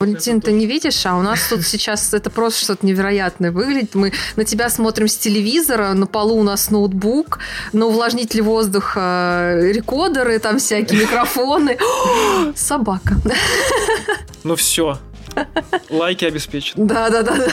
Валентин, 0.00 0.40
ты 0.40 0.52
не 0.52 0.66
видишь, 0.66 1.04
а 1.06 1.16
у 1.16 1.22
нас 1.22 1.48
тут 1.48 1.66
сейчас 1.66 2.14
это 2.14 2.30
просто 2.30 2.62
что-то 2.62 2.86
невероятное 2.86 3.50
выглядит. 3.50 3.96
Мы 3.96 4.12
на 4.36 4.44
тебя 4.44 4.70
смотрим 4.70 5.08
с 5.08 5.16
телевизора, 5.16 5.92
на 5.92 6.06
полу 6.06 6.36
у 6.36 6.44
нас 6.44 6.70
ноутбук, 6.70 7.40
на 7.72 7.86
увлажнитель 7.86 8.42
воздуха 8.42 9.58
рекордеры, 9.60 10.38
там 10.38 10.60
всякие 10.60 11.00
микрофоны. 11.00 11.78
Собака. 12.54 13.16
Ну 14.44 14.54
все, 14.54 15.00
лайки 15.90 16.24
обеспечены. 16.24 16.86
Да, 16.86 17.10
да, 17.10 17.22
да, 17.22 17.36
да. 17.36 17.46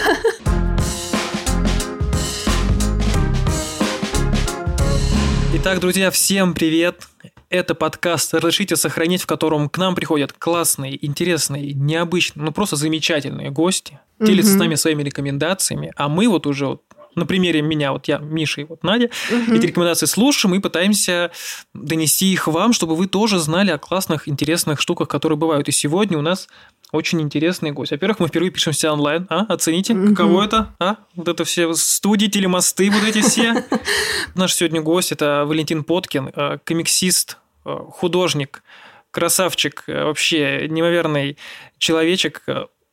Итак, 5.55 5.80
друзья, 5.80 6.12
всем 6.12 6.54
привет! 6.54 7.07
Это 7.56 7.74
подкаст 7.74 8.34
«Разрешите 8.34 8.76
сохранить», 8.76 9.22
в 9.22 9.28
котором 9.28 9.70
к 9.70 9.78
нам 9.78 9.96
приходят 9.96 10.34
классные, 10.34 11.04
интересные, 11.05 11.74
необычные, 11.74 12.44
ну 12.44 12.52
просто 12.52 12.76
замечательные 12.76 13.50
гости, 13.50 13.98
делятся 14.20 14.52
с 14.52 14.55
нами 14.55 14.76
своими 14.76 15.04
рекомендациями, 15.04 15.94
а 15.96 16.10
мы 16.10 16.27
вот 16.27 16.48
уже 16.48 16.68
вот 16.68 16.82
на 17.16 17.26
примере 17.26 17.62
меня, 17.62 17.94
вот 17.94 18.10
я, 18.10 18.18
Миша 18.18 18.60
и 18.60 18.63
вот 18.66 18.84
Надя, 18.84 19.10
угу. 19.32 19.55
эти 19.55 19.68
рекомендации 19.68 20.05
слушаем 20.05 20.54
и 20.55 20.60
пытаемся 20.60 21.32
донести 21.73 22.34
их 22.34 22.48
вам, 22.48 22.73
чтобы 22.73 22.94
вы 22.96 23.08
тоже 23.08 23.40
знали 23.40 23.72
о 23.72 23.77
классных, 23.77 24.27
интересных 24.27 24.82
штуках, 24.82 25.08
которые 25.08 25.38
бывают. 25.38 25.70
И 25.70 25.72
сегодня 25.72 26.18
у 26.18 26.22
нас 26.22 26.49
очень 26.91 27.22
интересный 27.22 27.72
гость. 27.72 27.91
Во-первых, 27.91 28.20
мы 28.20 28.27
впервые 28.27 28.52
пишемся 28.52 28.91
онлайн. 28.91 29.27
А? 29.30 29.46
Оцените, 29.48 29.94
угу. 29.94 30.10
каково 30.10 30.44
это? 30.44 30.74
А? 30.80 30.98
Вот 31.16 31.30
это 31.30 31.46
все 31.46 31.74
студии, 31.74 32.27
телемосты, 32.27 32.91
вот 32.91 33.04
эти 33.04 33.22
все. 33.22 33.63
Наш 34.35 34.54
сегодня 34.54 34.82
гость– 34.82 35.12
это 35.13 35.46
Валентин 35.48 35.85
Поткин, 35.85 36.32
э, 36.35 36.58
комиксист, 36.66 37.38
художник, 37.66 38.64
красавчик, 39.12 39.84
э, 39.88 40.04
вообще 40.04 40.68
неимоверный 40.70 41.38
человечек. 41.78 42.44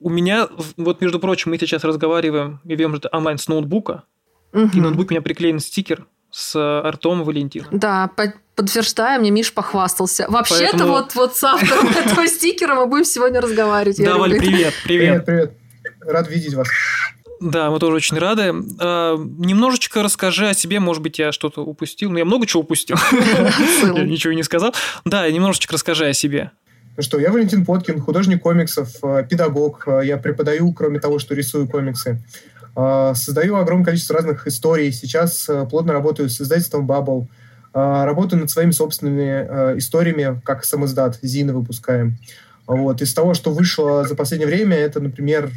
У 0.00 0.10
меня, 0.10 0.48
вот 0.76 1.00
между 1.00 1.20
прочим, 1.20 1.50
мы 1.50 1.58
сейчас 1.58 1.84
разговариваем 1.84 2.60
и 2.64 2.70
ведем 2.70 2.94
это 2.94 3.08
онлайн 3.12 3.38
с 3.38 3.48
ноутбука, 3.48 4.04
угу. 4.52 4.70
и 4.74 4.80
ноутбук 4.80 5.08
у 5.08 5.10
меня 5.10 5.22
приклеен 5.22 5.60
стикер 5.60 6.06
с 6.30 6.56
Артом 6.56 7.22
Валентином. 7.24 7.68
Да, 7.70 8.10
подтверждаю, 8.54 9.20
мне 9.20 9.30
Миш 9.30 9.52
похвастался. 9.52 10.26
Вообще-то 10.28 10.70
Поэтому... 10.72 10.92
вот, 10.92 11.14
вот 11.14 11.36
с 11.36 11.44
автором 11.44 11.88
этого 12.06 12.26
стикера 12.26 12.74
мы 12.74 12.86
будем 12.86 13.04
сегодня 13.04 13.40
разговаривать. 13.40 14.02
Да, 14.02 14.16
Валь, 14.16 14.38
привет, 14.38 14.74
привет. 14.84 15.24
Привет, 15.24 15.24
привет. 15.24 15.52
Рад 16.00 16.28
видеть 16.28 16.54
вас. 16.54 16.68
Да, 17.42 17.70
мы 17.70 17.80
тоже 17.80 17.96
очень 17.96 18.18
рады. 18.18 18.52
А, 18.78 19.16
немножечко 19.16 20.02
расскажи 20.02 20.48
о 20.48 20.54
себе, 20.54 20.78
может 20.78 21.02
быть, 21.02 21.18
я 21.18 21.32
что-то 21.32 21.62
упустил. 21.62 22.10
Ну, 22.10 22.18
я 22.18 22.24
много 22.24 22.46
чего 22.46 22.62
упустил. 22.62 22.96
Я 23.82 24.04
ничего 24.04 24.32
не 24.32 24.44
сказал. 24.44 24.74
Да, 25.04 25.28
немножечко 25.28 25.74
расскажи 25.74 26.06
о 26.06 26.12
себе. 26.12 26.52
Ну 26.96 27.02
что, 27.02 27.18
я 27.18 27.32
Валентин 27.32 27.64
Поткин, 27.64 28.00
художник 28.00 28.42
комиксов, 28.42 28.90
э, 29.02 29.26
педагог. 29.28 29.84
Э, 29.86 30.02
я 30.04 30.18
преподаю, 30.18 30.72
кроме 30.72 31.00
того, 31.00 31.18
что 31.18 31.34
рисую 31.34 31.66
комиксы. 31.66 32.22
Э, 32.76 33.12
создаю 33.14 33.56
огромное 33.56 33.86
количество 33.86 34.14
разных 34.16 34.46
историй. 34.46 34.92
Сейчас 34.92 35.48
плотно 35.70 35.94
работаю 35.94 36.28
с 36.28 36.40
издательством 36.40 36.86
Bubble. 36.86 37.26
Работаю 37.74 38.42
над 38.42 38.50
своими 38.50 38.72
собственными 38.72 39.78
историями, 39.78 40.38
как 40.44 40.62
самоздат, 40.62 41.18
Зины 41.22 41.54
выпускаем. 41.54 42.18
Вот. 42.66 43.00
Из 43.00 43.14
того, 43.14 43.32
что 43.32 43.50
вышло 43.50 44.04
за 44.04 44.14
последнее 44.14 44.46
время, 44.46 44.76
это, 44.76 45.00
например, 45.00 45.50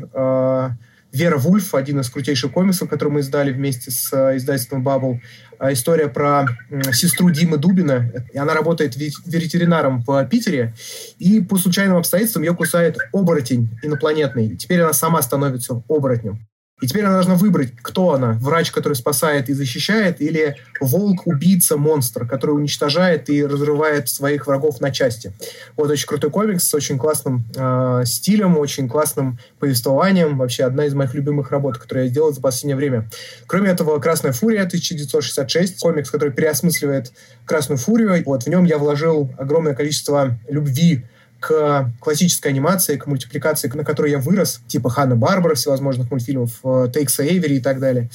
Вера 1.16 1.38
Вульф, 1.38 1.74
один 1.74 2.02
из 2.02 2.10
крутейших 2.10 2.52
комиксов, 2.52 2.90
который 2.90 3.10
мы 3.10 3.22
издали 3.22 3.54
вместе 3.54 3.90
с 3.90 4.12
э, 4.12 4.36
издательством 4.36 4.86
Bubble. 4.86 5.22
А, 5.58 5.72
история 5.72 6.10
про 6.10 6.46
сестру 6.92 7.30
Димы 7.30 7.58
Дубина. 7.58 8.12
И 8.34 8.38
она 8.38 8.54
работает 8.54 8.98
ветеринаром 8.98 10.04
в 10.06 10.26
Питере. 10.26 10.74
И 11.18 11.40
по 11.40 11.58
случайным 11.58 11.96
обстоятельствам 11.96 12.44
ее 12.44 12.54
кусает 12.54 12.98
оборотень 13.14 13.70
инопланетный. 13.82 14.58
Теперь 14.58 14.82
она 14.82 14.92
сама 14.92 15.22
становится 15.22 15.82
оборотнем. 15.88 16.46
И 16.82 16.88
теперь 16.88 17.06
она 17.06 17.14
должна 17.14 17.36
выбрать, 17.36 17.72
кто 17.82 18.12
она. 18.14 18.34
Врач, 18.34 18.72
который 18.72 18.96
спасает 18.96 19.48
и 19.48 19.54
защищает, 19.54 20.20
или 20.20 20.58
волк-убийца-монстр, 20.82 22.28
который 22.28 22.52
уничтожает 22.52 23.30
и 23.30 23.46
разрывает 23.46 24.10
своих 24.10 24.48
врагов 24.48 24.82
на 24.82 24.92
части. 24.92 25.32
Вот 25.78 25.90
очень 25.90 26.06
крутой 26.06 26.32
комикс 26.32 26.68
с 26.68 26.74
очень 26.74 26.98
классным 26.98 27.46
э, 27.56 28.04
стилем, 28.06 28.58
очень 28.58 28.90
классным 28.90 29.40
повествованием. 29.58 30.38
Вообще 30.38 30.66
одна 30.66 30.86
из 30.86 30.94
моих 30.94 31.14
любимых 31.14 31.52
работ, 31.52 31.78
которую 31.78 32.08
я 32.08 32.12
сделал 32.12 32.34
за 32.34 32.42
последнее 32.42 32.76
время. 32.76 33.10
Кроме 33.48 33.70
этого, 33.70 33.98
«Красная 34.00 34.34
фурия» 34.34 34.64
1966, 34.64 35.80
комикс, 35.80 36.10
который 36.10 36.34
переосмысливает 36.34 37.14
«Красную 37.46 37.78
фурию». 37.78 38.22
Вот 38.26 38.44
в 38.44 38.48
нем 38.48 38.66
я 38.66 38.78
вложил 38.78 39.32
огромное 39.38 39.76
количество 39.76 40.38
любви 40.50 41.06
к 41.46 41.92
классической 42.00 42.48
анимации, 42.48 42.98
к 42.98 43.06
мультипликации, 43.06 43.70
на 43.72 43.84
которой 43.84 44.10
я 44.10 44.18
вырос, 44.18 44.62
типа 44.68 44.90
Ханна 44.90 45.16
Барбара, 45.16 45.54
всевозможных 45.54 46.10
мультфильмов, 46.10 46.60
э, 46.64 46.88
Тейкса 46.92 47.24
Эйвери 47.24 47.58
и 47.58 47.60
так 47.60 47.80
далее. 47.80 48.10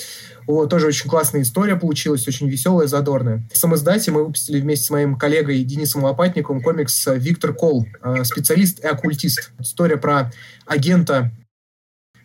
Вот, 0.48 0.68
тоже 0.68 0.88
очень 0.88 1.08
классная 1.08 1.42
история 1.42 1.76
получилась, 1.76 2.26
очень 2.26 2.48
веселая, 2.48 2.88
задорная. 2.88 3.44
В 3.52 3.56
самоиздате 3.56 4.10
мы 4.10 4.24
выпустили 4.24 4.60
вместе 4.60 4.86
с 4.86 4.90
моим 4.90 5.14
коллегой 5.14 5.62
Денисом 5.62 6.02
Лопатниковым 6.02 6.60
комикс 6.60 7.06
«Виктор 7.06 7.54
Кол», 7.54 7.86
э, 8.02 8.24
специалист 8.24 8.80
и 8.80 8.86
оккультист. 8.88 9.52
История 9.60 9.96
про 9.96 10.32
агента 10.66 11.30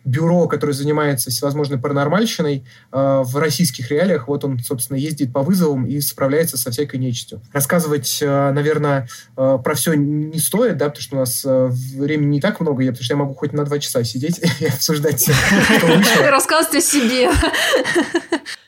бюро, 0.06 0.46
которое 0.46 0.72
занимается 0.72 1.30
всевозможной 1.30 1.78
паранормальщиной 1.78 2.64
э, 2.92 3.22
в 3.24 3.36
российских 3.36 3.90
реалиях. 3.90 4.28
Вот 4.28 4.44
он, 4.44 4.60
собственно, 4.60 4.96
ездит 4.96 5.32
по 5.32 5.42
вызовам 5.42 5.84
и 5.84 6.00
справляется 6.00 6.56
со 6.56 6.70
всякой 6.70 7.00
нечистью. 7.00 7.42
Рассказывать, 7.52 8.18
э, 8.22 8.50
наверное, 8.52 9.08
э, 9.36 9.58
про 9.62 9.74
все 9.74 9.94
не 9.94 10.38
стоит, 10.38 10.76
да, 10.76 10.86
потому 10.86 11.02
что 11.02 11.16
у 11.16 11.18
нас 11.18 11.42
э, 11.44 11.68
времени 11.70 12.36
не 12.36 12.40
так 12.40 12.60
много, 12.60 12.82
я, 12.82 12.92
потому 12.92 13.04
что 13.04 13.14
я 13.14 13.18
могу 13.18 13.34
хоть 13.34 13.52
на 13.52 13.64
два 13.64 13.78
часа 13.80 14.04
сидеть 14.04 14.40
и 14.60 14.66
обсуждать 14.66 15.28
Рассказывать 16.22 16.76
о 16.76 16.80
себе. 16.80 17.30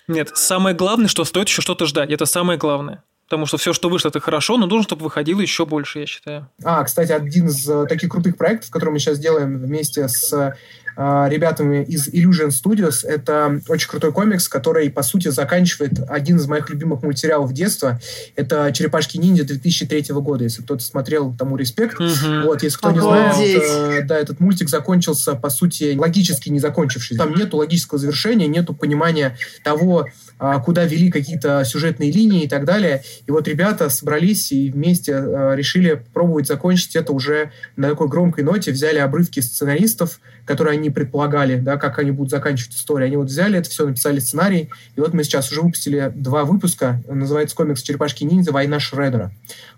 Нет, 0.08 0.30
самое 0.34 0.74
главное, 0.74 1.08
что 1.08 1.24
стоит 1.24 1.48
еще 1.48 1.62
что-то 1.62 1.86
ждать. 1.86 2.10
Это 2.10 2.26
самое 2.26 2.58
главное. 2.58 3.04
Потому 3.28 3.44
что 3.44 3.58
все, 3.58 3.74
что 3.74 3.90
вышло, 3.90 4.08
это 4.08 4.20
хорошо, 4.20 4.56
но 4.56 4.64
нужно, 4.64 4.84
чтобы 4.84 5.04
выходило 5.04 5.40
еще 5.40 5.66
больше, 5.66 6.00
я 6.00 6.06
считаю. 6.06 6.48
А, 6.64 6.82
кстати, 6.82 7.12
один 7.12 7.48
из 7.48 7.68
э, 7.68 7.84
таких 7.86 8.08
крутых 8.08 8.38
проектов, 8.38 8.70
который 8.70 8.88
мы 8.88 8.98
сейчас 8.98 9.18
делаем 9.18 9.58
вместе 9.58 10.08
с 10.08 10.56
ребятами 10.98 11.84
из 11.84 12.08
Illusion 12.08 12.48
Studios. 12.48 13.06
Это 13.06 13.60
очень 13.68 13.88
крутой 13.88 14.12
комикс, 14.12 14.48
который, 14.48 14.90
по 14.90 15.02
сути, 15.02 15.28
заканчивает 15.28 15.92
один 16.08 16.38
из 16.38 16.46
моих 16.48 16.68
любимых 16.70 17.02
мультсериалов 17.02 17.52
детства. 17.52 18.00
Это 18.34 18.72
«Черепашки-ниндзя» 18.72 19.44
2003 19.44 20.06
года. 20.14 20.44
Если 20.44 20.62
кто-то 20.62 20.82
смотрел, 20.82 21.32
тому 21.38 21.56
респект. 21.56 22.00
Угу. 22.00 22.46
Вот, 22.46 22.62
если 22.62 22.78
кто 22.78 22.88
Обалдеть. 22.88 23.38
не 23.38 23.64
знает, 23.64 24.02
э, 24.02 24.06
да, 24.06 24.18
этот 24.18 24.40
мультик 24.40 24.68
закончился, 24.68 25.34
по 25.34 25.50
сути, 25.50 25.96
логически 25.96 26.48
не 26.48 26.58
закончившись. 26.58 27.16
Там 27.16 27.34
нету 27.34 27.58
логического 27.58 27.98
завершения, 27.98 28.48
нету 28.48 28.74
понимания 28.74 29.36
того, 29.62 30.08
а, 30.40 30.60
куда 30.60 30.84
вели 30.84 31.10
какие-то 31.10 31.64
сюжетные 31.64 32.12
линии 32.12 32.44
и 32.44 32.48
так 32.48 32.64
далее. 32.64 33.02
И 33.26 33.30
вот 33.30 33.48
ребята 33.48 33.90
собрались 33.90 34.52
и 34.52 34.70
вместе 34.70 35.12
э, 35.12 35.56
решили 35.56 36.02
пробовать 36.12 36.46
закончить 36.46 36.94
это 36.94 37.12
уже 37.12 37.50
на 37.76 37.90
такой 37.90 38.08
громкой 38.08 38.44
ноте, 38.44 38.70
взяли 38.70 38.98
обрывки 38.98 39.40
сценаристов, 39.40 40.20
которые 40.44 40.78
они 40.78 40.87
предполагали, 40.90 41.58
да, 41.58 41.76
как 41.76 41.98
они 41.98 42.10
будут 42.10 42.30
заканчивать 42.30 42.74
историю. 42.74 43.06
Они 43.06 43.16
вот 43.16 43.28
взяли 43.28 43.58
это 43.58 43.68
все, 43.70 43.86
написали 43.86 44.18
сценарий, 44.18 44.70
и 44.96 45.00
вот 45.00 45.14
мы 45.14 45.24
сейчас 45.24 45.50
уже 45.50 45.62
выпустили 45.62 46.12
два 46.14 46.44
выпуска, 46.44 47.02
называется 47.08 47.56
комикс 47.56 47.82
«Черепашки-ниндзя. 47.82 48.52
Война 48.52 48.80
Шредера». 48.80 49.32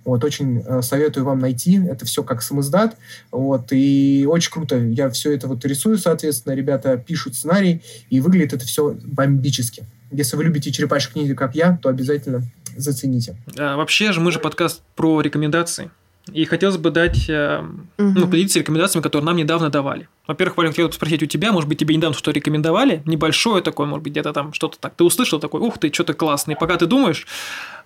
Вот, 0.05 0.25
очень 0.25 0.63
э, 0.67 0.83
советую 0.83 1.27
вам 1.27 1.41
найти, 1.41 1.77
это 1.77 2.07
все 2.07 2.23
как 2.23 2.43
самоздат, 2.43 2.97
вот, 3.31 3.69
и 3.71 4.27
очень 4.29 4.51
круто, 4.51 4.77
я 4.77 5.11
все 5.11 5.33
это 5.33 5.47
вот 5.47 5.65
рисую, 5.65 5.99
соответственно, 5.99 6.55
ребята 6.55 6.97
пишут 6.97 7.35
сценарий, 7.35 7.83
и 8.09 8.21
выглядит 8.21 8.55
это 8.55 8.65
все 8.65 8.97
бомбически. 9.05 9.85
Если 10.11 10.37
вы 10.37 10.45
любите 10.45 10.73
черепашек 10.73 11.15
ниндзя, 11.15 11.35
как 11.35 11.55
я, 11.55 11.79
то 11.81 11.89
обязательно 11.89 12.43
зацените. 12.77 13.37
А, 13.59 13.77
вообще 13.77 14.13
же 14.13 14.21
мы 14.21 14.33
же 14.33 14.39
подкаст 14.39 14.83
про 14.97 15.21
рекомендации. 15.21 15.91
И 16.33 16.45
хотелось 16.45 16.77
бы 16.77 16.91
дать, 16.91 17.29
э, 17.29 17.61
угу. 17.61 17.73
ну, 17.99 18.29
поделиться 18.29 18.59
рекомендациями, 18.59 19.03
которые 19.03 19.27
нам 19.27 19.37
недавно 19.37 19.71
давали. 19.71 20.09
Во-первых, 20.27 20.57
Валя, 20.59 20.69
хотел 20.69 20.93
спросить 20.93 21.23
у 21.23 21.27
тебя, 21.27 21.51
может 21.51 21.69
быть, 21.69 21.79
тебе 21.79 21.97
недавно 21.97 22.17
что 22.17 22.31
рекомендовали, 22.31 23.03
небольшое 23.05 23.63
такое, 23.63 23.87
может 23.87 24.05
быть, 24.05 24.13
где-то 24.13 24.33
там 24.33 24.53
что-то 24.53 24.79
так. 24.79 24.95
Ты 24.95 25.05
услышал 25.05 25.41
такой, 25.41 25.61
ух 25.61 25.79
ты, 25.79 25.93
что-то 25.93 26.15
классное. 26.15 26.55
И 26.55 26.59
пока 26.59 26.77
ты 26.77 26.87
думаешь, 26.87 27.27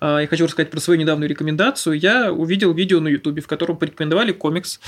э, 0.01 0.19
я 0.23 0.27
хочу 0.27 0.45
рассказать 0.45 0.71
про 0.71 0.81
свою 0.81 1.01
недавнюю 1.01 1.31
рекомендацию. 1.31 1.99
Я 1.99 2.33
увидел 2.33 2.73
видео 2.75 3.01
на 3.01 3.09
Ютубе, 3.09 3.41
в 3.41 3.47
котором 3.47 3.77
порекомендовали 3.77 4.33
комикс, 4.33 4.81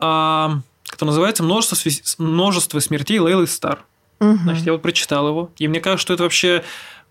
э, 0.00 0.48
который 0.84 1.08
называется 1.08 1.42
«Множество, 1.42 1.90
множество 2.18 2.80
смертей 2.80 3.18
Лейлы 3.18 3.46
Стар». 3.46 3.84
Угу. 4.20 4.38
Значит, 4.42 4.66
я 4.66 4.72
вот 4.72 4.82
прочитал 4.82 5.28
его, 5.28 5.50
и 5.58 5.66
мне 5.66 5.80
кажется, 5.80 6.02
что 6.02 6.14
это 6.14 6.24
вообще 6.24 6.62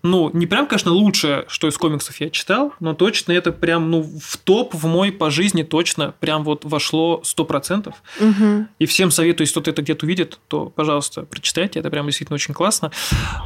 ну, 0.02 0.30
не 0.32 0.46
прям, 0.46 0.66
конечно, 0.66 0.92
лучшее, 0.92 1.44
что 1.48 1.68
из 1.68 1.76
комиксов 1.76 2.20
я 2.20 2.30
читал, 2.30 2.72
но 2.80 2.94
точно 2.94 3.32
это 3.32 3.52
прям, 3.52 3.90
ну, 3.90 4.02
в 4.02 4.36
топ 4.38 4.74
в 4.74 4.86
мой 4.86 5.12
по 5.12 5.30
жизни 5.30 5.62
точно 5.62 6.14
прям 6.20 6.42
вот 6.42 6.64
вошло 6.64 7.22
100%. 7.24 7.92
Угу. 8.20 8.66
И 8.78 8.86
всем 8.86 9.10
советую, 9.10 9.44
если 9.46 9.52
кто-то 9.52 9.70
это 9.70 9.82
где-то 9.82 10.06
увидит, 10.06 10.38
то, 10.48 10.66
пожалуйста, 10.66 11.22
прочитайте, 11.22 11.80
это 11.80 11.90
прям 11.90 12.06
действительно 12.06 12.36
очень 12.36 12.54
классно. 12.54 12.90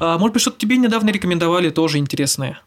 А, 0.01 0.17
может 0.19 0.35
быть, 0.35 0.43
что-то 0.43 0.59
тебе 0.59 0.77
недавно 0.77 1.11
рекомендовали 1.11 1.71
тоже 1.71 1.99
интересное? 1.99 2.61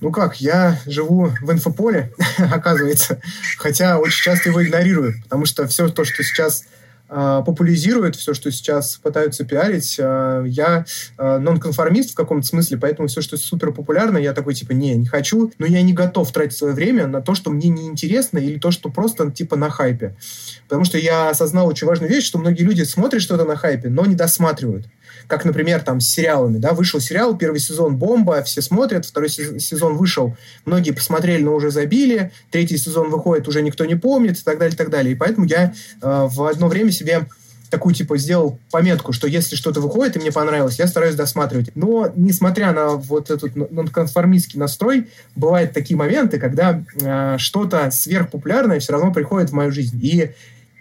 Ну 0.00 0.10
как, 0.10 0.40
я 0.40 0.78
живу 0.86 1.32
в 1.40 1.52
инфополе, 1.52 2.12
оказывается, 2.38 3.20
хотя 3.58 3.98
очень 3.98 4.22
часто 4.22 4.50
его 4.50 4.62
игнорирую, 4.62 5.22
потому 5.22 5.46
что 5.46 5.66
все 5.66 5.88
то, 5.88 6.04
что 6.04 6.22
сейчас 6.22 6.64
популяризирует 7.08 8.16
все, 8.16 8.34
что 8.34 8.50
сейчас 8.50 8.96
пытаются 8.96 9.44
пиарить. 9.44 9.96
Э, 9.98 10.44
я 10.46 10.84
э, 11.18 11.38
нонконформист 11.38 12.12
в 12.12 12.14
каком-то 12.14 12.46
смысле, 12.46 12.78
поэтому 12.78 13.08
все, 13.08 13.20
что 13.20 13.36
супер 13.36 13.72
популярно, 13.72 14.18
я 14.18 14.32
такой, 14.32 14.54
типа, 14.54 14.72
не, 14.72 14.96
не 14.96 15.06
хочу, 15.06 15.52
но 15.58 15.66
я 15.66 15.82
не 15.82 15.92
готов 15.92 16.30
тратить 16.32 16.56
свое 16.56 16.74
время 16.74 17.06
на 17.06 17.20
то, 17.20 17.34
что 17.34 17.50
мне 17.50 17.68
не 17.68 17.86
интересно 17.86 18.38
или 18.38 18.58
то, 18.58 18.70
что 18.70 18.88
просто, 18.88 19.30
типа, 19.30 19.56
на 19.56 19.70
хайпе. 19.70 20.16
Потому 20.64 20.84
что 20.84 20.98
я 20.98 21.30
осознал 21.30 21.68
очень 21.68 21.86
важную 21.86 22.10
вещь, 22.10 22.24
что 22.24 22.38
многие 22.38 22.62
люди 22.62 22.82
смотрят 22.82 23.22
что-то 23.22 23.44
на 23.44 23.56
хайпе, 23.56 23.88
но 23.88 24.06
не 24.06 24.14
досматривают 24.14 24.86
как, 25.26 25.44
например, 25.44 25.82
там 25.82 26.00
с 26.00 26.08
сериалами, 26.08 26.58
да, 26.58 26.72
вышел 26.72 27.00
сериал, 27.00 27.36
первый 27.36 27.60
сезон 27.60 27.96
бомба, 27.96 28.42
все 28.42 28.62
смотрят, 28.62 29.06
второй 29.06 29.28
сезон 29.28 29.96
вышел, 29.96 30.36
многие 30.64 30.92
посмотрели, 30.92 31.42
но 31.42 31.54
уже 31.54 31.70
забили, 31.70 32.32
третий 32.50 32.76
сезон 32.76 33.10
выходит, 33.10 33.48
уже 33.48 33.62
никто 33.62 33.84
не 33.84 33.94
помнит 33.94 34.38
и 34.38 34.42
так 34.42 34.58
далее, 34.58 34.74
и 34.74 34.76
так 34.78 34.90
далее. 34.90 35.12
И 35.12 35.16
поэтому 35.16 35.46
я 35.46 35.74
э, 36.00 36.28
в 36.30 36.42
одно 36.44 36.68
время 36.68 36.90
себе 36.90 37.26
такую, 37.70 37.94
типа, 37.94 38.16
сделал 38.16 38.58
пометку, 38.70 39.12
что 39.12 39.26
если 39.26 39.56
что-то 39.56 39.80
выходит 39.80 40.16
и 40.16 40.18
мне 40.20 40.32
понравилось, 40.32 40.78
я 40.78 40.86
стараюсь 40.86 41.14
досматривать. 41.14 41.70
Но, 41.74 42.12
несмотря 42.14 42.72
на 42.72 42.90
вот 42.90 43.30
этот 43.30 43.54
нонконформистский 43.56 44.58
настрой, 44.58 45.08
бывают 45.34 45.72
такие 45.72 45.96
моменты, 45.96 46.38
когда 46.38 46.82
э, 47.00 47.36
что-то 47.38 47.90
сверхпопулярное 47.90 48.80
все 48.80 48.92
равно 48.92 49.12
приходит 49.12 49.50
в 49.50 49.54
мою 49.54 49.72
жизнь. 49.72 49.98
И 50.02 50.30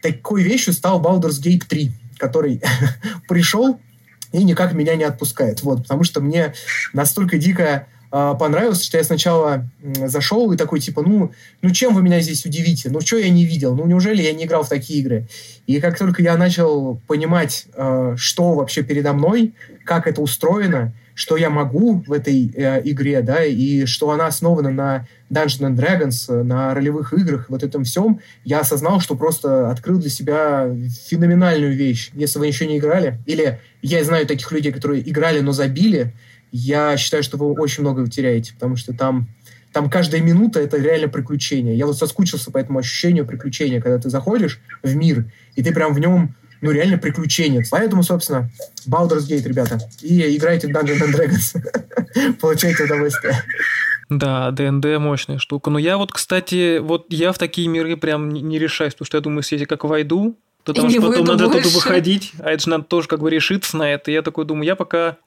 такой 0.01 0.43
вещью 0.43 0.73
стал 0.73 1.01
Baldur's 1.01 1.41
Gate 1.41 1.63
3, 1.67 1.91
который 2.17 2.61
пришел, 3.27 3.79
и 4.39 4.43
никак 4.43 4.73
меня 4.73 4.95
не 4.95 5.03
отпускает. 5.03 5.63
Вот, 5.63 5.83
потому 5.83 6.03
что 6.03 6.21
мне 6.21 6.53
настолько 6.93 7.37
дико 7.37 7.87
э, 8.11 8.35
понравилось, 8.39 8.83
что 8.83 8.97
я 8.97 9.03
сначала 9.03 9.67
зашел 10.05 10.51
и 10.51 10.57
такой, 10.57 10.79
типа, 10.79 11.01
ну, 11.01 11.31
ну 11.61 11.69
чем 11.71 11.93
вы 11.93 12.01
меня 12.01 12.19
здесь 12.19 12.45
удивите? 12.45 12.89
Ну, 12.89 13.01
что 13.01 13.17
я 13.17 13.29
не 13.29 13.45
видел? 13.45 13.75
Ну, 13.75 13.85
неужели 13.85 14.21
я 14.21 14.33
не 14.33 14.45
играл 14.45 14.63
в 14.63 14.69
такие 14.69 14.99
игры? 14.99 15.27
И 15.67 15.79
как 15.79 15.97
только 15.97 16.21
я 16.21 16.37
начал 16.37 16.99
понимать, 17.07 17.65
э, 17.73 18.15
что 18.17 18.53
вообще 18.53 18.83
передо 18.83 19.13
мной, 19.13 19.53
как 19.85 20.07
это 20.07 20.21
устроено, 20.21 20.93
что 21.15 21.37
я 21.37 21.49
могу 21.49 22.03
в 22.05 22.11
этой 22.11 22.51
э, 22.53 22.81
игре, 22.83 23.21
да, 23.21 23.43
и 23.43 23.85
что 23.85 24.11
она 24.11 24.27
основана 24.27 24.69
на 24.69 25.07
Dungeons 25.31 25.61
and 25.61 25.75
Dragons, 25.75 26.25
э, 26.29 26.43
на 26.43 26.73
ролевых 26.73 27.13
играх, 27.13 27.45
вот 27.49 27.63
этом 27.63 27.83
всем, 27.83 28.19
я 28.43 28.59
осознал, 28.59 28.99
что 28.99 29.15
просто 29.15 29.69
открыл 29.69 29.97
для 29.99 30.09
себя 30.09 30.69
феноменальную 31.07 31.75
вещь. 31.75 32.11
Если 32.13 32.39
вы 32.39 32.47
еще 32.47 32.67
не 32.67 32.77
играли, 32.77 33.19
или 33.25 33.59
я 33.81 34.03
знаю 34.03 34.27
таких 34.27 34.51
людей, 34.51 34.71
которые 34.71 35.07
играли, 35.09 35.39
но 35.39 35.51
забили, 35.51 36.13
я 36.51 36.95
считаю, 36.97 37.23
что 37.23 37.37
вы 37.37 37.51
очень 37.53 37.81
много 37.81 38.07
теряете, 38.09 38.53
потому 38.53 38.75
что 38.75 38.93
там 38.93 39.27
там 39.73 39.89
каждая 39.89 40.21
минута 40.21 40.61
это 40.61 40.77
реально 40.77 41.09
приключение. 41.09 41.77
Я 41.77 41.85
вот 41.85 41.97
соскучился 41.97 42.49
по 42.49 42.57
этому 42.57 42.79
ощущению 42.79 43.25
приключения, 43.25 43.81
когда 43.81 43.99
ты 43.99 44.09
заходишь 44.09 44.61
в 44.81 44.95
мир, 44.95 45.25
и 45.55 45.63
ты 45.63 45.73
прям 45.73 45.93
в 45.93 45.99
нем 45.99 46.33
ну, 46.61 46.71
реально 46.71 46.97
приключение. 46.97 47.61
Поэтому, 47.69 48.01
собственно, 48.01 48.49
Baldur's 48.87 49.27
Gate, 49.27 49.45
ребята. 49.45 49.79
И 50.01 50.37
играйте 50.37 50.67
в 50.67 50.71
Dungeons 50.71 51.01
and 51.01 51.13
Dragons. 51.13 52.35
Получайте 52.39 52.85
удовольствие. 52.85 53.35
Да, 54.09 54.51
ДНД 54.51 54.99
мощная 54.99 55.39
штука. 55.39 55.69
Но 55.69 55.79
я 55.79 55.97
вот, 55.97 56.11
кстати, 56.11 56.77
вот 56.77 57.07
я 57.09 57.31
в 57.31 57.37
такие 57.37 57.67
миры 57.67 57.97
прям 57.97 58.29
не 58.29 58.59
решаюсь, 58.59 58.93
потому 58.93 59.07
что 59.07 59.17
я 59.17 59.21
думаю, 59.21 59.39
если 59.39 59.57
я 59.57 59.65
как 59.65 59.83
войду, 59.83 60.37
то 60.63 60.73
там 60.73 60.91
потом 60.91 61.25
надо 61.25 61.45
оттуда 61.45 61.69
выходить, 61.69 62.33
а 62.39 62.51
это 62.51 62.63
же 62.63 62.69
надо 62.69 62.85
тоже 62.85 63.07
как 63.07 63.21
бы 63.21 63.29
решиться 63.29 63.77
на 63.77 63.91
это. 63.91 64.11
И 64.11 64.13
я 64.13 64.21
такой 64.21 64.45
думаю, 64.45 64.65
я 64.65 64.75
пока 64.75 65.17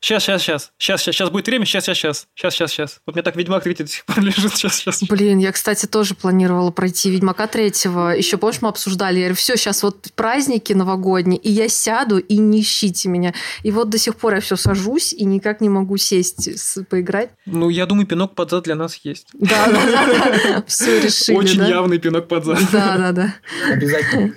Сейчас, 0.00 0.22
сейчас, 0.22 0.42
сейчас. 0.42 0.72
Сейчас, 0.78 1.02
сейчас, 1.02 1.14
сейчас 1.14 1.30
будет 1.30 1.46
время. 1.46 1.64
Сейчас, 1.64 1.84
сейчас, 1.84 1.96
сейчас. 1.98 2.26
Сейчас, 2.34 2.54
сейчас, 2.54 2.70
сейчас. 2.70 3.00
Вот 3.06 3.16
мне 3.16 3.22
так 3.22 3.34
Ведьмак 3.34 3.64
3 3.64 3.74
до 3.74 3.86
сих 3.86 4.04
пор 4.04 4.20
лежит. 4.22 4.54
Сейчас, 4.54 4.76
сейчас. 4.76 5.02
Блин, 5.02 5.38
я, 5.38 5.52
кстати, 5.52 5.86
тоже 5.86 6.14
планировала 6.14 6.70
пройти 6.70 7.10
Ведьмака 7.10 7.46
третьего. 7.46 8.10
Еще, 8.10 8.36
помнишь, 8.36 8.60
мы 8.62 8.68
обсуждали. 8.68 9.16
Я 9.16 9.20
говорю, 9.22 9.36
все, 9.36 9.56
сейчас 9.56 9.82
вот 9.82 10.06
праздники 10.14 10.72
новогодние, 10.74 11.40
и 11.40 11.50
я 11.50 11.68
сяду, 11.68 12.18
и 12.18 12.36
не 12.36 12.60
ищите 12.60 13.08
меня. 13.08 13.34
И 13.62 13.70
вот 13.70 13.88
до 13.88 13.98
сих 13.98 14.16
пор 14.16 14.34
я 14.34 14.40
все 14.40 14.56
сажусь, 14.56 15.12
и 15.12 15.24
никак 15.24 15.60
не 15.60 15.68
могу 15.68 15.96
сесть 15.96 16.48
поиграть. 16.88 17.30
Ну, 17.46 17.70
я 17.70 17.86
думаю, 17.86 18.06
пинок 18.06 18.34
под 18.34 18.50
зад 18.50 18.64
для 18.64 18.74
нас 18.74 19.00
есть. 19.02 19.28
Да, 19.32 19.66
да, 19.66 19.82
да. 19.86 20.64
Все 20.66 21.00
решили, 21.00 21.36
Очень 21.36 21.64
явный 21.64 21.98
пинок 21.98 22.28
под 22.28 22.44
зад. 22.44 22.58
Да, 22.70 22.96
да, 22.98 23.12
да. 23.12 23.34
Обязательно. 23.72 24.34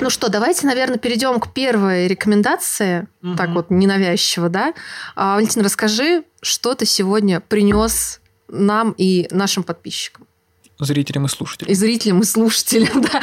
Ну 0.00 0.10
что, 0.10 0.28
давайте, 0.28 0.66
наверное, 0.66 0.98
перейдем 0.98 1.40
к 1.40 1.52
первой 1.52 2.06
рекомендации, 2.06 3.08
угу. 3.22 3.36
так 3.36 3.50
вот 3.50 3.70
ненавязчиво, 3.70 4.48
да. 4.48 4.74
А, 5.16 5.34
Валентин, 5.34 5.62
расскажи, 5.62 6.24
что 6.40 6.74
ты 6.74 6.86
сегодня 6.86 7.40
принес 7.40 8.20
нам 8.48 8.94
и 8.96 9.28
нашим 9.30 9.64
подписчикам. 9.64 10.26
Зрителям 10.78 11.26
и 11.26 11.28
слушателям. 11.28 11.72
И 11.72 11.74
зрителям 11.74 12.20
и 12.20 12.24
слушателям, 12.24 13.02
да 13.12 13.20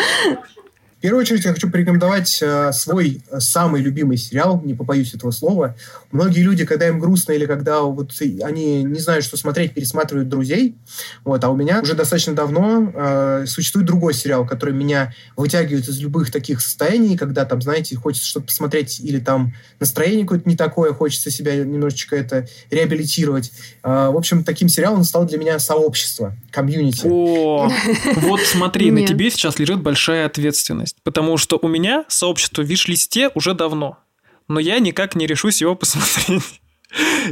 первую 1.06 1.22
очередь 1.22 1.46
я 1.46 1.54
хочу 1.54 1.70
порекомендовать 1.70 2.40
э, 2.42 2.72
свой 2.74 3.22
э, 3.30 3.40
самый 3.40 3.80
любимый 3.82 4.18
сериал, 4.18 4.60
не 4.66 4.74
побоюсь 4.74 5.14
этого 5.14 5.30
слова. 5.30 5.76
Многие 6.12 6.40
люди, 6.40 6.66
когда 6.66 6.88
им 6.88 7.00
грустно 7.00 7.34
или 7.34 7.46
когда 7.46 7.82
вот 7.82 8.12
они 8.42 8.82
не 8.82 9.00
знают, 9.00 9.24
что 9.24 9.38
смотреть, 9.38 9.76
пересматривают 9.76 10.30
«Друзей». 10.30 10.76
Вот, 11.24 11.44
а 11.44 11.50
у 11.50 11.56
меня 11.56 11.82
уже 11.82 11.94
достаточно 11.94 12.34
давно 12.34 12.92
э, 12.92 13.46
существует 13.46 13.86
другой 13.86 14.16
сериал, 14.16 14.48
который 14.48 14.74
меня 14.74 15.14
вытягивает 15.38 15.88
из 15.88 16.00
любых 16.00 16.32
таких 16.32 16.60
состояний, 16.60 17.16
когда 17.16 17.46
там, 17.46 17.62
знаете, 17.62 17.96
хочется 17.96 18.28
что-то 18.28 18.48
посмотреть 18.48 19.00
или 19.00 19.20
там 19.20 19.54
настроение 19.80 20.24
какое-то 20.24 20.50
не 20.50 20.56
такое, 20.56 20.92
хочется 20.94 21.30
себя 21.30 21.56
немножечко 21.56 22.16
это 22.16 22.48
реабилитировать. 22.72 23.52
Э, 23.84 24.10
в 24.10 24.18
общем, 24.18 24.44
таким 24.44 24.70
сериалом 24.70 25.04
стал 25.04 25.26
для 25.26 25.38
меня 25.38 25.60
«Сообщество», 25.60 26.36
комьюнити. 26.50 27.06
О, 27.06 27.70
вот 28.16 28.40
смотри, 28.40 28.90
на 28.90 29.06
тебе 29.06 29.30
сейчас 29.30 29.60
лежит 29.60 29.84
большая 29.84 30.26
ответственность 30.26 30.95
Потому 31.04 31.38
что 31.38 31.60
у 31.62 31.68
меня 31.68 32.06
сообщество 32.08 32.62
в 32.62 32.66
виш-листе 32.66 33.30
уже 33.36 33.54
давно. 33.54 34.00
Но 34.48 34.60
я 34.60 34.80
никак 34.80 35.16
не 35.16 35.28
решусь 35.28 35.62
его 35.62 35.76
посмотреть. 35.76 36.62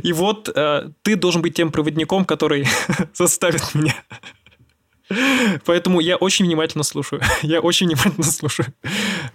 И 0.02 0.12
вот 0.14 0.50
э, 0.54 0.90
ты 1.04 1.16
должен 1.16 1.42
быть 1.42 1.56
тем 1.56 1.72
проводником, 1.72 2.26
который 2.26 2.68
заставит 3.14 3.74
меня 3.74 3.96
Поэтому 5.66 6.00
я 6.00 6.16
очень 6.16 6.46
внимательно 6.46 6.84
слушаю. 6.84 7.22
Я 7.42 7.60
очень 7.60 7.88
внимательно 7.88 8.24
слушаю. 8.24 8.68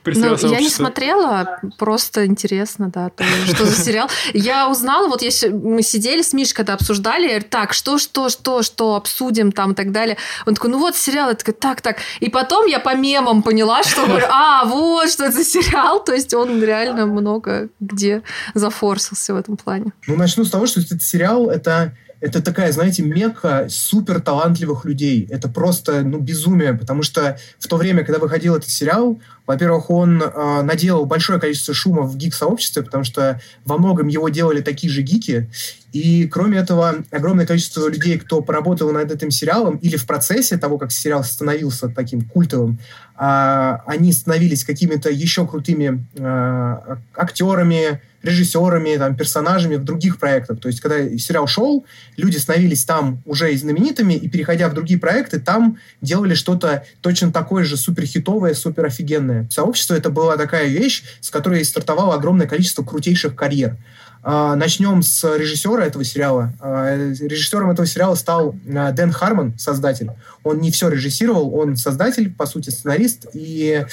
Ну, 0.04 0.36
я 0.48 0.60
не 0.60 0.70
смотрела, 0.70 1.60
просто 1.78 2.26
интересно, 2.26 2.88
да, 2.88 3.10
то, 3.10 3.24
что 3.46 3.66
за 3.66 3.76
сериал. 3.76 4.08
Я 4.32 4.68
узнала, 4.68 5.08
вот 5.08 5.22
если 5.22 5.48
мы 5.48 5.82
сидели 5.82 6.22
с 6.22 6.32
Мишей, 6.32 6.54
когда 6.54 6.74
обсуждали, 6.74 7.40
так, 7.40 7.72
что, 7.72 7.98
что, 7.98 8.28
что, 8.28 8.62
что, 8.62 8.94
обсудим 8.94 9.52
там 9.52 9.72
и 9.72 9.74
так 9.74 9.92
далее. 9.92 10.16
Он 10.46 10.54
такой, 10.54 10.70
ну 10.70 10.78
вот 10.78 10.96
сериал, 10.96 11.28
я 11.28 11.34
такая, 11.34 11.54
так, 11.54 11.80
так. 11.80 11.98
И 12.20 12.30
потом 12.30 12.66
я 12.66 12.80
по 12.80 12.94
мемам 12.94 13.42
поняла, 13.42 13.82
что, 13.82 14.02
а, 14.30 14.64
вот, 14.64 15.10
что 15.10 15.24
это 15.24 15.36
за 15.36 15.44
сериал. 15.44 16.02
То 16.02 16.14
есть 16.14 16.34
он 16.34 16.62
реально 16.62 17.06
много 17.06 17.68
где 17.80 18.22
зафорсился 18.54 19.34
в 19.34 19.36
этом 19.36 19.56
плане. 19.56 19.92
Ну, 20.06 20.16
начну 20.16 20.44
с 20.44 20.50
того, 20.50 20.66
что 20.66 20.80
этот 20.80 21.02
сериал, 21.02 21.50
это 21.50 21.94
это 22.20 22.42
такая, 22.42 22.72
знаете, 22.72 23.02
мекка 23.02 23.66
супер 23.68 24.20
талантливых 24.20 24.84
людей. 24.84 25.26
Это 25.30 25.48
просто, 25.48 26.02
ну, 26.02 26.18
безумие, 26.18 26.74
потому 26.74 27.02
что 27.02 27.38
в 27.58 27.68
то 27.68 27.76
время, 27.76 28.04
когда 28.04 28.18
выходил 28.18 28.56
этот 28.56 28.70
сериал, 28.70 29.20
во-первых, 29.46 29.88
он 29.88 30.20
э, 30.22 30.62
наделал 30.62 31.06
большое 31.06 31.40
количество 31.40 31.72
шума 31.72 32.02
в 32.02 32.16
гик-сообществе, 32.16 32.82
потому 32.82 33.04
что 33.04 33.40
во 33.64 33.78
многом 33.78 34.08
его 34.08 34.28
делали 34.28 34.60
такие 34.60 34.92
же 34.92 35.02
гики. 35.02 35.48
И, 35.92 36.26
кроме 36.26 36.58
этого, 36.58 36.96
огромное 37.10 37.46
количество 37.46 37.88
людей, 37.88 38.18
кто 38.18 38.42
поработал 38.42 38.90
над 38.92 39.10
этим 39.10 39.30
сериалом 39.30 39.76
или 39.76 39.96
в 39.96 40.06
процессе 40.06 40.58
того, 40.58 40.76
как 40.76 40.92
сериал 40.92 41.24
становился 41.24 41.88
таким 41.88 42.22
культовым, 42.22 42.78
э, 43.16 43.76
они 43.86 44.12
становились 44.12 44.64
какими-то 44.64 45.08
еще 45.08 45.46
крутыми 45.46 46.04
э, 46.16 46.96
актерами, 47.14 48.02
режиссерами, 48.22 48.96
там, 48.96 49.16
персонажами 49.16 49.76
в 49.76 49.84
других 49.84 50.18
проектах. 50.18 50.60
То 50.60 50.68
есть, 50.68 50.80
когда 50.80 51.16
сериал 51.18 51.46
шел, 51.46 51.84
люди 52.16 52.36
становились 52.36 52.84
там 52.84 53.22
уже 53.24 53.56
знаменитыми, 53.56 54.14
и, 54.14 54.28
переходя 54.28 54.68
в 54.68 54.74
другие 54.74 54.98
проекты, 54.98 55.38
там 55.38 55.78
делали 56.00 56.34
что-то 56.34 56.84
точно 57.00 57.32
такое 57.32 57.64
же 57.64 57.76
суперхитовое, 57.76 58.54
супер 58.54 58.86
офигенное. 58.86 59.48
Сообщество— 59.50 59.94
это 59.96 60.10
была 60.10 60.36
такая 60.36 60.66
вещь, 60.66 61.04
с 61.20 61.30
которой 61.30 61.64
стартовало 61.64 62.14
огромное 62.14 62.46
количество 62.46 62.82
крутейших 62.82 63.34
карьер. 63.34 63.76
А, 64.22 64.56
начнем 64.56 65.02
с 65.02 65.24
режиссера 65.36 65.84
этого 65.84 66.04
сериала. 66.04 66.52
А, 66.60 66.96
режиссером 66.96 67.70
этого 67.70 67.86
сериала 67.86 68.14
стал 68.14 68.54
а, 68.74 68.92
Дэн 68.92 69.12
Хармон, 69.12 69.58
создатель. 69.58 70.10
Он 70.44 70.58
не 70.58 70.70
все 70.70 70.88
режиссировал, 70.88 71.54
он 71.54 71.76
создатель, 71.76 72.32
по 72.32 72.46
сути, 72.46 72.70
сценарист 72.70 73.26
и 73.34 73.84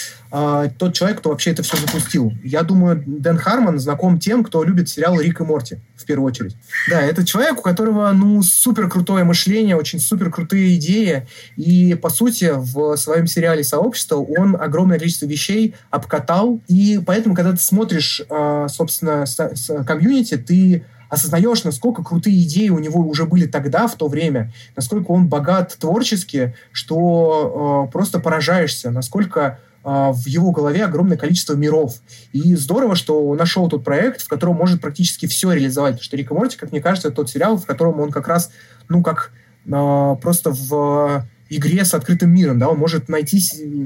тот 0.78 0.94
человек, 0.94 1.20
кто 1.20 1.30
вообще 1.30 1.52
это 1.52 1.64
все 1.64 1.78
запустил. 1.78 2.34
Я 2.44 2.64
думаю, 2.64 3.02
Дэн 3.06 3.38
Хармон 3.38 3.80
знаком 3.80 4.20
тем, 4.20 4.44
кто 4.44 4.64
любит 4.64 4.90
сериал 4.90 5.20
«Рик 5.20 5.42
и 5.42 5.44
Морти», 5.44 5.80
в 5.96 6.06
первую 6.06 6.28
очередь. 6.28 6.56
Да, 6.90 7.02
это 7.02 7.26
человек, 7.26 7.60
у 7.60 7.62
которого, 7.62 8.12
ну, 8.12 8.42
супер 8.42 8.90
крутое 8.90 9.24
мышление, 9.24 9.76
очень 9.76 10.00
супер 10.00 10.32
крутые 10.32 10.76
идеи, 10.76 11.28
и, 11.56 11.96
по 11.96 12.10
сути, 12.10 12.52
в 12.54 12.96
своем 12.98 13.28
сериале 13.28 13.64
«Сообщество» 13.64 14.18
он 14.18 14.56
огромное 14.60 15.00
количество 15.00 15.26
вещей 15.26 15.76
обкатал, 15.90 16.62
и 16.68 17.00
поэтому, 17.06 17.36
когда 17.36 17.52
ты 17.52 17.58
смотришь, 17.58 18.22
собственно, 18.68 19.26
с 19.26 19.70
комьюнити, 20.16 20.38
ты 20.38 20.86
осознаешь, 21.10 21.64
насколько 21.64 22.04
крутые 22.04 22.42
идеи 22.44 22.70
у 22.70 22.80
него 22.80 23.02
уже 23.02 23.26
были 23.26 23.46
тогда, 23.46 23.88
в 23.88 23.96
то 23.96 24.08
время, 24.08 24.52
насколько 24.76 25.12
он 25.12 25.28
богат 25.28 25.78
творчески, 25.80 26.56
что 26.72 27.86
э, 27.88 27.92
просто 27.92 28.20
поражаешься, 28.20 28.90
насколько 28.90 29.60
э, 29.84 30.12
в 30.12 30.26
его 30.28 30.52
голове 30.52 30.84
огромное 30.84 31.18
количество 31.18 31.54
миров. 31.54 31.96
И 32.34 32.56
здорово, 32.56 32.96
что 32.96 33.28
он 33.28 33.38
нашел 33.38 33.70
тот 33.70 33.84
проект, 33.84 34.24
в 34.24 34.28
котором 34.28 34.56
может 34.56 34.82
практически 34.82 35.28
все 35.28 35.52
реализовать. 35.52 35.94
Потому 35.94 36.04
что 36.04 36.18
Рик 36.18 36.32
и 36.32 36.34
Морти, 36.34 36.58
как 36.58 36.72
мне 36.72 36.82
кажется, 36.82 37.10
это 37.10 37.18
тот 37.18 37.30
сериал, 37.30 37.58
в 37.58 37.66
котором 37.66 38.00
он 38.00 38.12
как 38.12 38.28
раз, 38.28 38.50
ну, 38.90 39.04
как 39.04 39.32
э, 39.68 40.16
просто 40.22 40.52
в 40.52 41.28
игре 41.50 41.86
с 41.86 41.94
открытым 41.94 42.34
миром, 42.34 42.58
да, 42.58 42.68
он 42.70 42.80
может 42.80 43.08
найти 43.08 43.40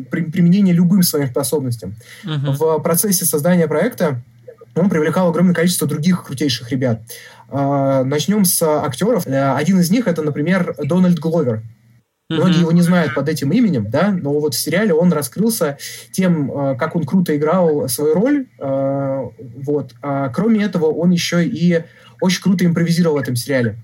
применение 0.10 0.74
любым 0.74 1.04
своим 1.04 1.28
способностям. 1.28 1.96
Uh-huh. 2.24 2.54
В 2.54 2.80
процессе 2.80 3.26
создания 3.26 3.68
проекта 3.68 4.22
он 4.76 4.90
привлекал 4.90 5.30
огромное 5.30 5.54
количество 5.54 5.88
других 5.88 6.26
крутейших 6.26 6.72
ребят. 6.72 7.02
А, 7.50 8.04
начнем 8.04 8.46
с 8.46 8.62
актеров. 8.62 9.28
Э, 9.28 9.54
один 9.54 9.80
из 9.80 9.90
них 9.92 10.08
это, 10.08 10.22
например, 10.22 10.76
Дональд 10.78 11.20
Гловер. 11.20 11.64
Многие 12.30 12.60
его 12.60 12.72
не 12.72 12.84
знают 12.84 13.16
под 13.16 13.28
этим 13.28 13.52
именем, 13.52 13.90
да, 13.90 14.12
но 14.12 14.40
вот 14.40 14.54
в 14.54 14.60
сериале 14.60 14.94
он 14.94 15.12
раскрылся 15.12 15.80
тем, 16.12 16.52
э, 16.52 16.76
как 16.76 16.96
он 16.96 17.04
круто 17.04 17.36
играл 17.36 17.90
свою 17.90 18.14
роль. 18.14 18.46
Э, 18.60 19.30
вот. 19.64 19.96
А 20.04 20.30
кроме 20.30 20.64
этого, 20.64 20.86
он 20.86 21.10
еще 21.10 21.44
и 21.44 21.84
очень 22.22 22.44
круто 22.44 22.66
импровизировал 22.66 23.16
в 23.16 23.20
этом 23.20 23.36
сериале. 23.36 23.78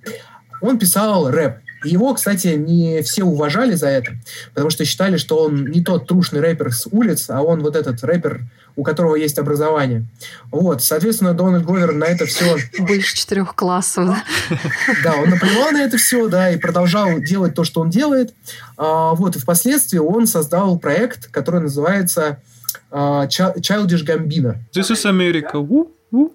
Он 0.62 0.78
писал 0.78 1.32
рэп. 1.32 1.58
Его, 1.86 2.14
кстати, 2.14 2.48
не 2.48 3.02
все 3.02 3.24
уважали 3.24 3.76
за 3.76 3.88
это, 3.88 4.12
потому 4.54 4.70
что 4.70 4.86
считали, 4.86 5.18
что 5.18 5.44
он 5.44 5.68
не 5.68 5.84
тот 5.84 6.08
трушный 6.08 6.42
рэпер 6.42 6.74
с 6.74 6.88
улиц, 6.92 7.30
а 7.30 7.42
он 7.42 7.62
вот 7.62 7.76
этот 7.76 8.04
рэпер, 8.04 8.42
у 8.76 8.84
которого 8.84 9.16
есть 9.16 9.40
образование. 9.40 10.06
Вот, 10.52 10.84
соответственно, 10.84 11.34
Дональд 11.34 11.64
Гловер 11.64 11.94
на 11.94 12.06
это 12.06 12.26
все... 12.26 12.58
Больше 12.80 13.16
четырех 13.16 13.56
классов, 13.56 14.08
да? 14.08 14.24
Да, 15.04 15.16
он 15.16 15.30
наплевал 15.30 15.72
на 15.72 15.82
это 15.82 15.98
все, 15.98 16.28
да, 16.28 16.52
и 16.52 16.58
продолжал 16.58 17.20
делать 17.20 17.54
то, 17.54 17.64
что 17.64 17.82
он 17.82 17.90
делает. 17.90 18.34
А, 18.78 19.14
вот, 19.14 19.36
и 19.36 19.40
впоследствии 19.40 19.98
он 19.98 20.28
создал 20.28 20.78
проект, 20.78 21.28
который 21.28 21.62
называется 21.62 22.42
а, 22.92 23.28
Childish 23.28 24.06
Gambino. 24.06 24.58
This 24.74 24.92
is 24.92 25.06
America. 25.06 25.88
Woo? 26.16 26.32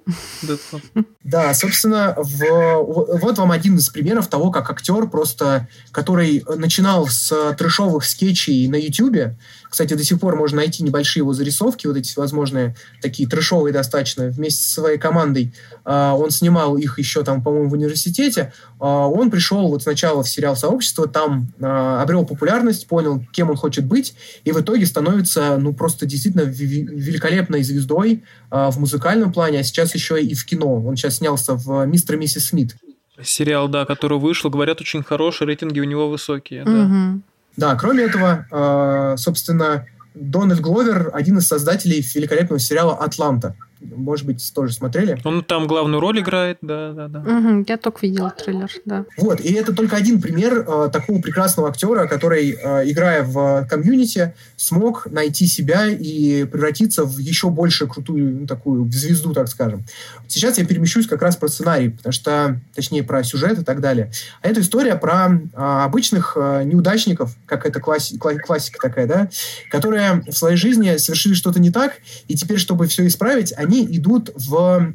Да, 1.24 1.54
собственно, 1.54 2.14
в, 2.16 3.18
вот 3.20 3.38
вам 3.38 3.50
один 3.52 3.76
из 3.76 3.88
примеров 3.88 4.26
того, 4.28 4.50
как 4.50 4.70
актер 4.70 5.06
просто, 5.08 5.68
который 5.92 6.44
начинал 6.56 7.06
с 7.08 7.54
трешовых 7.54 8.04
скетчей 8.04 8.68
на 8.68 8.76
YouTube, 8.76 9.34
кстати, 9.70 9.94
до 9.94 10.04
сих 10.04 10.18
пор 10.18 10.36
можно 10.36 10.56
найти 10.56 10.82
небольшие 10.82 11.20
его 11.20 11.32
зарисовки, 11.32 11.86
вот 11.86 11.96
эти 11.96 12.18
возможные, 12.18 12.74
такие 13.00 13.28
трешовые 13.28 13.72
достаточно, 13.72 14.26
вместе 14.26 14.64
со 14.64 14.80
своей 14.80 14.98
командой. 14.98 15.54
А, 15.84 16.16
он 16.16 16.30
снимал 16.30 16.76
их 16.76 16.98
еще 16.98 17.22
там, 17.22 17.40
по-моему, 17.40 17.70
в 17.70 17.72
университете. 17.74 18.52
А, 18.80 19.06
он 19.06 19.30
пришел 19.30 19.68
вот 19.68 19.82
сначала 19.82 20.22
в 20.22 20.28
сериал 20.28 20.56
«Сообщество», 20.56 21.06
там 21.06 21.48
а, 21.60 22.02
обрел 22.02 22.24
популярность, 22.24 22.86
понял, 22.88 23.22
кем 23.32 23.50
он 23.50 23.56
хочет 23.56 23.84
быть, 23.84 24.14
и 24.44 24.52
в 24.52 24.60
итоге 24.60 24.86
становится, 24.86 25.56
ну, 25.58 25.72
просто 25.72 26.06
действительно 26.06 26.42
великолепной 26.42 27.62
звездой 27.62 28.24
в 28.50 28.78
музыкальном 28.78 29.32
плане, 29.32 29.60
а 29.60 29.62
сейчас 29.62 29.94
еще 29.94 30.20
и 30.20 30.34
в 30.34 30.44
кино. 30.44 30.82
Он 30.84 30.96
сейчас 30.96 31.16
снялся 31.16 31.54
в 31.54 31.84
«Мистер 31.86 32.16
и 32.16 32.18
миссис 32.18 32.48
Смит». 32.48 32.76
Сериал, 33.22 33.68
да, 33.68 33.84
который 33.84 34.18
вышел, 34.18 34.50
говорят, 34.50 34.80
очень 34.80 35.02
хороший, 35.02 35.46
рейтинги 35.46 35.80
у 35.80 35.84
него 35.84 36.08
высокие. 36.08 36.64
Да. 36.64 36.70
Угу. 36.70 37.22
Да, 37.56 37.74
кроме 37.74 38.04
этого, 38.04 38.46
э, 38.50 39.16
собственно, 39.18 39.86
Дональд 40.14 40.60
Гловер 40.60 41.10
один 41.12 41.38
из 41.38 41.46
создателей 41.46 42.00
великолепного 42.14 42.58
сериала 42.58 42.94
«Атланта» 42.96 43.54
может 43.80 44.26
быть, 44.26 44.52
тоже 44.54 44.72
смотрели. 44.72 45.18
Он 45.24 45.42
там 45.42 45.66
главную 45.66 46.00
роль 46.00 46.20
играет, 46.20 46.58
да, 46.60 46.92
да, 46.92 47.08
да. 47.08 47.20
Угу, 47.20 47.64
я 47.68 47.76
только 47.76 48.00
видел 48.02 48.30
трейлер, 48.30 48.70
да. 48.84 49.04
Вот, 49.16 49.40
и 49.40 49.52
это 49.54 49.74
только 49.74 49.96
один 49.96 50.20
пример 50.20 50.64
э, 50.66 50.90
такого 50.92 51.20
прекрасного 51.20 51.68
актера, 51.68 52.06
который, 52.06 52.50
э, 52.50 52.90
играя 52.90 53.22
в 53.22 53.66
комьюнити, 53.68 54.34
смог 54.56 55.06
найти 55.10 55.46
себя 55.46 55.86
и 55.86 56.44
превратиться 56.44 57.04
в 57.04 57.18
еще 57.18 57.50
больше 57.50 57.86
крутую 57.86 58.40
ну, 58.40 58.46
такую 58.46 58.90
звезду, 58.92 59.32
так 59.32 59.48
скажем. 59.48 59.84
Сейчас 60.28 60.58
я 60.58 60.66
перемещусь 60.66 61.06
как 61.06 61.22
раз 61.22 61.36
про 61.36 61.48
сценарий, 61.48 61.90
потому 61.90 62.12
что, 62.12 62.60
точнее, 62.74 63.02
про 63.02 63.24
сюжет 63.24 63.58
и 63.58 63.64
так 63.64 63.80
далее. 63.80 64.10
А 64.42 64.48
это 64.48 64.60
история 64.60 64.96
про 64.96 65.30
э, 65.30 65.48
обычных 65.54 66.36
э, 66.36 66.64
неудачников, 66.64 67.34
как 67.46 67.66
это 67.66 67.80
класси- 67.80 68.18
классика 68.18 68.78
такая, 68.80 69.06
да, 69.06 69.28
которые 69.70 70.22
в 70.26 70.32
своей 70.32 70.56
жизни 70.56 70.96
совершили 70.96 71.34
что-то 71.34 71.60
не 71.60 71.70
так, 71.70 71.94
и 72.28 72.36
теперь, 72.36 72.58
чтобы 72.58 72.86
все 72.86 73.06
исправить, 73.06 73.52
они 73.56 73.69
они 73.70 73.86
идут 73.96 74.30
в 74.34 74.94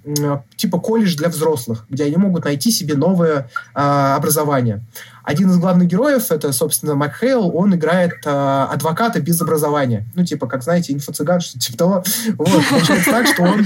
типа 0.55 0.79
колледж 0.79 1.15
для 1.15 1.29
взрослых, 1.29 1.85
где 1.89 2.05
они 2.05 2.17
могут 2.17 2.45
найти 2.45 2.71
себе 2.71 2.95
новое 2.95 3.49
э, 3.73 3.79
образование. 3.79 4.81
Один 5.23 5.49
из 5.49 5.57
главных 5.57 5.87
героев, 5.87 6.31
это, 6.31 6.51
собственно, 6.51 6.95
Макхейл, 6.95 7.55
он 7.55 7.73
играет 7.73 8.13
э, 8.25 8.29
адвоката 8.29 9.21
без 9.21 9.41
образования. 9.41 10.05
Ну, 10.15 10.25
типа, 10.25 10.47
как, 10.47 10.63
знаете, 10.63 10.93
инфо-цыган, 10.93 11.39
что 11.39 11.57
типа 11.57 11.77
того. 11.77 12.03
Вот, 12.37 12.63
получается 12.69 13.11
так, 13.11 13.27
что 13.27 13.43
он 13.43 13.65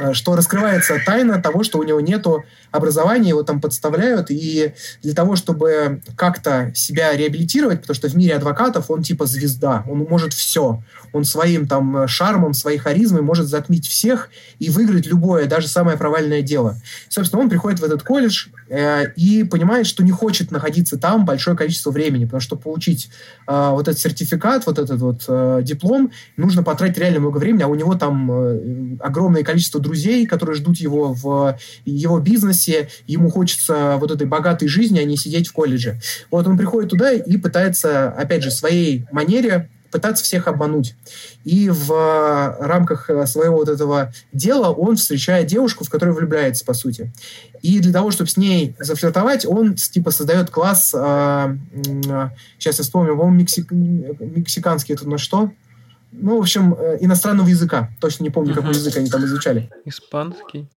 Э, 0.00 0.12
что 0.14 0.36
раскрывается 0.36 0.98
тайна 1.04 1.40
того, 1.40 1.62
что 1.62 1.78
у 1.78 1.82
него 1.82 2.00
нету 2.00 2.44
образования, 2.70 3.30
его 3.30 3.42
там 3.42 3.60
подставляют, 3.60 4.30
и 4.30 4.74
для 5.02 5.14
того, 5.14 5.36
чтобы 5.36 6.00
как-то 6.16 6.72
себя 6.74 7.14
реабилитировать, 7.16 7.80
потому 7.80 7.94
что 7.94 8.08
в 8.08 8.16
мире 8.16 8.36
адвокатов 8.36 8.90
он 8.90 9.02
типа 9.02 9.26
звезда, 9.26 9.84
он 9.88 9.98
может 10.08 10.32
все, 10.32 10.82
он 11.16 11.24
своим 11.24 11.66
там 11.66 12.06
шармом, 12.06 12.54
своей 12.54 12.78
харизмой 12.78 13.22
может 13.22 13.46
затмить 13.48 13.86
всех 13.86 14.30
и 14.58 14.70
выиграть 14.70 15.06
любое, 15.06 15.46
даже 15.46 15.68
самое 15.68 15.96
провальное 15.96 16.42
дело. 16.42 16.76
Собственно, 17.08 17.42
он 17.42 17.48
приходит 17.48 17.80
в 17.80 17.84
этот 17.84 18.02
колледж 18.02 18.48
э, 18.68 19.12
и 19.16 19.44
понимает, 19.44 19.86
что 19.86 20.04
не 20.04 20.10
хочет 20.10 20.50
находиться 20.50 20.98
там 20.98 21.24
большое 21.24 21.56
количество 21.56 21.90
времени, 21.90 22.24
потому 22.24 22.40
что 22.40 22.56
получить 22.56 23.08
э, 23.46 23.70
вот 23.70 23.88
этот 23.88 23.98
сертификат, 23.98 24.66
вот 24.66 24.78
этот 24.78 25.00
вот 25.00 25.24
э, 25.28 25.60
диплом, 25.62 26.10
нужно 26.36 26.62
потратить 26.62 26.98
реально 26.98 27.20
много 27.20 27.38
времени, 27.38 27.62
а 27.62 27.68
у 27.68 27.74
него 27.74 27.94
там 27.94 28.30
э, 28.30 28.96
огромное 29.00 29.42
количество 29.42 29.80
друзей, 29.80 30.26
которые 30.26 30.56
ждут 30.56 30.76
его 30.76 31.12
в 31.12 31.58
его 31.84 32.20
бизнесе, 32.20 32.88
ему 33.06 33.30
хочется 33.30 33.96
вот 33.98 34.10
этой 34.10 34.26
богатой 34.26 34.68
жизни, 34.68 34.98
а 34.98 35.04
не 35.04 35.16
сидеть 35.16 35.48
в 35.48 35.52
колледже. 35.52 36.00
Вот 36.30 36.46
он 36.46 36.58
приходит 36.58 36.90
туда 36.90 37.12
и 37.12 37.36
пытается, 37.36 38.10
опять 38.10 38.42
же, 38.42 38.50
своей 38.50 39.06
манере 39.12 39.68
пытаться 39.96 40.22
всех 40.22 40.46
обмануть. 40.46 40.94
И 41.44 41.70
в 41.70 42.56
рамках 42.60 43.08
своего 43.26 43.56
вот 43.56 43.70
этого 43.70 44.12
дела 44.32 44.70
он 44.70 44.96
встречает 44.96 45.46
девушку, 45.46 45.84
в 45.84 45.88
которую 45.88 46.14
влюбляется, 46.14 46.66
по 46.66 46.74
сути. 46.74 47.12
И 47.62 47.80
для 47.80 47.94
того, 47.94 48.10
чтобы 48.10 48.28
с 48.28 48.36
ней 48.36 48.76
зафлиртовать, 48.78 49.46
он 49.46 49.74
типа 49.74 50.10
создает 50.10 50.50
класс, 50.50 50.92
э, 50.94 51.56
э, 51.74 52.28
сейчас 52.58 52.78
я 52.78 52.84
вспомню, 52.84 53.16
по-моему, 53.16 53.38
мексик, 53.38 53.70
мексиканский 53.70 54.94
это 54.94 55.08
на 55.08 55.16
что? 55.16 55.50
ну, 56.12 56.38
в 56.38 56.40
общем, 56.40 56.74
э, 56.74 56.98
иностранного 57.00 57.48
языка. 57.48 57.90
Точно 58.00 58.22
не 58.22 58.30
помню, 58.30 58.54
какой 58.54 58.70
язык 58.70 58.96
они 58.96 59.10
там 59.10 59.24
изучали. 59.24 59.70
Испанский. 59.84 60.68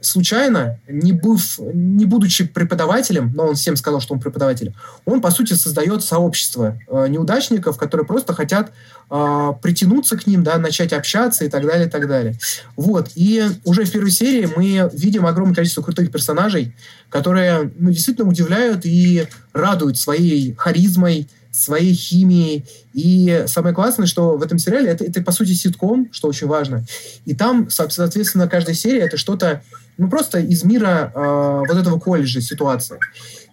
Случайно, 0.00 0.78
не, 0.88 1.12
быв, 1.12 1.58
не 1.58 2.04
будучи 2.04 2.44
преподавателем, 2.44 3.32
но 3.34 3.48
он 3.48 3.54
всем 3.54 3.76
сказал, 3.76 4.00
что 4.00 4.14
он 4.14 4.20
преподаватель, 4.20 4.74
он, 5.04 5.20
по 5.20 5.30
сути, 5.30 5.54
создает 5.54 6.04
сообщество 6.04 6.78
э, 6.88 7.08
неудачников, 7.08 7.76
которые 7.76 8.06
просто 8.06 8.32
хотят 8.32 8.72
э, 9.10 9.48
притянуться 9.60 10.16
к 10.16 10.26
ним, 10.26 10.44
да, 10.44 10.58
начать 10.58 10.92
общаться 10.92 11.44
и 11.44 11.48
так 11.48 11.66
далее, 11.66 11.88
и 11.88 11.90
так 11.90 12.06
далее. 12.06 12.38
Вот. 12.76 13.10
И 13.16 13.44
уже 13.64 13.84
в 13.84 13.90
первой 13.90 14.10
серии 14.10 14.48
мы 14.56 14.90
видим 14.92 15.26
огромное 15.26 15.54
количество 15.54 15.82
крутых 15.82 16.10
персонажей, 16.12 16.74
которые 17.08 17.72
ну, 17.76 17.90
действительно 17.90 18.28
удивляют 18.28 18.84
и 18.84 19.26
радуют 19.52 19.98
своей 19.98 20.54
харизмой, 20.54 21.28
своей 21.52 21.94
химией. 21.94 22.64
И 22.94 23.44
самое 23.46 23.74
классное, 23.74 24.06
что 24.06 24.36
в 24.36 24.42
этом 24.42 24.58
сериале 24.58 24.88
это, 24.88 25.04
это 25.04 25.22
по 25.22 25.32
сути 25.32 25.52
ситком, 25.52 26.08
что 26.10 26.28
очень 26.28 26.46
важно. 26.46 26.84
И 27.26 27.34
там, 27.34 27.68
соответственно, 27.70 28.48
каждая 28.48 28.74
серия 28.74 29.02
это 29.02 29.16
что-то 29.16 29.62
ну, 29.98 30.08
просто 30.08 30.40
из 30.40 30.64
мира 30.64 31.12
э, 31.14 31.62
вот 31.68 31.76
этого 31.76 32.00
колледжа 32.00 32.40
ситуация. 32.40 32.98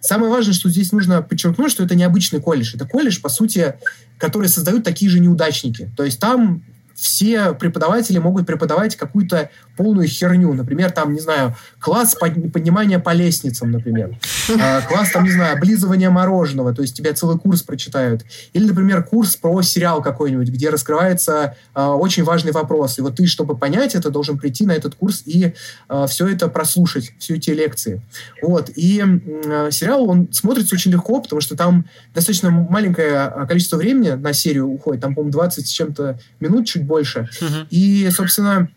Самое 0.00 0.32
важное, 0.32 0.54
что 0.54 0.70
здесь 0.70 0.92
нужно 0.92 1.20
подчеркнуть, 1.20 1.70
что 1.70 1.84
это 1.84 1.94
необычный 1.94 2.40
колледж. 2.40 2.74
Это 2.74 2.86
колледж, 2.86 3.20
по 3.20 3.28
сути, 3.28 3.74
который 4.18 4.48
создают 4.48 4.82
такие 4.82 5.10
же 5.10 5.20
неудачники. 5.20 5.90
То 5.96 6.04
есть 6.04 6.18
там 6.18 6.62
все 7.00 7.54
преподаватели 7.54 8.18
могут 8.18 8.46
преподавать 8.46 8.94
какую-то 8.94 9.50
полную 9.76 10.06
херню. 10.06 10.52
Например, 10.52 10.90
там, 10.90 11.14
не 11.14 11.20
знаю, 11.20 11.56
класс 11.78 12.14
поднимания 12.14 12.98
по 12.98 13.14
лестницам, 13.14 13.70
например. 13.70 14.18
А, 14.60 14.82
класс, 14.82 15.10
там, 15.10 15.24
не 15.24 15.30
знаю, 15.30 15.56
облизывания 15.56 16.10
мороженого, 16.10 16.74
то 16.74 16.82
есть 16.82 16.94
тебя 16.94 17.14
целый 17.14 17.38
курс 17.38 17.62
прочитают. 17.62 18.26
Или, 18.52 18.66
например, 18.66 19.02
курс 19.02 19.36
про 19.36 19.62
сериал 19.62 20.02
какой-нибудь, 20.02 20.48
где 20.48 20.68
раскрывается 20.68 21.56
а, 21.72 21.94
очень 21.94 22.24
важный 22.24 22.52
вопрос. 22.52 22.98
И 22.98 23.02
вот 23.02 23.16
ты, 23.16 23.26
чтобы 23.26 23.56
понять 23.56 23.94
это, 23.94 24.10
должен 24.10 24.38
прийти 24.38 24.66
на 24.66 24.72
этот 24.72 24.94
курс 24.96 25.22
и 25.24 25.54
а, 25.88 26.06
все 26.06 26.28
это 26.28 26.48
прослушать, 26.48 27.12
все 27.18 27.36
эти 27.36 27.50
лекции. 27.50 28.02
Вот. 28.42 28.70
И 28.76 29.02
сериал, 29.70 30.08
он 30.10 30.28
смотрится 30.32 30.74
очень 30.74 30.92
легко, 30.92 31.22
потому 31.22 31.40
что 31.40 31.56
там 31.56 31.86
достаточно 32.14 32.50
маленькое 32.50 33.46
количество 33.48 33.78
времени 33.78 34.10
на 34.10 34.34
серию 34.34 34.68
уходит. 34.68 35.00
Там, 35.00 35.14
по-моему, 35.14 35.32
20 35.32 35.66
с 35.66 35.70
чем-то 35.70 36.18
минут, 36.40 36.66
чуть 36.66 36.89
больше. 36.90 37.28
Uh-huh. 37.40 37.66
И, 37.70 38.10
собственно, 38.10 38.68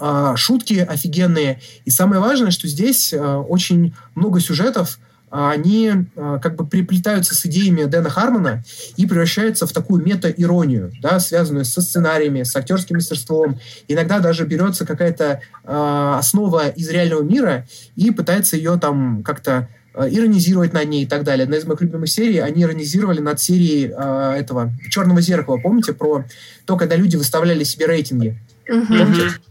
а, 0.00 0.36
шутки 0.36 0.74
офигенные. 0.74 1.60
И 1.84 1.90
самое 1.90 2.20
важное, 2.20 2.50
что 2.50 2.68
здесь 2.68 3.12
а, 3.12 3.38
очень 3.38 3.94
много 4.14 4.40
сюжетов, 4.40 4.98
а, 5.30 5.50
они 5.50 6.06
как 6.14 6.56
бы 6.56 6.66
приплетаются 6.66 7.34
с 7.34 7.44
идеями 7.44 7.84
Дэна 7.84 8.08
Хармона 8.08 8.64
и 8.96 9.06
превращаются 9.06 9.66
в 9.66 9.72
такую 9.72 10.02
мета-иронию, 10.02 10.92
да, 11.02 11.20
связанную 11.20 11.64
со 11.64 11.82
сценариями, 11.82 12.44
с 12.44 12.56
актерским 12.56 12.96
мастерством. 12.96 13.58
Иногда 13.88 14.20
даже 14.20 14.46
берется 14.46 14.86
какая-то 14.86 15.40
э, 15.64 16.14
основа 16.18 16.68
из 16.68 16.88
реального 16.88 17.22
мира 17.22 17.66
и 17.94 18.10
пытается 18.10 18.56
ее 18.56 18.78
там 18.78 19.22
как-то 19.22 19.68
иронизировать 19.94 20.72
над 20.72 20.88
ней 20.88 21.04
и 21.04 21.06
так 21.06 21.24
далее. 21.24 21.44
Одна 21.44 21.56
из 21.56 21.64
моих 21.64 21.80
любимых 21.80 22.08
серий, 22.08 22.38
они 22.38 22.62
иронизировали 22.62 23.20
над 23.20 23.40
серией 23.40 23.92
э, 23.94 24.34
этого 24.38 24.72
«Черного 24.90 25.20
зеркала». 25.20 25.58
Помните 25.58 25.92
про 25.92 26.24
то, 26.66 26.76
когда 26.76 26.96
люди 26.96 27.16
выставляли 27.16 27.64
себе 27.64 27.86
рейтинги? 27.86 28.38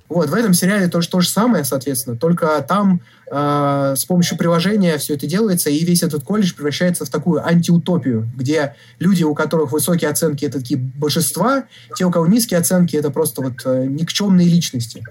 Вот, 0.10 0.30
в 0.30 0.34
этом 0.34 0.54
сериале 0.54 0.88
тоже 0.88 1.10
то 1.10 1.20
же 1.20 1.28
самое, 1.28 1.66
соответственно, 1.66 2.16
только 2.16 2.66
там 2.68 3.02
э, 3.30 3.94
с 3.98 4.06
помощью 4.06 4.38
приложения 4.38 4.98
все 4.98 5.16
это 5.16 5.28
делается, 5.28 5.70
и 5.70 5.84
весь 5.84 6.02
этот 6.02 6.24
колледж 6.24 6.54
превращается 6.56 7.04
в 7.04 7.10
такую 7.10 7.46
антиутопию, 7.46 8.30
где 8.38 8.76
люди, 9.00 9.24
у 9.24 9.36
которых 9.36 9.74
высокие 9.74 10.10
оценки, 10.10 10.46
это 10.46 10.60
такие 10.60 10.80
божества, 10.80 11.66
те, 11.98 12.06
у 12.06 12.12
кого 12.12 12.26
низкие 12.26 12.60
оценки, 12.60 12.96
это 12.96 13.12
просто 13.12 13.42
вот 13.42 13.56
э, 13.66 13.86
никчемные 13.86 14.48
личности. 14.48 15.04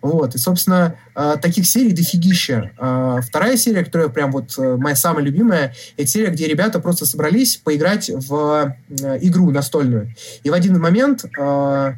Вот, 0.00 0.34
и, 0.34 0.38
собственно, 0.38 0.94
э, 1.14 1.34
таких 1.42 1.66
серий 1.66 1.92
дофигища. 1.92 2.70
Э, 2.78 3.20
вторая 3.22 3.58
серия, 3.58 3.84
которая 3.84 4.08
прям 4.08 4.32
вот 4.32 4.54
э, 4.56 4.76
моя 4.76 4.96
самая 4.96 5.24
любимая, 5.24 5.74
это 5.98 6.06
серия, 6.06 6.30
где 6.30 6.46
ребята 6.46 6.80
просто 6.80 7.04
собрались 7.04 7.58
поиграть 7.58 8.08
в 8.08 8.74
э, 8.88 9.18
игру 9.20 9.50
настольную. 9.50 10.14
И 10.42 10.48
в 10.48 10.54
один 10.54 10.80
момент 10.80 11.26
э, 11.38 11.92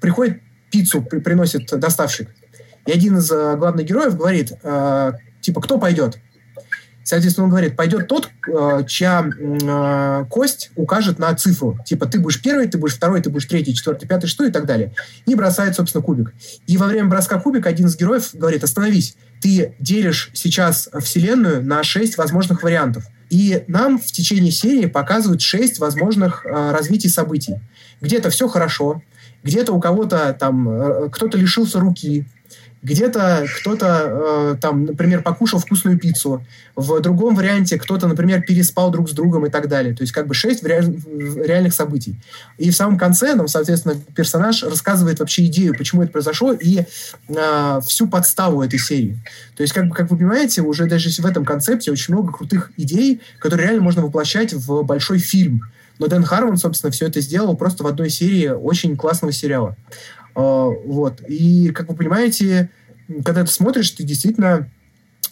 приходит 0.00 0.42
пиццу 0.70 1.02
при, 1.02 1.18
приносит 1.20 1.66
доставщик. 1.78 2.28
И 2.86 2.92
один 2.92 3.18
из 3.18 3.30
э, 3.30 3.56
главных 3.56 3.86
героев 3.86 4.16
говорит, 4.16 4.52
э, 4.62 5.12
типа, 5.40 5.60
кто 5.60 5.78
пойдет? 5.78 6.18
Соответственно, 7.08 7.46
он 7.46 7.50
говорит, 7.50 7.74
пойдет 7.74 8.06
тот, 8.06 8.28
э, 8.46 8.84
чья 8.86 9.24
э, 9.26 10.24
кость 10.28 10.70
укажет 10.76 11.18
на 11.18 11.34
цифру. 11.34 11.78
Типа, 11.86 12.04
ты 12.04 12.18
будешь 12.18 12.42
первый, 12.42 12.68
ты 12.68 12.76
будешь 12.76 12.96
второй, 12.96 13.22
ты 13.22 13.30
будешь 13.30 13.46
третий, 13.46 13.74
четвертый, 13.74 14.06
пятый, 14.06 14.26
что 14.26 14.44
и 14.44 14.50
так 14.50 14.66
далее. 14.66 14.92
И 15.24 15.34
бросает, 15.34 15.74
собственно, 15.74 16.04
кубик. 16.04 16.34
И 16.66 16.76
во 16.76 16.86
время 16.86 17.08
броска 17.08 17.40
кубика 17.40 17.70
один 17.70 17.86
из 17.86 17.96
героев 17.96 18.30
говорит, 18.34 18.62
остановись, 18.62 19.16
ты 19.40 19.74
делишь 19.78 20.30
сейчас 20.34 20.90
Вселенную 21.00 21.62
на 21.62 21.82
шесть 21.82 22.18
возможных 22.18 22.62
вариантов. 22.62 23.04
И 23.30 23.64
нам 23.68 23.98
в 23.98 24.06
течение 24.06 24.52
серии 24.52 24.84
показывают 24.84 25.40
шесть 25.40 25.78
возможных 25.78 26.44
э, 26.44 26.72
развитий 26.72 27.08
событий. 27.08 27.54
Где-то 28.02 28.28
все 28.28 28.48
хорошо, 28.48 29.02
где-то 29.48 29.72
у 29.72 29.80
кого-то 29.80 30.36
там, 30.38 30.68
э, 30.68 31.08
кто-то 31.10 31.38
лишился 31.38 31.80
руки, 31.80 32.26
где-то 32.82 33.46
кто-то, 33.60 33.86
э, 34.54 34.56
там, 34.60 34.84
например, 34.84 35.22
покушал 35.22 35.58
вкусную 35.58 35.98
пиццу, 35.98 36.44
в 36.76 37.00
другом 37.00 37.34
варианте 37.34 37.78
кто-то, 37.78 38.06
например, 38.06 38.42
переспал 38.42 38.90
друг 38.90 39.08
с 39.08 39.12
другом 39.12 39.46
и 39.46 39.50
так 39.50 39.68
далее. 39.68 39.94
То 39.94 40.02
есть 40.02 40.12
как 40.12 40.26
бы 40.26 40.34
шесть 40.34 40.62
реаль... 40.62 40.94
реальных 41.44 41.72
событий. 41.72 42.16
И 42.58 42.70
в 42.70 42.76
самом 42.76 42.98
конце 42.98 43.34
нам, 43.34 43.48
соответственно, 43.48 43.96
персонаж 44.14 44.62
рассказывает 44.62 45.18
вообще 45.18 45.46
идею, 45.46 45.74
почему 45.76 46.02
это 46.02 46.12
произошло, 46.12 46.52
и 46.52 46.84
э, 47.28 47.80
всю 47.86 48.06
подставу 48.06 48.62
этой 48.62 48.78
серии. 48.78 49.18
То 49.56 49.62
есть, 49.62 49.72
как, 49.72 49.88
бы, 49.88 49.94
как 49.94 50.10
вы 50.10 50.18
понимаете, 50.18 50.62
уже 50.62 50.86
даже 50.86 51.10
в 51.10 51.26
этом 51.26 51.44
концепте 51.44 51.90
очень 51.90 52.14
много 52.14 52.32
крутых 52.32 52.70
идей, 52.76 53.20
которые 53.38 53.66
реально 53.66 53.82
можно 53.82 54.02
воплощать 54.02 54.52
в 54.52 54.82
большой 54.82 55.18
фильм. 55.18 55.62
Но 55.98 56.06
Дэн 56.06 56.24
Хармон, 56.24 56.56
собственно, 56.56 56.90
все 56.90 57.06
это 57.06 57.20
сделал 57.20 57.56
просто 57.56 57.82
в 57.82 57.86
одной 57.86 58.10
серии 58.10 58.48
очень 58.48 58.96
классного 58.96 59.32
сериала. 59.32 59.76
Uh, 60.34 60.72
вот. 60.86 61.20
И, 61.28 61.70
как 61.70 61.88
вы 61.88 61.96
понимаете, 61.96 62.70
когда 63.24 63.44
ты 63.44 63.50
смотришь, 63.50 63.90
ты 63.90 64.04
действительно 64.04 64.70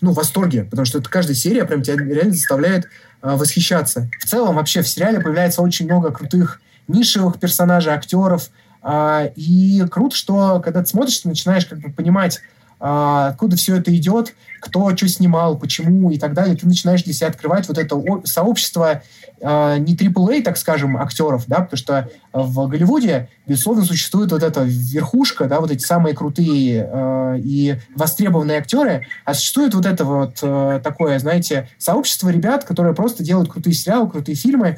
ну, 0.01 0.13
в 0.13 0.17
восторге, 0.17 0.65
потому 0.65 0.85
что 0.85 0.99
это 0.99 1.09
каждая 1.09 1.37
серия 1.37 1.65
прям 1.65 1.83
тебя 1.83 1.97
реально 1.97 2.33
заставляет 2.33 2.87
uh, 3.23 3.37
восхищаться. 3.37 4.11
В 4.19 4.25
целом, 4.25 4.57
вообще, 4.57 4.83
в 4.83 4.89
сериале 4.89 5.21
появляется 5.21 5.63
очень 5.63 5.87
много 5.87 6.11
крутых 6.11 6.61
нишевых 6.89 7.39
персонажей, 7.39 7.93
актеров, 7.93 8.51
uh, 8.83 9.33
и 9.37 9.85
круто, 9.89 10.17
что 10.17 10.61
когда 10.61 10.81
ты 10.81 10.87
смотришь, 10.87 11.19
ты 11.19 11.29
начинаешь 11.29 11.67
как 11.67 11.79
бы 11.79 11.93
понимать, 11.93 12.41
а, 12.79 13.29
откуда 13.29 13.57
все 13.57 13.77
это 13.77 13.95
идет, 13.97 14.35
кто 14.61 14.95
что 14.95 15.09
снимал, 15.09 15.59
почему 15.59 16.11
и 16.11 16.19
так 16.19 16.35
далее, 16.35 16.57
ты 16.57 16.67
начинаешь 16.67 17.03
для 17.03 17.15
себя 17.15 17.29
открывать 17.29 17.69
вот 17.69 17.79
это 17.79 17.97
сообщество 18.25 19.03
э, 19.41 19.79
не 19.79 19.95
AAA, 19.95 20.43
так 20.43 20.57
скажем, 20.57 20.97
актеров, 20.97 21.45
да, 21.47 21.61
потому 21.61 21.79
что 21.79 22.09
в 22.33 22.69
Голливуде, 22.69 23.29
безусловно, 23.47 23.85
существует 23.85 24.33
вот 24.33 24.43
эта 24.43 24.63
верхушка, 24.65 25.47
да, 25.47 25.61
вот 25.61 25.71
эти 25.71 25.85
самые 25.85 26.15
крутые 26.15 26.89
э, 26.91 27.39
и 27.39 27.77
востребованные 27.95 28.59
актеры, 28.59 29.07
а 29.25 29.35
существует 29.35 29.75
вот 29.75 29.87
это 29.87 30.05
вот 30.05 30.39
э, 30.43 30.81
такое, 30.83 31.19
знаете, 31.19 31.69
сообщество 31.79 32.29
ребят, 32.29 32.65
которые 32.65 32.95
просто 32.95 33.23
делают 33.23 33.51
крутые 33.51 33.75
сериалы, 33.75 34.11
крутые 34.11 34.37
фильмы, 34.37 34.77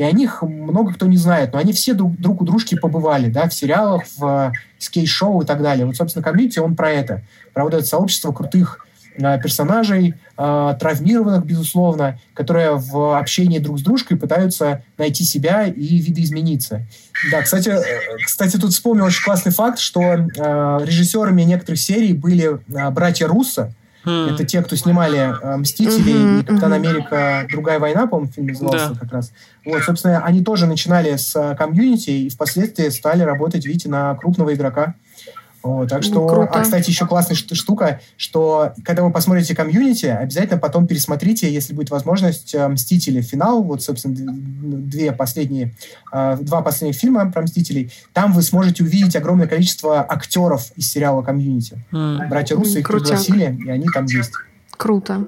и 0.00 0.02
о 0.02 0.12
них 0.12 0.42
много 0.42 0.94
кто 0.94 1.06
не 1.06 1.18
знает, 1.18 1.52
но 1.52 1.58
они 1.58 1.74
все 1.74 1.92
друг, 1.92 2.16
друг 2.16 2.40
у 2.40 2.44
дружки 2.46 2.74
побывали, 2.74 3.28
да, 3.28 3.48
в 3.48 3.52
сериалах, 3.52 4.04
в 4.16 4.52
скетч-шоу 4.78 5.42
и 5.42 5.44
так 5.44 5.62
далее. 5.62 5.84
Вот, 5.84 5.94
собственно, 5.96 6.24
Community, 6.24 6.58
он 6.58 6.74
про 6.74 6.90
это, 6.90 7.22
про 7.52 7.64
вот 7.64 7.74
это 7.74 7.84
сообщество 7.84 8.32
крутых 8.32 8.86
э, 8.86 8.89
персонажей, 9.16 10.14
э, 10.36 10.74
травмированных, 10.80 11.44
безусловно, 11.44 12.18
которые 12.34 12.76
в 12.76 13.18
общении 13.18 13.58
друг 13.58 13.78
с 13.78 13.82
дружкой 13.82 14.16
пытаются 14.16 14.82
найти 14.98 15.24
себя 15.24 15.66
и 15.66 15.98
видоизмениться. 15.98 16.86
Да, 17.30 17.42
кстати, 17.42 17.68
э, 17.68 17.82
кстати, 18.24 18.56
тут 18.56 18.72
вспомнил 18.72 19.04
очень 19.04 19.24
классный 19.24 19.52
факт, 19.52 19.78
что 19.78 20.00
э, 20.00 20.24
режиссерами 20.84 21.42
некоторых 21.42 21.80
серий 21.80 22.12
были 22.12 22.60
э, 22.68 22.90
братья 22.90 23.26
Руссо, 23.26 23.74
Mm. 24.04 24.34
Это 24.34 24.44
те, 24.44 24.62
кто 24.62 24.76
снимали 24.76 25.18
э, 25.18 25.56
«Мстители» 25.58 26.14
mm-hmm, 26.14 26.40
и 26.40 26.44
«Капитан 26.44 26.72
mm-hmm. 26.72 26.76
Америка. 26.76 27.46
Другая 27.50 27.78
война», 27.78 28.06
по-моему, 28.06 28.32
фильм 28.32 28.46
назывался 28.46 28.90
да. 28.90 28.98
как 28.98 29.12
раз. 29.12 29.32
Вот, 29.64 29.82
собственно, 29.82 30.24
они 30.24 30.42
тоже 30.42 30.66
начинали 30.66 31.16
с 31.16 31.36
э, 31.36 31.54
Community 31.54 32.10
и 32.10 32.30
впоследствии 32.30 32.88
стали 32.88 33.22
работать, 33.22 33.66
видите, 33.66 33.90
на 33.90 34.14
крупного 34.14 34.54
игрока. 34.54 34.94
Вот, 35.62 35.90
так 35.90 36.02
что, 36.02 36.26
ну, 36.26 36.42
а, 36.42 36.60
кстати, 36.62 36.88
еще 36.88 37.06
классная 37.06 37.36
штука, 37.36 38.00
что 38.16 38.72
когда 38.82 39.02
вы 39.02 39.12
посмотрите 39.12 39.54
Community, 39.54 40.06
обязательно 40.06 40.58
потом 40.58 40.86
пересмотрите, 40.86 41.52
если 41.52 41.74
будет 41.74 41.90
возможность, 41.90 42.54
э, 42.54 42.66
«Мстители. 42.66 43.20
Финал», 43.20 43.62
вот, 43.62 43.82
собственно, 43.82 44.14
две 44.16 45.12
последние, 45.12 45.74
э, 46.12 46.38
два 46.40 46.62
последних 46.62 46.96
фильма 46.96 47.30
про 47.30 47.42
«Мстителей», 47.42 47.92
там 48.14 48.32
вы 48.32 48.42
сможете 48.42 48.84
увидеть 48.84 49.16
огромное 49.16 49.46
количество 49.46 50.00
актеров 50.00 50.72
из 50.76 50.90
сериала 50.90 51.22
«Community». 51.22 51.84
Mm. 51.92 52.28
Братья 52.28 52.56
Руссо 52.56 52.78
их 52.78 52.86
Крутяк. 52.86 53.18
пригласили, 53.18 53.58
и 53.66 53.70
они 53.70 53.86
там 53.92 54.06
есть. 54.06 54.32
Круто. 54.70 55.26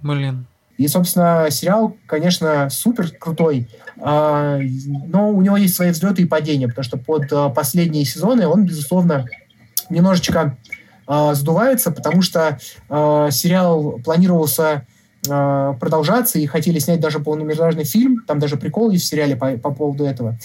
Блин. 0.00 0.46
И, 0.78 0.86
собственно, 0.86 1.48
сериал, 1.50 1.96
конечно, 2.06 2.70
супер 2.70 3.10
крутой, 3.10 3.68
а, 4.00 4.58
но 5.08 5.30
у 5.30 5.42
него 5.42 5.56
есть 5.56 5.74
свои 5.74 5.90
взлеты 5.90 6.22
и 6.22 6.24
падения, 6.24 6.68
потому 6.68 6.84
что 6.84 6.96
под 6.96 7.32
э, 7.32 7.50
последние 7.52 8.04
сезоны 8.04 8.46
он, 8.46 8.64
безусловно, 8.64 9.26
немножечко 9.90 10.56
э, 11.06 11.34
сдувается, 11.34 11.90
потому 11.90 12.22
что 12.22 12.58
э, 12.88 13.28
сериал 13.30 14.00
планировался 14.04 14.86
э, 15.28 15.74
продолжаться 15.80 16.38
и 16.38 16.46
хотели 16.46 16.78
снять 16.78 17.00
даже 17.00 17.18
полнометражный 17.18 17.84
фильм. 17.84 18.24
Там 18.26 18.38
даже 18.38 18.56
прикол 18.56 18.90
есть 18.90 19.04
в 19.04 19.08
сериале 19.08 19.36
по, 19.36 19.56
по 19.58 19.70
поводу 19.70 20.04
этого. 20.04 20.38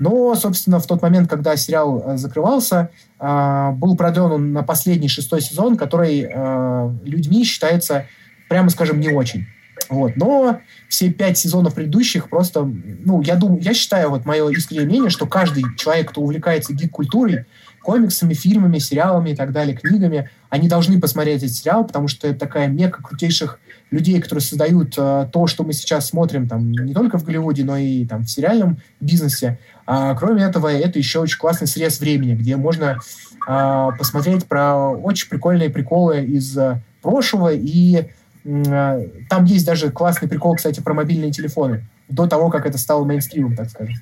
Но, 0.00 0.34
собственно, 0.34 0.80
в 0.80 0.86
тот 0.86 1.02
момент, 1.02 1.30
когда 1.30 1.56
сериал 1.56 2.16
закрывался, 2.16 2.90
э, 3.20 3.70
был 3.72 3.96
продлен 3.96 4.32
он 4.32 4.52
на 4.52 4.62
последний 4.62 5.08
шестой 5.08 5.40
сезон, 5.40 5.76
который 5.76 6.26
э, 6.28 6.90
людьми 7.04 7.44
считается, 7.44 8.06
прямо 8.48 8.70
скажем, 8.70 9.00
не 9.00 9.10
очень. 9.10 9.46
Вот. 9.88 10.16
Но 10.16 10.60
все 10.88 11.10
пять 11.10 11.38
сезонов 11.38 11.74
предыдущих 11.74 12.28
просто, 12.28 12.64
ну, 12.64 13.20
я 13.22 13.36
думаю, 13.36 13.60
я 13.62 13.74
считаю, 13.74 14.10
вот 14.10 14.24
мое 14.24 14.48
искреннее 14.50 14.86
мнение, 14.86 15.10
что 15.10 15.26
каждый 15.26 15.64
человек, 15.76 16.10
кто 16.10 16.22
увлекается 16.22 16.72
гик-культурой, 16.72 17.46
комиксами, 17.84 18.34
фильмами, 18.34 18.78
сериалами 18.78 19.30
и 19.30 19.36
так 19.36 19.52
далее, 19.52 19.76
книгами, 19.76 20.30
они 20.48 20.68
должны 20.68 21.00
посмотреть 21.00 21.42
этот 21.42 21.54
сериал, 21.54 21.84
потому 21.84 22.08
что 22.08 22.26
это 22.26 22.40
такая 22.40 22.66
мека 22.66 23.02
крутейших 23.02 23.60
людей, 23.90 24.20
которые 24.20 24.42
создают 24.42 24.94
э, 24.96 25.28
то, 25.30 25.46
что 25.46 25.62
мы 25.62 25.72
сейчас 25.72 26.08
смотрим 26.08 26.48
там 26.48 26.72
не 26.72 26.94
только 26.94 27.18
в 27.18 27.24
Голливуде, 27.24 27.64
но 27.64 27.76
и 27.76 28.06
там 28.06 28.24
в 28.24 28.30
сериальном 28.30 28.78
бизнесе. 29.00 29.58
А, 29.86 30.14
кроме 30.14 30.42
этого, 30.42 30.68
это 30.68 30.98
еще 30.98 31.20
очень 31.20 31.38
классный 31.38 31.66
срез 31.66 32.00
времени, 32.00 32.34
где 32.34 32.56
можно 32.56 32.98
э, 33.46 33.88
посмотреть 33.98 34.46
про 34.46 34.90
очень 34.90 35.28
прикольные 35.28 35.70
приколы 35.70 36.24
из 36.24 36.56
э, 36.56 36.80
прошлого 37.02 37.52
и 37.52 38.08
э, 38.44 39.08
там 39.28 39.44
есть 39.44 39.66
даже 39.66 39.90
классный 39.90 40.28
прикол, 40.28 40.56
кстати, 40.56 40.80
про 40.80 40.94
мобильные 40.94 41.30
телефоны 41.30 41.84
до 42.08 42.26
того, 42.26 42.50
как 42.50 42.66
это 42.66 42.78
стало 42.78 43.04
мейнстримом, 43.04 43.56
так 43.56 43.68
скажем. 43.68 43.94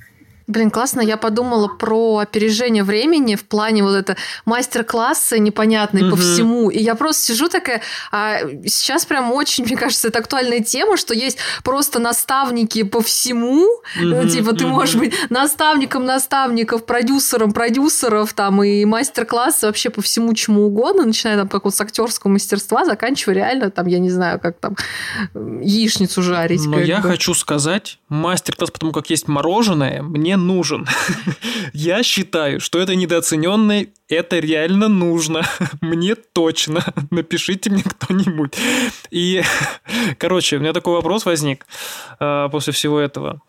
Блин, 0.52 0.70
классно. 0.70 1.00
Я 1.00 1.16
подумала 1.16 1.68
про 1.68 2.18
опережение 2.18 2.84
времени 2.84 3.36
в 3.36 3.44
плане 3.44 3.82
вот 3.82 3.94
это 3.94 4.16
мастер-классы 4.44 5.38
непонятные 5.38 6.04
угу. 6.04 6.12
по 6.12 6.16
всему. 6.16 6.68
И 6.68 6.78
я 6.78 6.94
просто 6.94 7.22
сижу 7.22 7.48
такая... 7.48 7.80
А 8.10 8.40
сейчас 8.66 9.06
прям 9.06 9.32
очень, 9.32 9.64
мне 9.66 9.76
кажется, 9.76 10.08
это 10.08 10.18
актуальная 10.18 10.60
тема, 10.60 10.98
что 10.98 11.14
есть 11.14 11.38
просто 11.64 11.98
наставники 11.98 12.82
по 12.82 13.00
всему. 13.00 13.66
Угу, 13.98 14.28
типа 14.28 14.54
ты 14.54 14.66
угу. 14.66 14.74
можешь 14.74 14.96
быть 14.96 15.14
наставником 15.30 16.04
наставников, 16.04 16.84
продюсером 16.84 17.52
продюсеров, 17.52 18.32
там, 18.34 18.62
и 18.62 18.84
мастер-классы 18.84 19.66
вообще 19.66 19.88
по 19.88 20.02
всему 20.02 20.34
чему 20.34 20.66
угодно, 20.66 21.06
начиная 21.06 21.38
там 21.38 21.48
как 21.48 21.64
вот 21.64 21.74
с 21.74 21.80
актерского 21.80 22.30
мастерства, 22.30 22.84
заканчивая 22.84 23.36
реально 23.36 23.70
там, 23.70 23.86
я 23.86 23.98
не 23.98 24.10
знаю, 24.10 24.38
как 24.38 24.58
там 24.58 24.76
яичницу 25.34 26.22
жарить. 26.22 26.66
Но 26.66 26.78
я 26.78 26.98
бы. 26.98 27.08
хочу 27.08 27.34
сказать, 27.34 27.98
мастер-класс, 28.08 28.70
потому 28.70 28.92
как 28.92 29.10
есть 29.10 29.28
мороженое, 29.28 30.02
мне 30.02 30.36
нужен. 30.46 30.86
Я 31.72 32.02
считаю, 32.02 32.60
что 32.60 32.78
это 32.78 32.94
недооцененный 32.94 33.92
это 34.12 34.38
реально 34.38 34.88
нужно. 34.88 35.42
Мне 35.80 36.14
точно. 36.14 36.84
Напишите 37.10 37.70
мне 37.70 37.82
кто-нибудь. 37.82 38.54
И, 39.10 39.42
короче, 40.18 40.56
у 40.56 40.60
меня 40.60 40.72
такой 40.72 40.94
вопрос 40.94 41.24
возник 41.24 41.66
э, 42.20 42.48
после 42.50 42.72
всего 42.72 43.00
этого. 43.00 43.40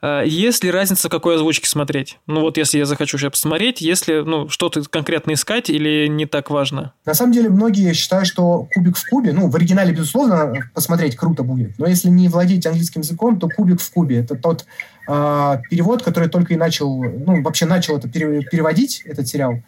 Э, 0.00 0.22
есть 0.24 0.64
ли 0.64 0.70
разница, 0.70 1.08
какой 1.08 1.36
озвучки 1.36 1.66
смотреть? 1.66 2.18
Ну 2.26 2.40
вот, 2.40 2.56
если 2.56 2.78
я 2.78 2.86
захочу 2.86 3.18
сейчас 3.18 3.32
посмотреть, 3.32 3.80
если 3.80 4.20
ну, 4.20 4.48
что-то 4.48 4.82
конкретно 4.84 5.32
искать 5.32 5.70
или 5.70 6.06
не 6.06 6.26
так 6.26 6.50
важно? 6.50 6.92
На 7.04 7.14
самом 7.14 7.32
деле, 7.32 7.48
многие 7.48 7.92
считают, 7.92 8.26
что 8.26 8.68
кубик 8.74 8.96
в 8.96 9.08
кубе, 9.08 9.32
ну, 9.32 9.48
в 9.48 9.56
оригинале, 9.56 9.92
безусловно, 9.92 10.54
посмотреть 10.74 11.16
круто 11.16 11.42
будет. 11.42 11.78
Но 11.78 11.86
если 11.86 12.08
не 12.08 12.28
владеть 12.28 12.66
английским 12.66 13.00
языком, 13.00 13.38
то 13.38 13.48
кубик 13.48 13.80
в 13.80 13.90
кубе. 13.90 14.20
Это 14.20 14.36
тот 14.36 14.64
э, 15.08 15.56
перевод, 15.70 16.02
который 16.02 16.28
только 16.28 16.54
и 16.54 16.56
начал, 16.56 17.02
ну, 17.02 17.42
вообще 17.42 17.66
начал 17.66 17.96
это 17.96 18.08
переводить, 18.08 19.02
этот 19.04 19.26
сериал. 19.26 19.62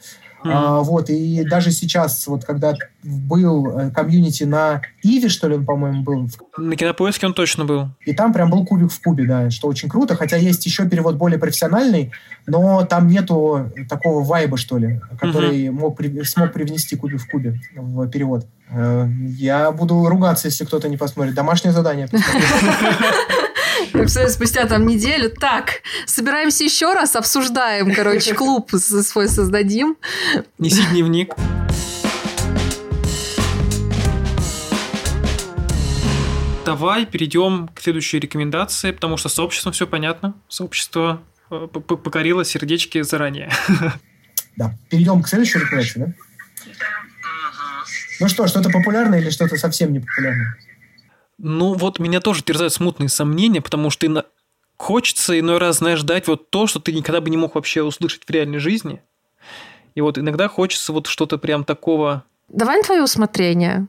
Mm-hmm. 0.45 0.53
А, 0.53 0.81
вот, 0.81 1.11
и 1.11 1.45
даже 1.45 1.71
сейчас, 1.73 2.27
вот 2.27 2.45
когда 2.45 2.75
был 3.03 3.67
э, 3.79 3.91
комьюнити 3.91 4.45
на 4.45 4.83
Иви, 5.03 5.29
что 5.29 5.49
ли, 5.49 5.57
он, 5.57 5.65
по-моему, 5.65 6.03
был. 6.03 6.29
На 6.57 6.77
Кинопоиске 6.77 7.27
он 7.27 7.35
точно 7.35 7.65
был. 7.65 7.89
И 8.05 8.13
там 8.13 8.33
прям 8.33 8.51
был 8.51 8.65
кубик 8.65 8.93
в 8.93 9.01
кубе, 9.01 9.27
да, 9.27 9.51
что 9.51 9.69
очень 9.69 9.89
круто, 9.89 10.15
хотя 10.15 10.37
есть 10.37 10.65
еще 10.67 10.89
перевод 10.89 11.17
более 11.17 11.39
профессиональный, 11.39 12.13
но 12.47 12.85
там 12.85 13.09
нету 13.09 13.71
такого 13.89 14.23
вайба, 14.25 14.57
что 14.57 14.79
ли, 14.79 15.01
который 15.21 15.67
mm-hmm. 15.67 15.73
мог, 15.73 16.01
смог 16.25 16.53
привнести 16.53 16.97
кубик 16.97 17.21
в 17.21 17.31
кубе 17.31 17.59
в 17.75 18.09
перевод. 18.09 18.47
Э, 18.71 19.09
я 19.39 19.73
буду 19.73 20.07
ругаться, 20.07 20.49
если 20.49 20.65
кто-то 20.65 20.89
не 20.89 20.97
посмотрит. 20.97 21.35
Домашнее 21.35 21.73
задание. 21.73 22.09
Спустя 24.29 24.67
там 24.67 24.87
неделю. 24.87 25.31
Так, 25.31 25.83
собираемся 26.07 26.65
еще 26.65 26.93
раз, 26.93 27.17
обсуждаем, 27.17 27.95
короче, 27.95 28.35
клуб 28.35 28.71
свой 28.73 29.29
создадим. 29.29 29.97
Неси 30.59 30.83
дневник. 30.91 31.35
Давай 36.65 37.07
перейдем 37.07 37.69
к 37.69 37.81
следующей 37.81 38.19
рекомендации, 38.19 38.91
потому 38.91 39.17
что 39.17 39.29
с 39.29 39.35
сообществом 39.35 39.73
все 39.73 39.87
понятно. 39.87 40.35
Сообщество 40.49 41.23
э, 41.49 41.69
покорило 41.73 42.45
сердечки 42.45 43.03
заранее. 43.03 43.51
Да, 44.57 44.75
перейдем 44.89 45.23
к 45.23 45.29
следующей 45.29 45.59
рекомендации, 45.59 46.01
да? 46.01 46.15
Ну 48.21 48.29
что, 48.29 48.47
что-то 48.47 48.71
популярное 48.71 49.21
или 49.21 49.29
что-то 49.29 49.57
совсем 49.57 49.93
не 49.93 50.01
популярное? 50.01 50.57
Ну, 51.39 51.75
вот 51.75 51.99
меня 51.99 52.21
тоже 52.21 52.43
терзают 52.43 52.73
смутные 52.73 53.09
сомнения, 53.09 53.61
потому 53.61 53.91
что 53.91 54.09
на... 54.09 54.25
хочется 54.77 55.39
иной 55.39 55.59
раз, 55.59 55.79
знаешь, 55.79 55.99
ждать 55.99 56.29
вот 56.29 56.51
то, 56.51 56.67
что 56.67 56.81
ты 56.81 56.93
никогда 56.93 57.21
бы 57.21 57.31
не 57.31 57.37
мог 57.37 57.55
вообще 57.55 57.83
услышать 57.83 58.25
в 58.25 58.31
реальной 58.31 58.59
жизни. 58.59 59.03
И 59.95 60.01
вот 60.01 60.19
иногда 60.19 60.49
хочется 60.49 60.93
вот 60.93 61.07
что-то 61.07 61.39
прям 61.39 61.65
такого... 61.65 62.25
Давай 62.49 62.79
на 62.79 62.83
твое 62.85 63.03
усмотрение. 63.03 63.87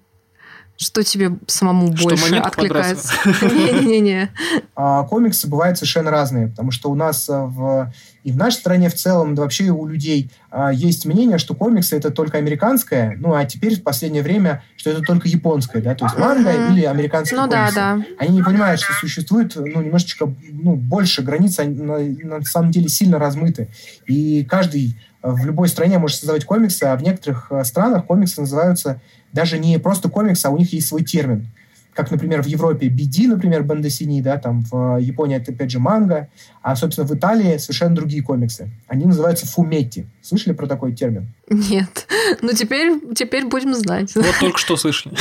Что 0.78 1.04
тебе 1.04 1.32
самому 1.48 1.96
что, 1.98 2.10
больше 2.10 2.36
откликается? 2.36 3.12
Не-не-не. 3.26 4.30
А, 4.76 5.04
комиксы 5.06 5.48
бывают 5.48 5.78
совершенно 5.80 6.12
разные, 6.12 6.50
потому 6.50 6.70
что 6.70 6.92
у 6.92 6.96
нас 6.96 7.28
а, 7.28 7.46
в, 7.46 7.92
и 8.24 8.32
в 8.32 8.38
нашей 8.38 8.58
стране 8.58 8.88
в 8.90 8.94
целом, 8.94 9.34
да 9.34 9.42
вообще 9.42 9.70
у 9.70 9.88
людей 9.88 10.30
а, 10.52 10.72
есть 10.72 11.06
мнение, 11.06 11.40
что 11.40 11.56
комиксы 11.56 11.98
это 11.98 12.12
только 12.12 12.38
американское, 12.38 13.18
ну 13.20 13.34
а 13.34 13.44
теперь 13.46 13.76
в 13.80 13.82
последнее 13.82 14.22
время, 14.22 14.62
что 14.76 14.92
это 14.92 15.02
только 15.02 15.28
японское, 15.28 15.82
да, 15.82 15.96
то 15.96 16.06
есть 16.06 16.18
манга 16.20 16.52
или 16.72 16.84
американские 16.84 17.42
ну, 17.42 17.50
комиксы. 17.50 17.74
Да, 17.74 17.96
да. 17.98 18.06
Они 18.20 18.36
не 18.36 18.44
понимают, 18.44 18.80
что 18.80 18.94
существует 18.94 19.56
ну, 19.56 19.82
немножечко 19.82 20.32
ну, 20.52 20.76
больше 20.76 21.24
границ, 21.24 21.58
они 21.58 21.76
на, 21.82 21.98
на 22.38 22.44
самом 22.44 22.70
деле 22.70 22.88
сильно 22.88 23.18
размыты. 23.18 23.70
И 24.06 24.46
каждый 24.46 24.96
в 25.24 25.44
любой 25.44 25.70
стране 25.70 25.98
может 25.98 26.18
создавать 26.18 26.46
комиксы, 26.46 26.84
а 26.84 26.96
в 26.96 27.02
некоторых 27.02 27.52
странах 27.64 28.06
комиксы 28.06 28.40
называются 28.42 29.02
даже 29.34 29.60
не 29.60 29.78
просто 29.80 30.10
комикс, 30.10 30.44
а 30.46 30.50
у 30.50 30.58
них 30.58 30.74
есть 30.74 30.88
свой 30.88 31.04
термин. 31.04 31.48
Как, 31.94 32.12
например, 32.12 32.44
в 32.44 32.46
Европе 32.46 32.90
BD, 32.90 33.28
например, 33.28 33.64
Бандесини, 33.64 34.22
да, 34.22 34.38
там 34.38 34.64
в 34.70 35.00
Японии 35.00 35.36
это, 35.36 35.52
опять 35.52 35.72
же, 35.72 35.80
манга, 35.80 36.30
а, 36.62 36.76
собственно, 36.76 37.08
в 37.08 37.16
Италии 37.16 37.58
совершенно 37.58 37.96
другие 37.96 38.22
комиксы. 38.22 38.70
Они 38.88 39.06
называются 39.06 39.48
фуметти. 39.48 40.06
Слышали 40.22 40.54
про 40.54 40.68
такой 40.68 40.94
термин? 40.94 41.34
Нет. 41.50 42.08
Ну, 42.44 42.54
теперь, 42.54 43.00
теперь 43.16 43.46
будем 43.46 43.74
знать. 43.74 44.14
Вот 44.14 44.36
только 44.40 44.60
что 44.60 44.78
слышали. 44.78 45.16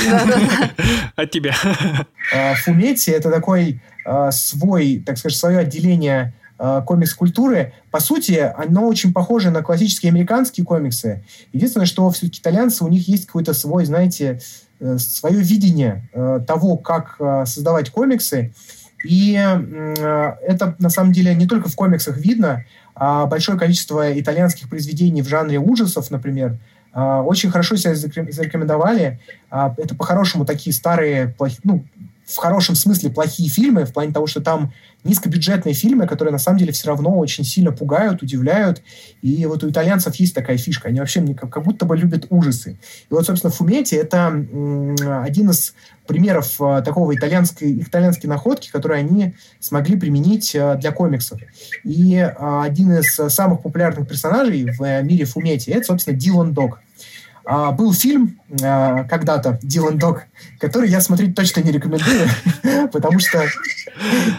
От 1.16 1.30
тебя. 1.30 1.54
А, 2.34 2.54
фуметти– 2.56 3.08
это 3.12 3.30
такой 3.30 3.80
а, 4.04 4.30
свой, 4.30 5.02
так 5.04 5.16
сказать, 5.16 5.38
свое 5.38 5.58
отделение 5.60 6.34
комикс-культуры, 6.58 7.74
по 7.90 8.00
сути, 8.00 8.52
оно 8.56 8.86
очень 8.86 9.12
похоже 9.12 9.50
на 9.50 9.62
классические 9.62 10.10
американские 10.10 10.64
комиксы. 10.64 11.22
Единственное, 11.52 11.86
что 11.86 12.08
все-таки 12.10 12.40
итальянцы, 12.40 12.82
у 12.84 12.88
них 12.88 13.08
есть 13.08 13.26
какой-то 13.26 13.52
свой, 13.52 13.84
знаете, 13.84 14.40
э, 14.80 14.96
свое 14.98 15.40
видение 15.40 16.08
э, 16.14 16.40
того, 16.46 16.78
как 16.78 17.18
создавать 17.46 17.90
комиксы. 17.90 18.54
И 19.04 19.32
это, 19.34 20.74
на 20.78 20.88
самом 20.88 21.12
деле, 21.12 21.34
не 21.34 21.46
только 21.46 21.68
в 21.68 21.76
комиксах 21.76 22.16
видно, 22.16 22.64
а 22.94 23.26
большое 23.26 23.58
количество 23.58 24.18
итальянских 24.18 24.68
произведений 24.68 25.22
в 25.22 25.28
жанре 25.28 25.58
ужасов, 25.58 26.10
например, 26.10 26.58
очень 26.94 27.50
хорошо 27.50 27.76
себя 27.76 27.94
зарекомендовали. 27.94 29.20
Это 29.50 29.94
по-хорошему 29.94 30.46
такие 30.46 30.74
старые, 30.74 31.36
ну, 31.62 31.84
в 32.26 32.36
хорошем 32.36 32.74
смысле 32.74 33.10
плохие 33.10 33.48
фильмы, 33.48 33.84
в 33.84 33.92
плане 33.92 34.12
того, 34.12 34.26
что 34.26 34.40
там 34.40 34.72
низкобюджетные 35.04 35.74
фильмы, 35.74 36.06
которые 36.08 36.32
на 36.32 36.38
самом 36.38 36.58
деле 36.58 36.72
все 36.72 36.88
равно 36.88 37.16
очень 37.16 37.44
сильно 37.44 37.70
пугают, 37.70 38.22
удивляют. 38.22 38.82
И 39.22 39.46
вот 39.46 39.62
у 39.62 39.70
итальянцев 39.70 40.16
есть 40.16 40.34
такая 40.34 40.56
фишка. 40.56 40.88
Они 40.88 40.98
вообще 40.98 41.24
как, 41.34 41.50
как 41.50 41.62
будто 41.62 41.86
бы 41.86 41.96
любят 41.96 42.26
ужасы. 42.30 42.78
И 43.08 43.14
вот, 43.14 43.24
собственно, 43.24 43.52
Фуметти— 43.52 43.94
это 43.96 44.26
один 44.26 45.50
из 45.50 45.74
примеров 46.06 46.60
э, 46.60 46.82
такого 46.84 47.14
итальянской, 47.14 47.80
итальянской 47.80 48.28
находки, 48.28 48.70
которые 48.70 49.00
они 49.00 49.34
смогли 49.60 49.96
применить 49.96 50.54
э, 50.54 50.76
для 50.76 50.92
комиксов. 50.92 51.40
И 51.84 52.14
э, 52.14 52.34
один 52.38 52.92
из 52.92 53.14
самых 53.32 53.62
популярных 53.62 54.08
персонажей 54.08 54.70
в 54.70 55.02
мире 55.02 55.24
Фуметти— 55.24 55.70
это, 55.72 55.86
собственно, 55.86 56.16
Дилан 56.16 56.52
Дог. 56.52 56.80
А, 57.48 57.70
был 57.70 57.94
фильм 57.94 58.40
а, 58.60 59.04
когда-то 59.04 59.60
«Дилан 59.62 59.98
Дог», 59.98 60.24
который 60.58 60.90
я 60.90 61.00
смотреть 61.00 61.36
точно 61.36 61.60
не 61.60 61.70
рекомендую, 61.70 62.28
потому 62.92 63.20
что 63.20 63.44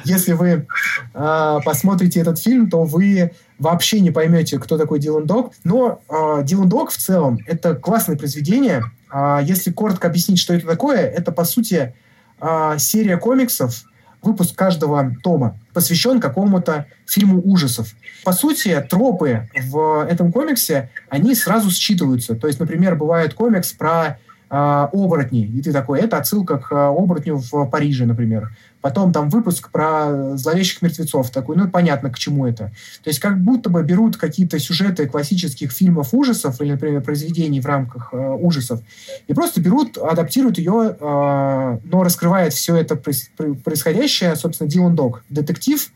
если 0.03 0.33
вы 0.33 0.67
а, 1.13 1.61
посмотрите 1.61 2.19
этот 2.19 2.37
фильм, 2.37 2.69
то 2.69 2.83
вы 2.83 3.31
вообще 3.59 4.01
не 4.01 4.11
поймете, 4.11 4.59
кто 4.59 4.77
такой 4.77 4.99
Дилан 4.99 5.25
Дог. 5.25 5.53
Но 5.63 6.01
а, 6.09 6.43
Дилан 6.43 6.67
Дог 6.67 6.91
в 6.91 6.97
целом— 6.97 7.39
это 7.47 7.75
классное 7.75 8.17
произведение. 8.17 8.83
А, 9.09 9.41
если 9.41 9.71
коротко 9.71 10.09
объяснить, 10.09 10.39
что 10.39 10.53
это 10.53 10.67
такое, 10.67 10.99
это, 10.99 11.31
по 11.31 11.45
сути, 11.45 11.93
а, 12.41 12.77
серия 12.77 13.15
комиксов, 13.15 13.85
выпуск 14.21 14.55
каждого 14.55 15.13
тома 15.23 15.57
посвящен 15.73 16.19
какому-то 16.19 16.85
фильму 17.05 17.41
ужасов. 17.43 17.93
По 18.23 18.31
сути, 18.31 18.85
тропы 18.89 19.49
в 19.69 20.05
этом 20.09 20.31
комиксе, 20.31 20.89
они 21.09 21.35
сразу 21.35 21.69
считываются. 21.69 22.35
То 22.35 22.47
есть, 22.47 22.59
например, 22.59 22.95
бывает 22.95 23.33
комикс 23.33 23.73
про 23.73 24.19
э, 24.49 24.87
оборотней, 24.91 25.45
и 25.45 25.61
ты 25.61 25.71
такой, 25.71 25.99
это 25.99 26.17
отсылка 26.17 26.57
к 26.57 26.71
оборотню 26.71 27.37
в 27.37 27.65
Париже, 27.69 28.05
например. 28.05 28.51
Потом 28.81 29.11
там 29.11 29.29
выпуск 29.29 29.69
про 29.71 30.37
зловещих 30.37 30.81
мертвецов. 30.81 31.31
Такой, 31.31 31.57
ну, 31.57 31.67
понятно, 31.67 32.09
к 32.09 32.17
чему 32.17 32.45
это. 32.45 32.71
То 33.03 33.09
есть 33.09 33.19
как 33.19 33.41
будто 33.41 33.69
бы 33.69 33.83
берут 33.83 34.17
какие-то 34.17 34.59
сюжеты 34.59 35.07
классических 35.07 35.71
фильмов 35.71 36.13
ужасов 36.13 36.61
или, 36.61 36.71
например, 36.71 37.01
произведений 37.01 37.59
в 37.59 37.65
рамках 37.65 38.09
э, 38.13 38.17
ужасов 38.17 38.81
и 39.27 39.33
просто 39.33 39.61
берут, 39.61 39.97
адаптируют 39.97 40.57
ее, 40.57 40.95
э, 40.97 41.79
но 41.83 42.03
раскрывает 42.03 42.53
все 42.53 42.75
это 42.75 42.95
происходящее, 42.95 44.35
собственно, 44.35 44.69
Дилан 44.69 44.95
Дог. 44.95 45.23
Детектив, 45.29 45.91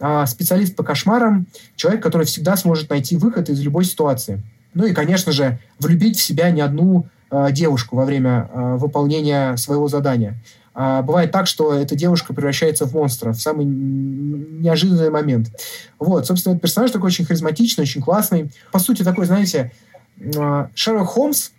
э, 0.00 0.26
специалист 0.26 0.74
по 0.74 0.82
кошмарам, 0.82 1.46
человек, 1.76 2.02
который 2.02 2.26
всегда 2.26 2.56
сможет 2.56 2.90
найти 2.90 3.16
выход 3.16 3.48
из 3.48 3.60
любой 3.60 3.84
ситуации. 3.84 4.42
Ну 4.74 4.84
и, 4.84 4.92
конечно 4.92 5.30
же, 5.30 5.60
влюбить 5.78 6.18
в 6.18 6.22
себя 6.22 6.50
не 6.50 6.60
одну 6.60 7.06
девушку 7.52 7.96
во 7.96 8.04
время 8.04 8.48
э, 8.52 8.76
выполнения 8.76 9.56
своего 9.56 9.88
задания. 9.88 10.36
А 10.74 11.02
бывает 11.02 11.30
так, 11.30 11.46
что 11.46 11.72
эта 11.72 11.94
девушка 11.94 12.34
превращается 12.34 12.86
в 12.86 12.94
монстра 12.94 13.32
в 13.32 13.40
самый 13.40 13.64
неожиданный 13.64 15.10
момент. 15.10 15.50
Вот, 16.00 16.26
собственно, 16.26 16.54
этот 16.54 16.62
персонаж 16.62 16.90
такой 16.90 17.08
очень 17.08 17.24
харизматичный, 17.24 17.82
очень 17.82 18.02
классный. 18.02 18.50
По 18.72 18.80
сути, 18.80 19.04
такой, 19.04 19.26
знаете, 19.26 19.72
э, 20.18 20.66
Шерлок 20.74 21.08
Холмс 21.08 21.50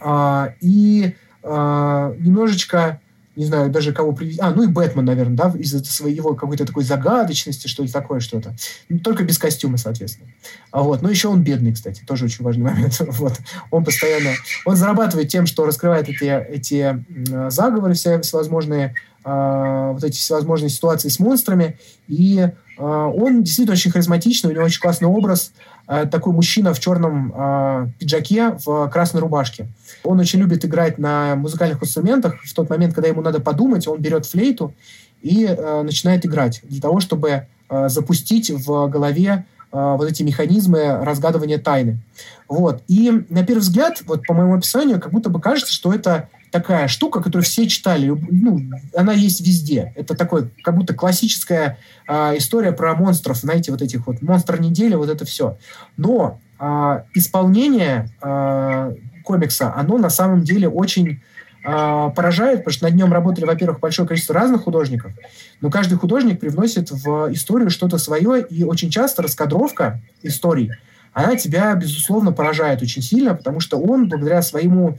э, 0.00 0.46
и 0.60 1.16
э, 1.42 2.14
немножечко 2.18 3.00
не 3.40 3.46
знаю 3.46 3.70
даже 3.70 3.94
кого 3.94 4.12
привести. 4.12 4.38
А, 4.42 4.50
ну 4.50 4.64
и 4.64 4.66
Бэтмен, 4.66 5.02
наверное, 5.02 5.34
да, 5.34 5.52
из-за 5.58 5.82
своего 5.82 6.34
какой-то 6.34 6.66
такой 6.66 6.84
загадочности, 6.84 7.68
что 7.68 7.82
ли, 7.82 7.88
такое 7.88 8.20
что-то. 8.20 8.54
Ну, 8.90 8.98
только 8.98 9.24
без 9.24 9.38
костюма, 9.38 9.78
соответственно. 9.78 10.28
А 10.70 10.82
вот. 10.82 11.00
Но 11.00 11.08
еще 11.08 11.28
он 11.28 11.42
бедный, 11.42 11.72
кстати, 11.72 12.02
тоже 12.06 12.26
очень 12.26 12.44
важный 12.44 12.64
момент. 12.70 13.00
вот. 13.00 13.32
Он 13.70 13.82
постоянно... 13.82 14.32
Он 14.66 14.76
зарабатывает 14.76 15.28
тем, 15.28 15.46
что 15.46 15.64
раскрывает 15.64 16.10
эти, 16.10 16.24
эти 16.24 17.02
заговоры 17.50 17.94
все, 17.94 18.20
всевозможные, 18.20 18.94
э, 19.24 19.90
вот 19.94 20.04
эти 20.04 20.16
всевозможные 20.18 20.68
ситуации 20.68 21.08
с 21.08 21.18
монстрами, 21.18 21.78
и 22.08 22.40
э, 22.40 22.50
он 22.78 23.42
действительно 23.42 23.72
очень 23.72 23.90
харизматичный, 23.90 24.50
у 24.50 24.54
него 24.54 24.64
очень 24.64 24.82
классный 24.82 25.08
образ, 25.08 25.52
Э, 25.90 26.06
такой 26.06 26.32
мужчина 26.32 26.72
в 26.72 26.78
черном 26.78 27.32
э, 27.34 27.88
пиджаке 27.98 28.56
в 28.64 28.88
красной 28.90 29.20
рубашке. 29.22 29.66
Он 30.02 30.18
очень 30.20 30.38
любит 30.38 30.64
играть 30.64 30.98
на 30.98 31.36
музыкальных 31.36 31.82
инструментах. 31.82 32.42
В 32.42 32.54
тот 32.54 32.70
момент, 32.70 32.94
когда 32.94 33.08
ему 33.08 33.22
надо 33.22 33.40
подумать, 33.40 33.86
он 33.86 34.00
берет 34.00 34.26
флейту 34.26 34.74
и 35.22 35.44
э, 35.44 35.82
начинает 35.82 36.24
играть 36.24 36.60
для 36.62 36.80
того, 36.80 37.00
чтобы 37.00 37.46
э, 37.68 37.88
запустить 37.88 38.50
в 38.50 38.88
голове 38.88 39.44
э, 39.72 39.96
вот 39.98 40.10
эти 40.10 40.22
механизмы 40.22 41.04
разгадывания 41.04 41.58
тайны. 41.58 41.98
Вот. 42.48 42.82
И 42.88 43.10
на 43.28 43.44
первый 43.44 43.60
взгляд, 43.60 44.02
вот 44.06 44.26
по 44.26 44.34
моему 44.34 44.54
описанию, 44.54 45.00
как 45.00 45.12
будто 45.12 45.30
бы 45.30 45.40
кажется, 45.40 45.72
что 45.72 45.92
это 45.92 46.28
такая 46.50 46.88
штука, 46.88 47.20
которую 47.20 47.44
все 47.44 47.66
читали. 47.68 48.08
Ну, 48.08 48.60
она 48.94 49.12
есть 49.12 49.40
везде. 49.40 49.92
Это 49.96 50.14
такой, 50.14 50.50
как 50.62 50.76
будто 50.76 50.94
классическая 50.94 51.78
э, 52.08 52.38
история 52.38 52.72
про 52.72 52.94
монстров, 52.94 53.36
знаете, 53.36 53.70
вот 53.70 53.82
этих 53.82 54.06
вот 54.06 54.20
монстр 54.22 54.60
недели, 54.60 54.94
вот 54.94 55.08
это 55.08 55.24
все. 55.24 55.58
Но 55.96 56.40
э, 56.58 57.02
исполнение 57.14 58.10
э, 58.20 58.94
комикса, 59.30 59.72
оно 59.76 59.96
на 59.96 60.10
самом 60.10 60.42
деле 60.42 60.68
очень 60.68 61.20
э, 61.64 62.10
поражает, 62.16 62.58
потому 62.58 62.72
что 62.72 62.84
над 62.84 62.94
нем 62.94 63.12
работали, 63.12 63.44
во-первых, 63.44 63.78
большое 63.78 64.08
количество 64.08 64.34
разных 64.34 64.64
художников, 64.64 65.12
но 65.60 65.70
каждый 65.70 65.98
художник 65.98 66.40
привносит 66.40 66.90
в 66.90 67.32
историю 67.32 67.70
что-то 67.70 67.98
свое, 67.98 68.44
и 68.44 68.64
очень 68.64 68.90
часто 68.90 69.22
раскадровка 69.22 70.00
историй, 70.22 70.72
она 71.12 71.36
тебя, 71.36 71.74
безусловно, 71.74 72.32
поражает 72.32 72.82
очень 72.82 73.02
сильно, 73.02 73.34
потому 73.34 73.60
что 73.60 73.78
он, 73.78 74.08
благодаря 74.08 74.42
своему 74.42 74.98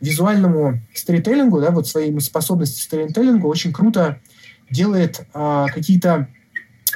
визуальному 0.00 0.80
сторителлингу, 0.94 1.60
да, 1.60 1.70
вот 1.70 1.86
своим 1.88 2.20
способности 2.20 2.82
сторителлингу 2.82 3.48
очень 3.48 3.72
круто 3.72 4.20
делает 4.70 5.22
а, 5.34 5.66
какие-то 5.66 6.28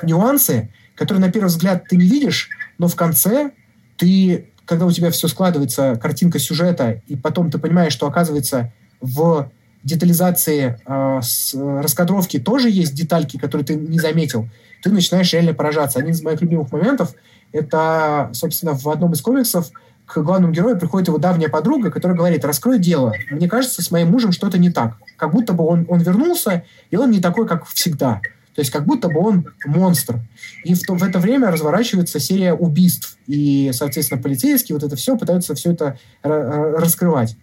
нюансы, 0.03 0.71
которые 0.95 1.25
на 1.25 1.33
первый 1.33 1.47
взгляд 1.47 1.85
ты 1.88 1.97
не 1.97 2.07
видишь, 2.07 2.49
но 2.79 2.88
в 2.88 2.97
конце 2.97 3.53
ты, 3.97 4.52
когда 4.72 4.87
у 4.87 4.90
тебя 4.90 5.11
все 5.11 5.28
складывается, 5.28 5.98
картинка 6.00 6.38
сюжета, 6.38 7.02
и 7.06 7.14
потом 7.14 7.50
ты 7.50 7.58
понимаешь, 7.58 7.92
что 7.92 8.06
оказывается 8.06 8.72
в 9.02 9.50
детализации 9.85 10.80
э, 10.87 11.20
с 11.20 11.54
раскадровки 11.54 12.38
тоже 12.38 12.70
есть 12.70 12.94
детальки, 12.94 13.37
которые 13.37 13.66
ты 13.66 13.74
не 13.74 13.98
заметил, 13.98 14.48
ты 14.82 14.90
начинаешь 14.90 15.30
реально 15.35 15.52
поражаться. 15.52 15.98
Один 15.98 16.12
из 16.12 16.22
моих 16.22 16.40
любимых 16.40 16.72
моментов 16.72 17.14
это, 17.52 18.30
собственно, 18.32 18.72
в 18.72 18.88
одном 18.88 19.12
из 19.12 19.20
комиксов 19.20 19.70
к 20.06 20.22
главному 20.22 20.54
герою 20.54 20.78
приходит 20.78 21.08
его 21.08 21.18
давняя 21.18 21.50
подруга, 21.50 21.90
которая 21.90 22.16
говорит, 22.16 22.42
раскрой 22.46 22.78
дело. 22.78 23.12
Мне 23.30 23.48
кажется, 23.48 23.82
с 23.82 23.90
моим 23.90 24.11
мужем 24.11 24.32
что-то 24.32 24.56
не 24.56 24.70
так. 24.70 24.96
Как 25.18 25.32
будто 25.32 25.52
бы 25.52 25.66
он, 25.66 25.85
он 25.90 26.00
вернулся, 26.00 26.64
и 26.90 26.96
он 26.96 27.11
не 27.11 27.20
такой, 27.20 27.46
как 27.46 27.66
всегда. 27.66 28.22
То 28.55 28.61
есть 28.61 28.71
как 28.71 28.85
будто 28.85 29.09
бы 29.09 29.19
он 29.19 29.47
монстр. 29.65 30.21
И 30.65 30.75
в, 30.75 30.83
то, 30.83 30.95
в 30.95 31.03
это 31.03 31.19
время 31.19 31.51
разворачивается 31.51 32.21
серия 32.21 32.53
убийств. 32.53 33.17
И, 33.27 33.71
соответственно, 33.73 34.21
полицейские 34.21 34.77
вот 34.77 34.85
это 34.85 34.95
все 34.97 35.17
пытаются 35.17 35.55
все 35.55 35.73
это 35.73 35.99
раскрывать. 36.23 37.37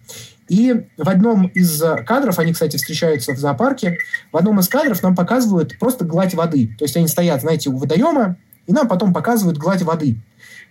И 0.48 0.86
в 0.96 1.08
одном 1.08 1.46
из 1.46 1.80
кадров, 2.06 2.38
они, 2.38 2.52
кстати, 2.52 2.76
встречаются 2.76 3.32
в 3.34 3.38
зоопарке, 3.38 3.98
в 4.32 4.36
одном 4.36 4.58
из 4.58 4.68
кадров 4.68 5.02
нам 5.02 5.14
показывают 5.14 5.78
просто 5.78 6.04
гладь 6.04 6.34
воды. 6.34 6.74
То 6.78 6.84
есть 6.84 6.96
они 6.96 7.06
стоят, 7.06 7.40
знаете, 7.40 7.70
у 7.70 7.76
водоема, 7.76 8.36
и 8.66 8.72
нам 8.72 8.88
потом 8.88 9.12
показывают 9.12 9.58
гладь 9.58 9.82
воды, 9.82 10.16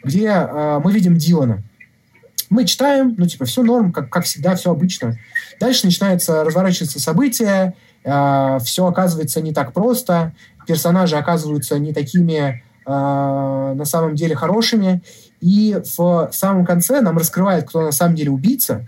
где 0.03 0.27
э, 0.27 0.79
мы 0.83 0.91
видим 0.91 1.17
Дилана. 1.17 1.63
Мы 2.49 2.65
читаем, 2.65 3.15
ну, 3.17 3.25
типа, 3.27 3.45
все 3.45 3.63
норм, 3.63 3.91
как, 3.91 4.09
как 4.09 4.25
всегда, 4.25 4.55
все 4.55 4.71
обычно. 4.71 5.17
Дальше 5.59 5.85
начинается 5.85 6.43
разворачиваться 6.43 6.99
события, 6.99 7.75
э, 8.09 8.59
все 8.63 8.87
оказывается 8.87 9.41
не 9.41 9.53
так 9.53 9.73
просто, 9.73 10.33
персонажи 10.67 11.15
оказываются 11.17 11.77
не 11.79 11.93
такими 11.93 12.63
э, 12.85 12.91
на 12.91 13.85
самом 13.85 14.15
деле 14.15 14.35
хорошими, 14.35 15.01
и 15.41 15.81
в 15.97 16.29
самом 16.31 16.65
конце 16.65 17.01
нам 17.01 17.17
раскрывает, 17.17 17.67
кто 17.67 17.81
на 17.81 17.91
самом 17.91 18.15
деле 18.15 18.31
убийца, 18.31 18.85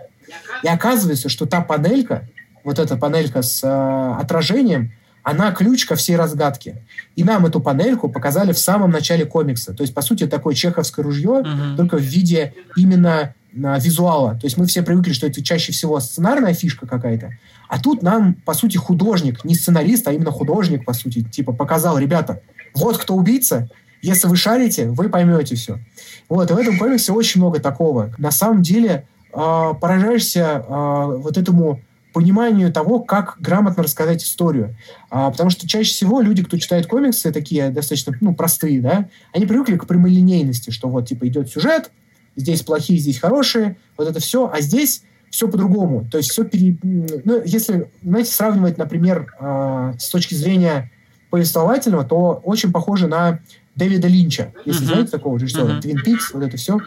и 0.63 0.67
оказывается, 0.67 1.29
что 1.29 1.45
та 1.45 1.61
панелька, 1.61 2.23
вот 2.63 2.79
эта 2.79 2.95
панелька 2.97 3.41
с 3.41 3.63
э, 3.63 4.21
отражением, 4.21 4.91
она 5.23 5.51
ключ 5.51 5.85
ко 5.85 5.95
всей 5.95 6.15
разгадке. 6.15 6.83
И 7.15 7.23
нам 7.23 7.45
эту 7.45 7.59
панельку 7.59 8.09
показали 8.09 8.53
в 8.53 8.57
самом 8.57 8.89
начале 8.89 9.25
комикса. 9.25 9.73
То 9.73 9.83
есть, 9.83 9.93
по 9.93 10.01
сути, 10.01 10.25
такое 10.25 10.55
чеховское 10.55 11.03
ружье, 11.03 11.43
uh-huh. 11.43 11.75
только 11.77 11.97
в 11.97 12.01
виде 12.01 12.53
именно 12.75 13.35
визуала. 13.53 14.35
То 14.35 14.45
есть 14.45 14.57
мы 14.57 14.65
все 14.65 14.81
привыкли, 14.81 15.11
что 15.13 15.27
это 15.27 15.43
чаще 15.43 15.73
всего 15.73 15.99
сценарная 15.99 16.53
фишка 16.53 16.87
какая-то. 16.87 17.33
А 17.71 17.79
тут 17.79 18.03
нам, 18.03 18.33
по 18.33 18.53
сути, 18.53 18.75
художник, 18.75 19.45
не 19.45 19.55
сценарист, 19.55 20.05
а 20.05 20.11
именно 20.11 20.29
художник, 20.29 20.83
по 20.83 20.91
сути, 20.91 21.23
типа 21.23 21.53
показал, 21.53 21.97
ребята, 21.97 22.41
вот 22.75 22.97
кто 22.97 23.15
убийца, 23.15 23.69
если 24.01 24.27
вы 24.27 24.35
шарите, 24.35 24.89
вы 24.89 25.07
поймете 25.07 25.55
все. 25.55 25.79
Вот, 26.27 26.51
и 26.51 26.53
в 26.53 26.57
этом 26.57 26.77
комиксе 26.77 27.13
очень 27.13 27.39
много 27.39 27.61
такого. 27.61 28.13
На 28.17 28.31
самом 28.31 28.61
деле 28.61 29.07
э, 29.31 29.73
поражаешься 29.79 30.65
э, 30.67 31.15
вот 31.15 31.37
этому 31.37 31.79
пониманию 32.11 32.73
того, 32.73 32.99
как 32.99 33.37
грамотно 33.39 33.83
рассказать 33.83 34.21
историю. 34.21 34.75
А, 35.09 35.31
потому 35.31 35.49
что 35.49 35.65
чаще 35.65 35.93
всего 35.93 36.19
люди, 36.19 36.43
кто 36.43 36.57
читает 36.57 36.87
комиксы, 36.87 37.31
такие 37.31 37.69
достаточно 37.69 38.13
ну, 38.19 38.35
простые, 38.35 38.81
да, 38.81 39.07
они 39.31 39.45
привыкли 39.45 39.77
к 39.77 39.87
прямолинейности, 39.87 40.71
что 40.71 40.89
вот 40.89 41.07
типа 41.07 41.25
идет 41.29 41.49
сюжет, 41.49 41.89
здесь 42.35 42.63
плохие, 42.63 42.99
здесь 42.99 43.17
хорошие, 43.17 43.77
вот 43.97 44.09
это 44.09 44.19
все, 44.19 44.51
а 44.53 44.59
здесь 44.59 45.03
все 45.31 45.47
по-другому. 45.47 46.05
То 46.11 46.17
есть 46.17 46.29
все 46.29 46.43
пере... 46.43 46.77
Ну, 46.83 47.41
если, 47.43 47.89
знаете, 48.03 48.31
сравнивать, 48.31 48.77
например, 48.77 49.33
э, 49.39 49.93
с 49.97 50.09
точки 50.09 50.35
зрения 50.35 50.91
повествовательного, 51.29 52.03
то 52.03 52.41
очень 52.43 52.71
похоже 52.71 53.07
на 53.07 53.39
Дэвида 53.75 54.07
Линча, 54.07 54.53
если 54.65 54.83
uh-huh. 54.83 54.87
знаете 54.87 55.11
такого 55.11 55.37
режиссера, 55.37 55.63
uh-huh. 55.63 55.81
Twin 55.81 55.97
Peaks, 56.05 56.33
вот 56.33 56.43
это 56.43 56.57
все. 56.57 56.79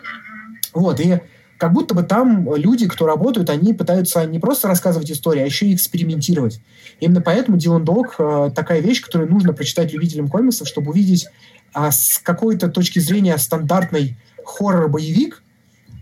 Вот, 0.74 1.00
и 1.00 1.20
как 1.57 1.72
будто 1.72 1.94
бы 1.94 2.02
там 2.02 2.54
люди, 2.54 2.87
кто 2.87 3.07
работают, 3.07 3.48
они 3.48 3.72
пытаются 3.72 4.26
не 4.26 4.38
просто 4.38 4.68
рассказывать 4.68 5.11
истории, 5.11 5.40
а 5.40 5.46
еще 5.46 5.66
и 5.66 5.74
экспериментировать. 5.74 6.61
Именно 7.00 7.22
поэтому 7.22 7.57
Дилан 7.57 7.85
Дог 7.85 8.16
э, 8.18 8.50
такая 8.54 8.80
вещь, 8.80 9.00
которую 9.00 9.30
нужно 9.30 9.54
прочитать 9.54 9.92
любителям 9.92 10.28
комиксов, 10.28 10.68
чтобы 10.68 10.90
увидеть 10.90 11.26
а, 11.72 11.90
с 11.90 12.20
какой-то 12.22 12.68
точки 12.68 12.98
зрения 12.98 13.38
стандартной 13.38 14.18
хоррор-боевик 14.44 15.42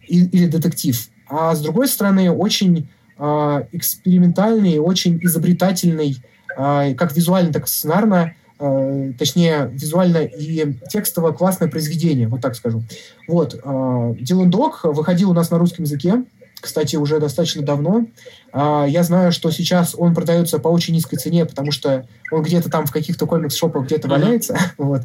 или 0.09 0.47
детектив, 0.47 1.09
а 1.33 1.55
с 1.55 1.61
другой 1.63 1.89
стороны 1.89 2.31
очень 2.31 2.91
э, 3.19 3.63
экспериментальный, 3.73 4.79
очень 4.79 5.19
изобретательный, 5.23 6.19
э, 6.57 6.95
как 6.95 7.17
визуально, 7.17 7.55
так 7.55 7.65
и 7.65 7.69
сценарно, 7.69 8.35
э, 8.59 9.13
точнее, 9.19 9.71
визуально 9.73 10.19
и 10.19 10.75
текстово 10.91 11.33
классное 11.33 11.69
произведение, 11.69 12.29
вот 12.29 12.43
так 12.43 12.55
скажу. 12.55 12.83
Вот, 13.27 13.55
э, 13.55 14.15
Дилан 14.21 14.51
Док 14.51 14.81
выходил 14.85 15.31
у 15.31 15.33
нас 15.33 15.51
на 15.51 15.59
русском 15.59 15.85
языке, 15.85 16.23
кстати, 16.61 16.97
уже 16.97 17.19
достаточно 17.19 17.63
давно. 17.63 18.05
Э, 18.53 18.85
я 18.87 19.03
знаю, 19.03 19.33
что 19.33 19.51
сейчас 19.51 19.95
он 19.97 20.15
продается 20.15 20.59
по 20.59 20.69
очень 20.69 20.93
низкой 20.93 21.17
цене, 21.17 21.47
потому 21.47 21.73
что 21.73 22.07
он 22.31 22.43
где-то 22.43 22.71
там 22.71 22.85
в 22.85 22.93
каких-то 22.93 23.27
комикс-шопах 23.27 23.87
где-то 23.87 24.07
валяется. 24.07 24.59
вот. 24.77 25.03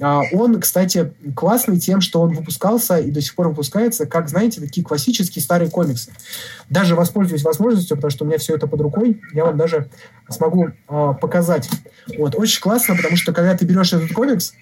А, 0.00 0.22
он, 0.32 0.60
кстати, 0.60 1.12
классный 1.36 1.78
тем, 1.78 2.00
что 2.00 2.20
он 2.20 2.34
выпускался 2.34 2.98
и 2.98 3.10
до 3.10 3.20
сих 3.20 3.34
пор 3.34 3.48
выпускается, 3.48 4.06
как, 4.06 4.28
знаете, 4.28 4.60
такие 4.60 4.84
классические 4.84 5.42
старые 5.42 5.70
комиксы. 5.70 6.10
Даже 6.68 6.96
воспользуюсь 6.96 7.44
возможностью, 7.44 7.96
потому 7.96 8.10
что 8.10 8.24
у 8.24 8.26
меня 8.26 8.38
все 8.38 8.54
это 8.56 8.66
под 8.66 8.80
рукой, 8.80 9.20
я 9.32 9.44
вам 9.44 9.56
даже 9.56 9.88
смогу 10.28 10.68
э, 10.68 11.14
показать. 11.20 11.70
Вот, 12.18 12.34
очень 12.34 12.60
классно, 12.60 12.96
потому 12.96 13.16
что 13.16 13.32
когда 13.32 13.56
ты 13.56 13.64
берешь 13.64 13.92
этот 13.92 14.12
комикс, 14.12 14.54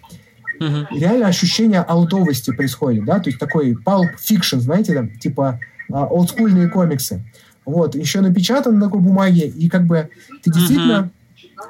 uh-huh. 0.60 0.86
реально 0.90 1.28
ощущение 1.28 1.80
алдовости 1.80 2.50
происходит, 2.50 3.06
да, 3.06 3.18
то 3.18 3.30
есть 3.30 3.38
такой 3.38 3.72
pulp 3.72 4.10
fiction, 4.18 4.60
знаете, 4.60 4.92
там, 4.92 5.18
типа 5.18 5.60
э, 5.88 5.94
олдскульные 5.94 6.68
комиксы. 6.68 7.24
Вот, 7.64 7.94
еще 7.94 8.20
напечатан 8.20 8.78
на 8.78 8.86
такой 8.86 9.00
бумаге, 9.00 9.46
и 9.46 9.70
как 9.70 9.86
бы 9.86 10.10
ты 10.42 10.52
действительно... 10.52 10.92
Uh-huh 10.92 11.21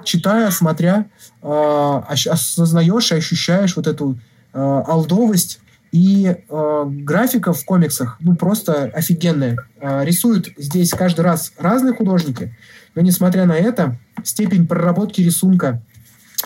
читая, 0.04 0.50
смотря, 0.50 1.06
э, 1.42 2.02
осознаешь 2.08 3.12
и 3.12 3.16
ощущаешь 3.16 3.76
вот 3.76 3.86
эту 3.86 4.18
э, 4.52 4.58
алдовость 4.58 5.60
И 5.92 6.26
э, 6.48 6.84
графика 6.86 7.52
в 7.52 7.64
комиксах, 7.66 8.16
ну, 8.20 8.34
просто 8.34 8.84
офигенная. 8.94 9.58
Рисуют 9.80 10.48
здесь 10.56 10.90
каждый 10.90 11.20
раз 11.20 11.52
разные 11.58 11.94
художники, 11.94 12.56
но, 12.94 13.02
несмотря 13.02 13.44
на 13.44 13.52
это, 13.52 13.98
степень 14.24 14.66
проработки 14.66 15.20
рисунка, 15.20 15.82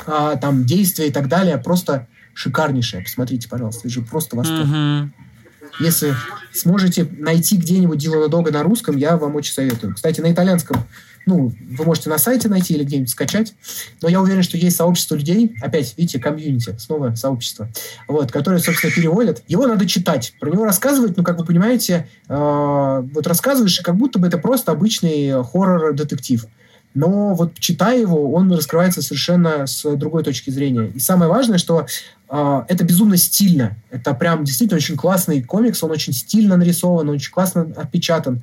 там, 0.05 0.65
действия 0.65 1.09
и 1.09 1.13
так 1.13 1.29
далее 1.29 1.59
просто 1.59 2.09
шикарнейшая. 2.35 3.03
Посмотрите, 3.03 3.49
пожалуйста, 3.49 3.83
это 3.85 3.91
же 3.91 4.03
просто 4.03 4.37
восторг. 4.37 4.67
Mm-hmm. 4.67 5.09
Если 5.81 6.15
сможете 6.53 7.09
найти 7.19 7.57
где-нибудь 7.57 7.99
Дилана 7.99 8.29
Дога 8.29 8.51
на 8.51 8.63
русском, 8.63 8.97
я 8.97 9.17
вам 9.17 9.37
очень 9.37 9.55
советую. 9.55 9.95
Кстати, 9.95 10.21
на 10.21 10.33
итальянском 10.33 10.85
ну, 11.27 11.53
вы 11.71 11.85
можете 11.85 12.09
на 12.09 12.19
сайте 12.19 12.49
найти 12.49 12.75
или 12.75 12.85
где-нибудь 12.85 13.11
скачать, 13.11 13.55
но 14.01 14.09
я 14.09 14.21
уверен, 14.21 14.45
что 14.45 14.57
есть 14.57 14.77
сообщество 14.77 15.17
людей, 15.17 15.55
опять, 15.61 15.95
видите, 15.97 16.21
комьюнити, 16.21 16.77
снова 16.79 17.15
сообщество, 17.17 17.69
вот, 18.07 18.31
которые, 18.31 18.61
собственно, 18.61 18.93
переводят. 18.93 19.43
Его 19.49 19.67
надо 19.67 19.87
читать, 19.87 20.35
про 20.41 20.51
него 20.51 20.65
рассказывать, 20.65 21.17
ну, 21.17 21.25
как 21.25 21.39
вы 21.39 21.45
понимаете, 21.45 22.09
э, 22.29 23.03
вот 23.12 23.27
рассказываешь, 23.27 23.81
как 23.81 23.97
будто 23.97 24.21
бы 24.21 24.29
это 24.29 24.39
просто 24.39 24.71
обычный 24.71 25.43
хоррор-детектив. 25.43 26.47
Но 26.95 27.35
вот 27.35 27.59
читая 27.59 28.01
его, 28.01 28.33
он 28.33 28.51
раскрывается 28.51 29.03
совершенно 29.03 29.67
с 29.67 29.97
другой 29.97 30.25
точки 30.25 30.49
зрения. 30.49 30.93
И 30.95 30.99
самое 30.99 31.31
важное, 31.31 31.59
что 31.59 31.87
э, 32.31 32.62
это 32.69 32.85
безумно 32.85 33.19
стильно. 33.19 33.77
Это 33.91 34.15
прям 34.15 34.45
действительно 34.45 34.79
очень 34.79 34.97
классный 34.97 35.43
комикс, 35.43 35.83
он 35.83 35.91
очень 35.91 36.15
стильно 36.15 36.57
нарисован, 36.57 37.11
очень 37.11 37.33
классно 37.33 37.71
отпечатан. 37.77 38.43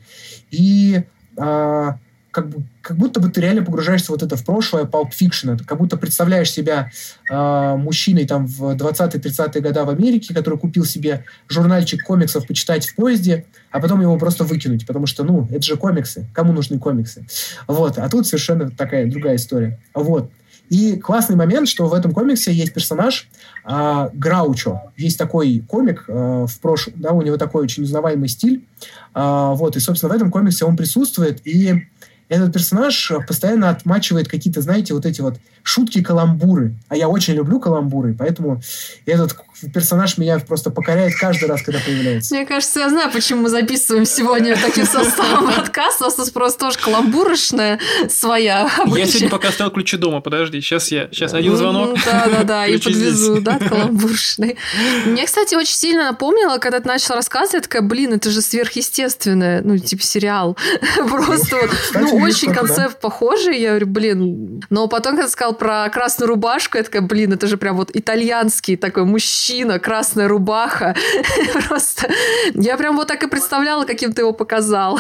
И 0.52 1.02
э, 1.36 1.92
как, 2.34 2.50
бы, 2.50 2.64
как 2.82 2.98
будто 2.98 3.20
бы 3.20 3.30
ты 3.30 3.42
реально 3.42 3.64
погружаешься 3.64 4.12
вот 4.12 4.24
это 4.24 4.36
в 4.36 4.44
прошлое 4.44 4.86
Pulp 4.86 5.12
Fiction. 5.12 5.54
Это 5.54 5.64
как 5.64 5.78
будто 5.78 5.98
представляешь 5.98 6.52
себя 6.52 6.92
э, 7.30 7.76
мужчиной 7.78 8.26
там 8.26 8.48
в 8.48 8.76
20-30-е 8.76 9.62
годы 9.62 9.84
в 9.84 9.90
Америке, 9.90 10.34
который 10.34 10.58
купил 10.58 10.84
себе 10.84 11.26
журнальчик 11.48 12.04
комиксов 12.04 12.48
почитать 12.48 12.88
в 12.88 12.96
поезде, 12.96 13.46
а 13.72 13.80
потом 13.80 14.02
его 14.02 14.18
просто 14.18 14.44
выкинуть, 14.44 14.88
потому 14.88 15.06
что, 15.06 15.24
ну, 15.24 15.48
это 15.52 15.62
же 15.62 15.78
комиксы. 15.78 16.26
Кому 16.34 16.54
нужны 16.54 16.80
комиксы? 16.80 17.26
Вот. 17.68 18.00
А 18.00 18.10
тут 18.10 18.26
совершенно 18.26 18.72
такая 18.72 19.06
другая 19.06 19.36
история. 19.36 19.80
Вот. 19.94 20.32
И 20.70 20.96
классный 20.96 21.36
момент, 21.36 21.68
что 21.68 21.86
в 21.88 21.94
этом 21.94 22.14
комиксе 22.14 22.52
есть 22.52 22.74
персонаж 22.74 23.28
э, 23.64 24.10
Граучо. 24.14 24.92
Есть 24.98 25.20
такой 25.20 25.64
комик 25.68 26.06
э, 26.08 26.48
в 26.50 26.60
прошлом, 26.62 26.96
да, 26.98 27.12
у 27.12 27.22
него 27.22 27.38
такой 27.38 27.64
очень 27.64 27.84
узнаваемый 27.84 28.28
стиль. 28.28 28.66
Э, 29.14 29.52
вот, 29.54 29.76
и, 29.76 29.80
собственно, 29.80 30.12
в 30.12 30.16
этом 30.16 30.32
комиксе 30.32 30.66
он 30.66 30.76
присутствует, 30.76 31.46
и 31.46 31.86
этот 32.34 32.54
персонаж 32.54 33.12
постоянно 33.28 33.70
отмачивает 33.70 34.28
какие-то, 34.28 34.62
знаете, 34.62 34.94
вот 34.94 35.06
эти 35.06 35.22
вот 35.22 35.36
шутки-каламбуры. 35.64 36.76
А 36.90 36.96
я 36.96 37.08
очень 37.08 37.34
люблю 37.34 37.60
каламбуры, 37.60 38.16
поэтому 38.18 38.62
этот 39.06 39.38
персонаж 39.74 40.18
меня 40.18 40.40
просто 40.40 40.72
покоряет 40.72 41.16
каждый 41.16 41.48
раз, 41.48 41.62
когда 41.62 41.80
появляется. 41.80 42.36
Мне 42.36 42.46
кажется, 42.46 42.82
я 42.82 42.90
знаю, 42.90 43.12
почему 43.12 43.44
мы 43.44 43.50
записываем 43.50 44.06
сегодня 44.06 44.58
таким 44.58 44.86
составом 44.86 45.48
подкаста. 45.56 46.06
У 46.06 46.20
нас 46.20 46.30
просто 46.32 46.60
тоже 46.60 46.78
каламбурочная 46.80 47.80
своя. 48.10 48.70
Я 48.88 49.06
сегодня 49.06 49.30
пока 49.30 49.50
оставил 49.50 49.72
ключи 49.72 49.98
дома, 49.98 50.20
подожди, 50.20 50.60
сейчас 50.60 50.92
я, 50.92 51.08
сейчас 51.12 51.34
один 51.34 51.56
звонок. 51.56 51.98
Да-да-да, 52.06 52.68
и 52.68 52.78
подвезу, 52.78 53.42
да, 53.42 53.58
каламбурочный. 53.70 54.58
Мне, 55.06 55.26
кстати, 55.26 55.56
очень 55.56 55.76
сильно 55.76 56.12
напомнило, 56.12 56.58
когда 56.58 56.80
ты 56.80 56.88
начал 56.88 57.16
рассказывать, 57.16 57.54
я 57.54 57.62
такая, 57.62 57.82
блин, 57.82 58.14
это 58.14 58.30
же 58.32 58.42
сверхъестественное, 58.42 59.62
ну, 59.62 59.78
типа 59.78 60.04
сериал. 60.04 60.58
Просто 61.10 61.56
вот, 61.56 61.72
ну, 61.94 62.23
очень 62.24 62.54
концепт 62.54 63.00
похожий, 63.00 63.60
я 63.60 63.70
говорю, 63.70 63.88
блин. 63.88 64.64
Но 64.70 64.88
потом, 64.88 65.16
когда 65.16 65.30
сказал 65.30 65.54
про 65.56 65.90
красную 65.90 66.30
рубашку, 66.30 66.78
я 66.78 66.84
такая, 66.84 67.02
блин, 67.02 67.34
это 67.34 67.48
же 67.48 67.58
прям 67.58 67.78
вот 67.78 67.92
итальянский 67.94 68.78
такой 68.78 69.06
мужчина, 69.06 69.80
красная 69.80 70.28
рубаха. 70.28 70.96
Просто 71.68 72.10
я 72.54 72.78
прям 72.78 72.96
вот 72.96 73.08
так 73.08 73.24
и 73.24 73.28
представляла, 73.28 73.86
каким 73.86 74.14
ты 74.14 74.22
его 74.22 74.34
показал. 74.34 75.00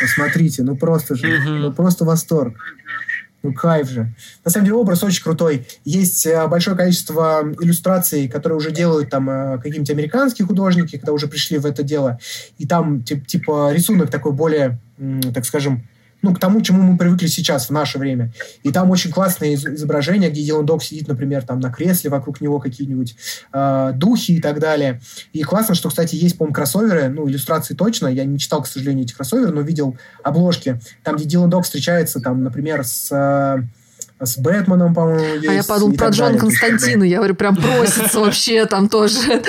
Посмотрите, 0.00 0.62
ну 0.62 0.76
просто 0.76 1.14
же, 1.14 1.40
ну 1.46 1.72
просто 1.72 2.04
восторг. 2.04 2.54
Ну, 3.42 3.52
кайф 3.52 3.88
же. 3.88 4.14
На 4.44 4.50
самом 4.50 4.66
деле, 4.66 4.76
образ 4.76 5.02
очень 5.02 5.22
крутой. 5.22 5.66
Есть 5.84 6.26
э, 6.26 6.46
большое 6.46 6.76
количество 6.76 7.42
иллюстраций, 7.60 8.28
которые 8.28 8.56
уже 8.56 8.70
делают 8.70 9.10
там 9.10 9.28
э, 9.28 9.56
какие-нибудь 9.56 9.90
американские 9.90 10.46
художники, 10.46 10.96
когда 10.96 11.12
уже 11.12 11.26
пришли 11.26 11.58
в 11.58 11.66
это 11.66 11.82
дело. 11.82 12.20
И 12.58 12.68
там, 12.68 13.02
типа, 13.02 13.72
рисунок 13.72 14.10
такой 14.10 14.30
более, 14.30 14.78
так 15.34 15.44
скажем, 15.44 15.88
ну, 16.22 16.34
к 16.34 16.38
тому, 16.38 16.62
чему 16.62 16.82
мы 16.82 16.96
привыкли 16.96 17.26
сейчас, 17.26 17.68
в 17.68 17.70
наше 17.70 17.98
время. 17.98 18.32
И 18.62 18.70
там 18.70 18.90
очень 18.90 19.10
классные 19.10 19.54
изображения, 19.54 20.30
где 20.30 20.42
Дилан 20.42 20.64
Док 20.64 20.82
сидит, 20.82 21.08
например, 21.08 21.42
там 21.42 21.60
на 21.60 21.70
кресле, 21.70 22.10
вокруг 22.10 22.40
него 22.40 22.60
какие-нибудь 22.60 23.16
э, 23.52 23.92
духи 23.94 24.32
и 24.32 24.40
так 24.40 24.60
далее. 24.60 25.00
И 25.32 25.42
классно, 25.42 25.74
что, 25.74 25.88
кстати, 25.88 26.14
есть, 26.14 26.38
по-моему, 26.38 26.54
кроссоверы, 26.54 27.08
ну, 27.08 27.28
иллюстрации 27.28 27.74
точно, 27.74 28.06
я 28.06 28.24
не 28.24 28.38
читал, 28.38 28.62
к 28.62 28.66
сожалению, 28.66 29.04
эти 29.04 29.12
кроссоверы, 29.12 29.52
но 29.52 29.60
видел 29.60 29.96
обложки, 30.22 30.80
там, 31.02 31.16
где 31.16 31.24
Дилан 31.24 31.50
Док 31.50 31.64
встречается, 31.64 32.20
там, 32.20 32.42
например, 32.42 32.84
с... 32.84 33.10
Э, 33.10 33.62
с 34.24 34.38
Бэтменом, 34.38 34.94
по-моему, 34.94 35.34
есть. 35.34 35.48
А 35.48 35.52
я 35.52 35.64
подумал 35.64 35.96
про 35.96 36.08
Джон 36.08 36.38
Константину. 36.38 37.04
Я 37.04 37.18
говорю, 37.18 37.34
прям 37.34 37.56
просится 37.56 38.20
вообще 38.20 38.66
там 38.66 38.88
тоже. 38.88 39.42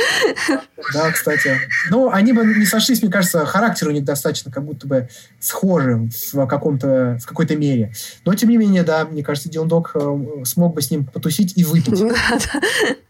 Да, 0.93 1.11
кстати. 1.11 1.59
Ну, 1.89 2.09
они 2.11 2.33
бы 2.33 2.45
не 2.45 2.65
сошлись, 2.65 3.01
мне 3.01 3.11
кажется, 3.11 3.45
характер 3.45 3.87
у 3.87 3.91
них 3.91 4.03
достаточно 4.03 4.51
как 4.51 4.65
будто 4.65 4.87
бы 4.87 5.09
схожи 5.39 6.09
в, 6.33 6.45
каком-то, 6.45 7.17
в 7.21 7.25
какой-то 7.25 7.55
мере. 7.55 7.93
Но, 8.25 8.33
тем 8.33 8.49
не 8.49 8.57
менее, 8.57 8.83
да, 8.83 9.05
мне 9.05 9.23
кажется, 9.23 9.49
Дилан 9.49 9.67
Док 9.67 9.91
э, 9.95 10.17
смог 10.45 10.75
бы 10.75 10.81
с 10.81 10.91
ним 10.91 11.05
потусить 11.05 11.53
и 11.55 11.63
выпить. 11.63 12.01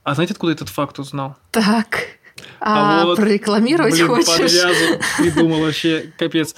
А 0.04 0.16
знаете, 0.16 0.34
откуда 0.34 0.54
этот 0.54 0.70
факт 0.70 1.00
узнал? 1.00 1.36
Так. 1.52 2.00
А, 2.60 3.02
а 3.02 3.06
вот, 3.06 3.18
прорекламировать 3.18 3.94
блин, 3.94 4.08
хочешь? 4.08 4.28
подвязу 4.28 5.00
придумал 5.18 5.62
вообще, 5.62 6.12
капец. 6.18 6.56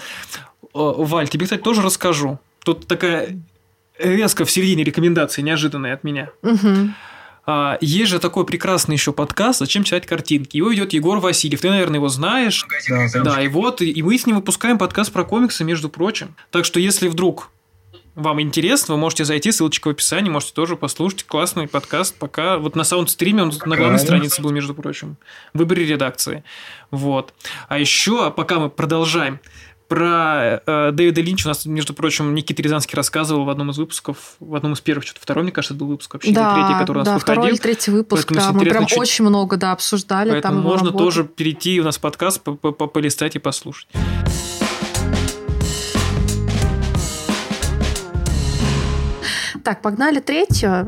Валь, 0.73 1.29
тебе, 1.29 1.45
кстати, 1.45 1.61
тоже 1.61 1.81
расскажу. 1.81 2.39
Тут 2.63 2.87
такая 2.87 3.39
резко 3.99 4.45
в 4.45 4.51
середине 4.51 4.84
рекомендации, 4.84 5.41
неожиданные 5.41 5.93
от 5.93 6.03
меня. 6.03 6.29
Угу. 6.41 6.89
А, 7.47 7.77
есть 7.79 8.10
же 8.10 8.19
такой 8.19 8.45
прекрасный 8.45 8.93
еще 8.93 9.13
подкаст 9.13 9.60
«Зачем 9.60 9.84
читать 9.84 10.08
картинки?». 10.08 10.58
Его 10.58 10.69
ведет 10.69 10.93
Егор 10.93 11.19
Васильев. 11.19 11.62
Ты, 11.62 11.69
наверное, 11.69 11.97
его 11.97 12.10
знаешь. 12.10 12.65
Да, 12.89 13.23
да 13.23 13.41
и 13.41 13.47
вот, 13.47 13.81
и 13.81 14.01
мы 14.01 14.17
с 14.17 14.25
ним 14.25 14.38
выпускаем 14.38 14.77
подкаст 14.77 15.12
про 15.12 15.23
комиксы, 15.23 15.63
между 15.63 15.89
прочим. 15.89 16.36
Так 16.49 16.65
что, 16.65 16.79
если 16.79 17.08
вдруг 17.08 17.51
вам 18.15 18.41
интересно, 18.41 18.95
вы 18.95 18.99
можете 18.99 19.25
зайти, 19.25 19.51
ссылочка 19.51 19.89
в 19.89 19.91
описании, 19.91 20.29
можете 20.29 20.53
тоже 20.53 20.75
послушать. 20.75 21.25
Классный 21.25 21.67
подкаст. 21.67 22.15
Пока 22.17 22.58
вот 22.58 22.75
на 22.75 22.84
саундстриме 22.84 23.43
он 23.43 23.53
на 23.65 23.75
главной 23.75 23.99
странице 23.99 24.41
был, 24.41 24.51
между 24.51 24.73
прочим. 24.73 25.17
В 25.53 25.60
выборе 25.60 25.86
редакции. 25.86 26.43
Вот. 26.91 27.34
А 27.67 27.77
еще, 27.77 28.31
пока 28.31 28.58
мы 28.58 28.69
продолжаем, 28.69 29.39
про 29.87 30.61
э, 30.65 30.91
Дэвида 30.91 31.21
Линча 31.21 31.47
у 31.47 31.49
нас, 31.49 31.65
между 31.65 31.93
прочим, 31.93 32.33
Никита 32.33 32.61
Рязанский 32.61 32.95
рассказывал 32.95 33.45
в 33.45 33.49
одном 33.49 33.71
из 33.71 33.77
выпусков, 33.77 34.35
в 34.39 34.55
одном 34.55 34.73
из 34.73 34.81
первых, 34.81 35.05
что-то 35.05 35.21
второй, 35.21 35.43
мне 35.43 35.51
кажется, 35.51 35.75
был 35.75 35.87
выпуск 35.87 36.13
вообще, 36.13 36.31
да, 36.31 36.53
или 36.53 36.63
третий, 36.63 36.79
который 36.79 36.97
у 36.97 36.99
нас 36.99 37.07
да, 37.07 37.13
выходил. 37.15 37.33
второй 37.33 37.49
или 37.51 37.57
третий 37.57 37.91
выпуск, 37.91 38.27
Поэтому, 38.29 38.53
да, 38.53 38.59
мы 38.59 38.69
прям 38.69 38.85
чуть... 38.87 38.97
очень 38.97 39.25
много, 39.25 39.57
да, 39.57 39.71
обсуждали. 39.71 40.31
Поэтому 40.31 40.55
там 40.55 40.63
можно 40.63 40.87
работу. 40.87 41.03
тоже 41.03 41.23
перейти 41.23 41.79
у 41.79 41.83
нас 41.83 41.97
подкаст, 41.97 42.41
полистать 42.41 43.35
и 43.35 43.39
послушать. 43.39 43.87
Так, 49.63 49.81
погнали 49.81 50.19
третью. 50.19 50.87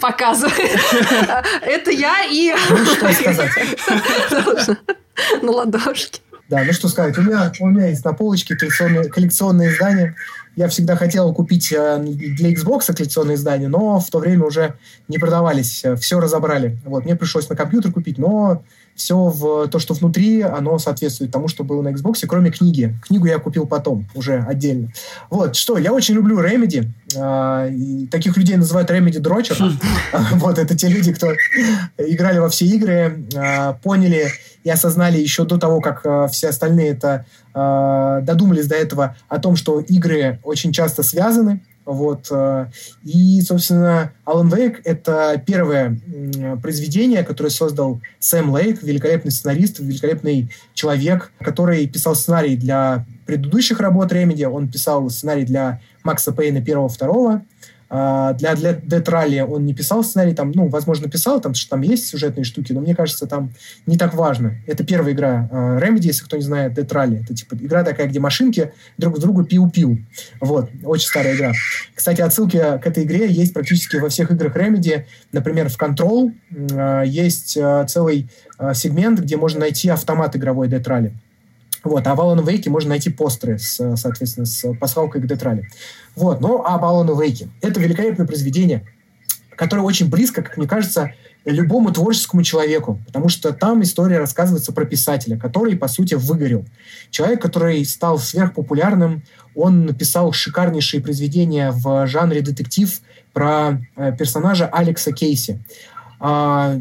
Показывай. 0.00 0.52
Это 1.62 1.90
я 1.90 2.24
и... 2.24 2.54
Ну, 2.70 2.84
что 2.84 3.12
сказать? 3.12 3.50
На 5.42 5.50
ладошке. 5.50 6.20
Да, 6.50 6.64
ну 6.64 6.72
что 6.72 6.88
сказать, 6.88 7.16
у 7.16 7.22
меня, 7.22 7.52
у 7.60 7.68
меня 7.68 7.86
есть 7.86 8.04
на 8.04 8.12
полочке 8.12 8.56
коллекционные, 8.56 9.04
коллекционные 9.04 9.70
издания. 9.70 10.16
Я 10.56 10.66
всегда 10.66 10.96
хотел 10.96 11.32
купить 11.32 11.72
э, 11.72 11.98
для 12.02 12.52
Xbox 12.52 12.92
коллекционные 12.92 13.36
издания, 13.36 13.68
но 13.68 14.00
в 14.00 14.10
то 14.10 14.18
время 14.18 14.44
уже 14.44 14.74
не 15.06 15.18
продавались, 15.18 15.84
все 16.00 16.18
разобрали. 16.18 16.76
Вот, 16.84 17.04
мне 17.04 17.14
пришлось 17.14 17.48
на 17.48 17.54
компьютер 17.54 17.92
купить, 17.92 18.18
но 18.18 18.64
все 18.96 19.16
в 19.16 19.68
то, 19.68 19.78
что 19.78 19.94
внутри, 19.94 20.42
оно 20.42 20.78
соответствует 20.80 21.30
тому, 21.30 21.46
что 21.46 21.62
было 21.62 21.82
на 21.82 21.90
Xbox, 21.90 22.26
кроме 22.26 22.50
книги. 22.50 22.98
Книгу 23.06 23.26
я 23.26 23.38
купил 23.38 23.66
потом, 23.66 24.08
уже 24.14 24.44
отдельно. 24.46 24.90
Вот, 25.30 25.54
что, 25.54 25.78
я 25.78 25.92
очень 25.92 26.16
люблю 26.16 26.42
Remedy. 26.42 26.88
Э, 27.16 27.70
таких 28.10 28.36
людей 28.36 28.56
называют 28.56 28.90
Remedy 28.90 29.20
Дрочер. 29.20 29.56
Вот, 30.32 30.58
это 30.58 30.76
те 30.76 30.88
люди, 30.88 31.12
кто 31.12 31.32
играли 31.96 32.38
во 32.38 32.48
все 32.48 32.66
игры, 32.66 33.24
э, 33.34 33.74
поняли 33.82 34.32
и 34.64 34.70
осознали 34.70 35.18
еще 35.18 35.44
до 35.44 35.58
того, 35.58 35.80
как 35.80 36.04
э, 36.04 36.28
все 36.30 36.48
остальные 36.48 36.90
это 36.90 37.24
э, 37.54 38.20
додумались 38.22 38.66
до 38.66 38.76
этого 38.76 39.16
о 39.28 39.38
том, 39.38 39.56
что 39.56 39.80
игры 39.80 40.38
очень 40.42 40.72
часто 40.72 41.02
связаны. 41.02 41.62
Вот. 41.86 42.28
Э, 42.30 42.66
и, 43.02 43.40
собственно, 43.40 44.12
Alan 44.26 44.50
Wake— 44.50 44.80
это 44.84 45.42
первое 45.46 45.98
произведение, 46.62 47.24
которое 47.24 47.50
создал 47.50 48.00
Сэм 48.18 48.50
Лейк, 48.50 48.82
великолепный 48.82 49.32
сценарист, 49.32 49.80
великолепный 49.80 50.50
человек, 50.74 51.32
который 51.40 51.86
писал 51.86 52.14
сценарий 52.14 52.56
для 52.56 53.06
предыдущих 53.26 53.80
работ 53.80 54.12
Remedy. 54.12 54.44
Он 54.44 54.68
писал 54.68 55.08
сценарий 55.08 55.44
для 55.44 55.80
Макса 56.04 56.32
Пейна 56.32 56.60
первого, 56.60 56.88
второго. 56.88 57.32
А, 57.32 57.42
для, 57.90 58.54
для 58.54 58.72
Death 58.72 59.06
Rally 59.06 59.42
он 59.42 59.66
не 59.66 59.74
писал 59.74 60.04
сценарий, 60.04 60.32
там, 60.32 60.52
ну, 60.52 60.68
возможно, 60.68 61.08
писал, 61.08 61.40
там, 61.40 61.54
что 61.54 61.70
там 61.70 61.82
есть 61.82 62.06
сюжетные 62.06 62.44
штуки, 62.44 62.72
но 62.72 62.80
мне 62.80 62.94
кажется, 62.94 63.26
там 63.26 63.52
не 63.86 63.96
так 63.96 64.14
важно. 64.14 64.54
Это 64.66 64.84
первая 64.84 65.12
игра 65.12 65.48
uh, 65.50 65.80
Remedy, 65.80 66.04
если 66.04 66.24
кто 66.24 66.36
не 66.36 66.42
знает, 66.42 66.78
Death 66.78 66.88
Rally. 66.88 67.22
Это 67.24 67.34
типа 67.34 67.56
игра 67.56 67.82
такая, 67.82 68.06
где 68.06 68.20
машинки 68.20 68.72
друг 68.96 69.16
с 69.16 69.20
другу 69.20 69.44
пиу-пиу. 69.44 69.98
Вот, 70.40 70.70
очень 70.84 71.08
старая 71.08 71.34
игра. 71.34 71.52
Кстати, 71.94 72.20
отсылки 72.20 72.58
к 72.58 72.86
этой 72.86 73.02
игре 73.02 73.28
есть 73.28 73.52
практически 73.52 73.96
во 73.96 74.08
всех 74.08 74.30
играх 74.30 74.56
Remedy. 74.56 75.04
Например, 75.32 75.68
в 75.68 75.76
Control 75.76 76.32
uh, 76.52 77.06
есть 77.06 77.56
uh, 77.56 77.86
целый 77.86 78.28
сегмент, 78.74 79.20
где 79.20 79.36
можно 79.38 79.60
найти 79.60 79.88
автомат 79.88 80.36
игровой 80.36 80.68
Death 80.68 80.84
Rally. 80.84 81.12
Вот, 81.82 82.06
а 82.06 82.14
в 82.14 82.20
Alan 82.20 82.44
Wake 82.44 82.68
можно 82.68 82.90
найти 82.90 83.10
постеры, 83.10 83.58
с, 83.58 83.96
соответственно, 83.96 84.46
с 84.46 84.72
пасхалкой 84.74 85.22
к 85.22 85.26
Детрале. 85.26 85.68
Вот, 86.14 86.40
но 86.40 86.64
об 86.64 86.84
Alan 86.84 87.08
Wake. 87.16 87.48
Это 87.62 87.80
великолепное 87.80 88.26
произведение, 88.26 88.84
которое 89.56 89.82
очень 89.82 90.10
близко, 90.10 90.42
как 90.42 90.56
мне 90.56 90.66
кажется, 90.66 91.12
любому 91.44 91.92
творческому 91.92 92.42
человеку, 92.42 93.00
потому 93.06 93.28
что 93.28 93.52
там 93.52 93.82
история 93.82 94.18
рассказывается 94.18 94.72
про 94.72 94.84
писателя, 94.84 95.38
который, 95.38 95.76
по 95.76 95.88
сути, 95.88 96.14
выгорел. 96.14 96.66
Человек, 97.10 97.40
который 97.40 97.84
стал 97.84 98.18
сверхпопулярным, 98.18 99.22
он 99.54 99.86
написал 99.86 100.32
шикарнейшие 100.32 101.02
произведения 101.02 101.72
в 101.72 102.06
жанре 102.06 102.42
детектив 102.42 103.00
про 103.32 103.80
э, 103.96 104.14
персонажа 104.16 104.66
Алекса 104.66 105.12
Кейси. 105.12 105.60
А, 106.18 106.78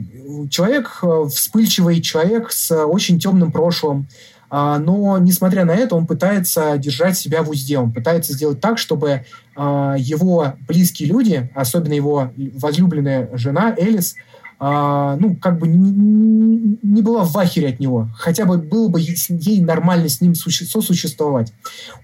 человек 0.49 0.99
э, 1.01 1.25
вспыльчивый, 1.33 2.01
человек 2.01 2.51
с 2.51 2.75
очень 2.85 3.19
темным 3.19 3.51
прошлым, 3.51 4.07
а, 4.07 4.38
но, 4.51 5.17
несмотря 5.19 5.65
на 5.65 5.71
это, 5.71 5.95
он 5.95 6.07
пытается 6.07 6.77
держать 6.77 7.17
себя 7.17 7.43
в 7.43 7.49
узде, 7.49 7.77
он 7.77 7.91
пытается 7.91 8.33
сделать 8.33 8.59
так, 8.59 8.77
чтобы 8.77 9.25
а, 9.55 9.95
его 9.97 10.53
близкие 10.67 11.09
люди, 11.09 11.51
особенно 11.53 11.93
его 11.93 12.31
возлюбленная 12.35 13.29
жена 13.33 13.75
Элис, 13.77 14.15
а, 14.61 15.15
ну, 15.15 15.37
как 15.37 15.57
бы 15.57 15.67
не, 15.69 16.77
не 16.83 17.01
была 17.01 17.23
в 17.23 17.31
вахере 17.31 17.69
от 17.69 17.79
него. 17.79 18.09
Хотя 18.17 18.43
бы 18.43 18.57
было 18.57 18.89
бы 18.89 18.99
ей 18.99 19.61
нормально 19.61 20.09
с 20.09 20.19
ним 20.19 20.35
сосуществовать. 20.35 21.53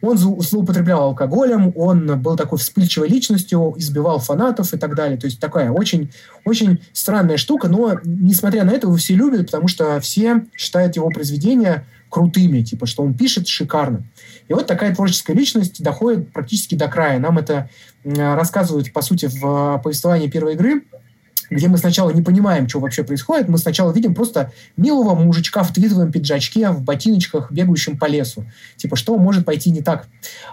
Он 0.02 0.18
злоупотреблял 0.18 1.04
алкоголем, 1.04 1.74
он 1.76 2.22
был 2.22 2.38
такой 2.38 2.58
вспыльчивой 2.58 3.10
личностью, 3.10 3.74
избивал 3.78 4.20
фанатов 4.20 4.74
и 4.74 4.78
так 4.78 4.96
далее. 4.96 5.18
То 5.18 5.28
есть 5.28 5.40
такая 5.40 5.70
очень, 5.70 6.12
очень 6.46 6.80
странная 6.94 7.36
штука, 7.36 7.68
но, 7.68 8.00
несмотря 8.06 8.64
на 8.64 8.72
это, 8.72 8.88
его 8.88 8.96
все 8.96 9.16
любят, 9.16 9.48
потому 9.48 9.68
что 9.68 10.00
все 10.00 10.46
считают 10.56 10.96
его 10.96 11.10
произведения 11.10 11.86
крутыми, 12.10 12.62
типа, 12.62 12.86
что 12.86 13.04
он 13.04 13.14
пишет 13.14 13.48
шикарно. 13.48 14.04
И 14.48 14.54
вот 14.54 14.68
такая 14.68 14.94
творческая 14.94 15.34
личность 15.34 15.82
доходит 15.82 16.32
практически 16.32 16.76
до 16.76 16.88
края. 16.88 17.20
Нам 17.20 17.38
это 17.38 17.70
рассказывают, 18.04 18.94
по 18.94 19.02
сути, 19.02 19.28
в 19.28 19.82
повествовании 19.84 20.28
первой 20.28 20.54
игры– 20.54 20.84
где 21.50 21.68
мы 21.68 21.78
сначала 21.78 22.12
не 22.12 22.22
понимаем, 22.22 22.68
что 22.68 22.80
вообще 22.80 23.04
происходит, 23.04 23.48
мы 23.48 23.58
сначала 23.58 23.92
видим 23.92 24.16
просто 24.16 24.52
милого 24.78 25.16
мужичка 25.16 25.64
в 25.64 25.74
твитовом 25.74 26.12
пиджачке, 26.12 26.70
в 26.70 26.82
ботиночках, 26.82 27.52
бегающем 27.52 27.98
по 27.98 28.06
лесу. 28.06 28.46
Типа, 28.78 28.96
что 28.96 29.18
может 29.18 29.46
пойти 29.46 29.72
не 29.72 29.82
так? 29.82 30.08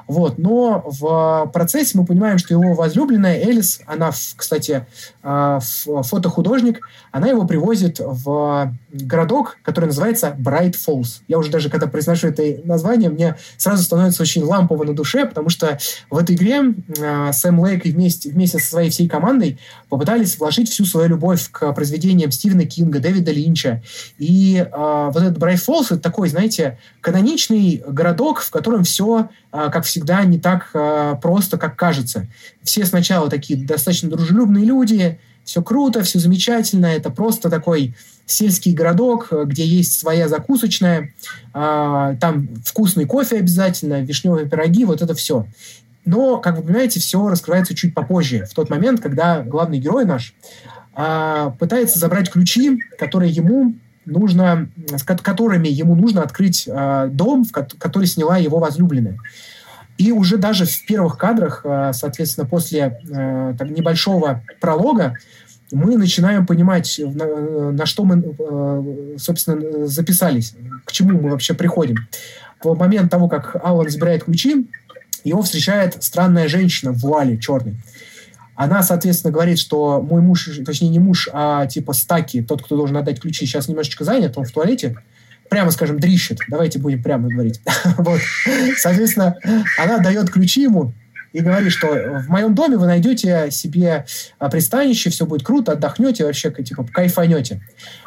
Вот. 0.06 0.38
Но 0.38 0.84
в 0.86 1.50
процессе 1.52 1.96
мы 1.98 2.04
понимаем, 2.04 2.38
что 2.38 2.54
его 2.54 2.74
возлюбленная 2.74 3.38
Элис, 3.38 3.80
она, 3.86 4.10
кстати, 4.36 4.86
а, 5.22 5.60
фотохудожник, 5.60 6.86
она 7.10 7.28
его 7.28 7.46
привозит 7.46 7.98
в 7.98 8.74
городок, 8.92 9.58
который 9.62 9.86
называется 9.86 10.36
Bright 10.38 10.74
Falls. 10.74 11.22
Я 11.28 11.38
уже 11.38 11.50
даже, 11.50 11.70
когда 11.70 11.86
произношу 11.86 12.28
это 12.28 12.42
название, 12.64 13.10
мне 13.10 13.36
сразу 13.56 13.82
становится 13.82 14.22
очень 14.22 14.42
лампово 14.42 14.84
на 14.84 14.94
душе, 14.94 15.26
потому 15.26 15.48
что 15.48 15.78
в 16.10 16.18
этой 16.18 16.36
игре 16.36 16.62
э, 16.98 17.32
Сэм 17.32 17.58
Лейк 17.60 17.84
вместе, 17.84 18.30
вместе 18.30 18.58
со 18.58 18.66
своей 18.66 18.90
всей 18.90 19.08
командой 19.08 19.58
попытались 19.88 20.38
вложить 20.38 20.68
всю 20.70 20.84
свою 20.84 21.08
любовь 21.08 21.48
к 21.50 21.72
произведениям 21.72 22.30
Стивена 22.30 22.64
Кинга, 22.64 22.98
Дэвида 22.98 23.32
Линча. 23.32 23.82
И 24.18 24.56
э, 24.56 25.10
вот 25.12 25.22
этот 25.22 25.38
Брайт 25.38 25.60
Фоллс— 25.60 25.86
это 25.90 26.00
такой, 26.00 26.28
знаете, 26.28 26.78
каноничный 27.00 27.82
городок, 27.86 28.40
в 28.40 28.50
котором 28.50 28.84
все, 28.84 29.30
э, 29.52 29.70
как 29.72 29.84
всегда, 29.84 30.24
не 30.24 30.38
так 30.38 30.70
э, 30.74 31.16
просто, 31.20 31.58
как 31.58 31.76
кажется. 31.76 32.26
Все 32.62 32.84
сначала 32.84 33.30
такие 33.30 33.64
достаточно 33.64 34.10
дружелюбные 34.10 34.64
люди, 34.64 35.18
все 35.44 35.62
круто, 35.62 36.02
все 36.02 36.18
замечательно, 36.18 36.86
это 36.86 37.10
просто 37.10 37.50
такой 37.50 37.94
сельский 38.26 38.72
городок, 38.72 39.28
где 39.46 39.64
есть 39.64 39.98
своя 39.98 40.28
закусочная, 40.28 41.12
э, 41.54 42.16
там 42.20 42.48
вкусный 42.64 43.04
кофе 43.04 43.38
обязательно, 43.38 44.00
вишневые 44.02 44.48
пироги, 44.48 44.84
вот 44.84 45.02
это 45.02 45.14
все. 45.14 45.46
Но, 46.04 46.38
как 46.38 46.56
вы 46.56 46.62
понимаете, 46.62 47.00
все 47.00 47.28
раскрывается 47.28 47.74
чуть 47.74 47.94
попозже, 47.94 48.46
в 48.46 48.54
тот 48.54 48.70
момент, 48.70 49.00
когда 49.00 49.42
главный 49.42 49.78
герой 49.78 50.04
наш 50.04 50.34
э, 50.96 51.50
пытается 51.58 51.98
забрать 51.98 52.30
ключи, 52.30 52.78
которые 52.98 53.30
ему 53.30 53.74
нужно, 54.04 54.68
с 54.88 55.02
которыми 55.02 55.68
ему 55.68 55.94
нужно 55.94 56.22
открыть 56.22 56.64
э, 56.66 57.08
дом, 57.12 57.44
который 57.78 58.06
сняла 58.06 58.36
его 58.36 58.58
возлюбленная. 58.58 59.16
И 59.98 60.12
уже 60.12 60.36
даже 60.36 60.64
в 60.64 60.86
первых 60.86 61.18
кадрах, 61.18 61.62
э, 61.64 61.92
соответственно, 61.92 62.46
после 62.46 63.00
э, 63.08 63.54
так, 63.58 63.70
небольшого 63.70 64.42
пролога, 64.60 65.16
мы 65.70 65.96
начинаем 65.96 66.46
понимать, 66.46 67.00
на, 67.02 67.72
на 67.72 67.86
что 67.86 68.04
мы, 68.04 68.22
э, 68.38 69.16
собственно, 69.18 69.86
записались, 69.86 70.54
к 70.84 70.92
чему 70.92 71.20
мы 71.20 71.30
вообще 71.30 71.54
приходим. 71.54 71.96
В 72.62 72.76
момент 72.78 73.10
того, 73.10 73.28
как 73.28 73.56
Аллан 73.62 73.88
забирает 73.88 74.24
ключи, 74.24 74.66
его 75.24 75.42
встречает 75.42 76.02
странная 76.02 76.48
женщина 76.48 76.92
в 76.92 76.98
вуале 76.98 77.38
черной. 77.38 77.76
Она, 78.54 78.82
соответственно, 78.82 79.32
говорит, 79.32 79.58
что 79.58 80.00
мой 80.02 80.20
муж, 80.20 80.48
точнее 80.64 80.90
не 80.90 80.98
муж, 80.98 81.28
а 81.32 81.66
типа 81.66 81.92
Стаки, 81.94 82.42
тот, 82.42 82.62
кто 82.62 82.76
должен 82.76 82.96
отдать 82.96 83.20
ключи, 83.20 83.46
сейчас 83.46 83.68
немножечко 83.68 84.04
занят, 84.04 84.36
он 84.36 84.44
в 84.44 84.52
туалете, 84.52 84.96
прямо 85.52 85.70
скажем, 85.70 86.00
дрищет. 86.00 86.38
Давайте 86.48 86.78
будем 86.78 87.02
прямо 87.02 87.28
говорить. 87.28 87.60
вот. 87.98 88.20
Соответственно, 88.78 89.36
она 89.78 89.98
дает 89.98 90.30
ключи 90.30 90.62
ему 90.62 90.94
и 91.34 91.40
говорит, 91.40 91.72
что 91.72 91.88
в 91.88 92.28
моем 92.28 92.54
доме 92.54 92.78
вы 92.78 92.86
найдете 92.86 93.50
себе 93.50 94.06
а, 94.38 94.48
пристанище, 94.48 95.10
все 95.10 95.26
будет 95.26 95.44
круто, 95.44 95.72
отдохнете, 95.72 96.24
вообще 96.24 96.50
типа 96.50 96.86
кайфанете. 96.90 97.60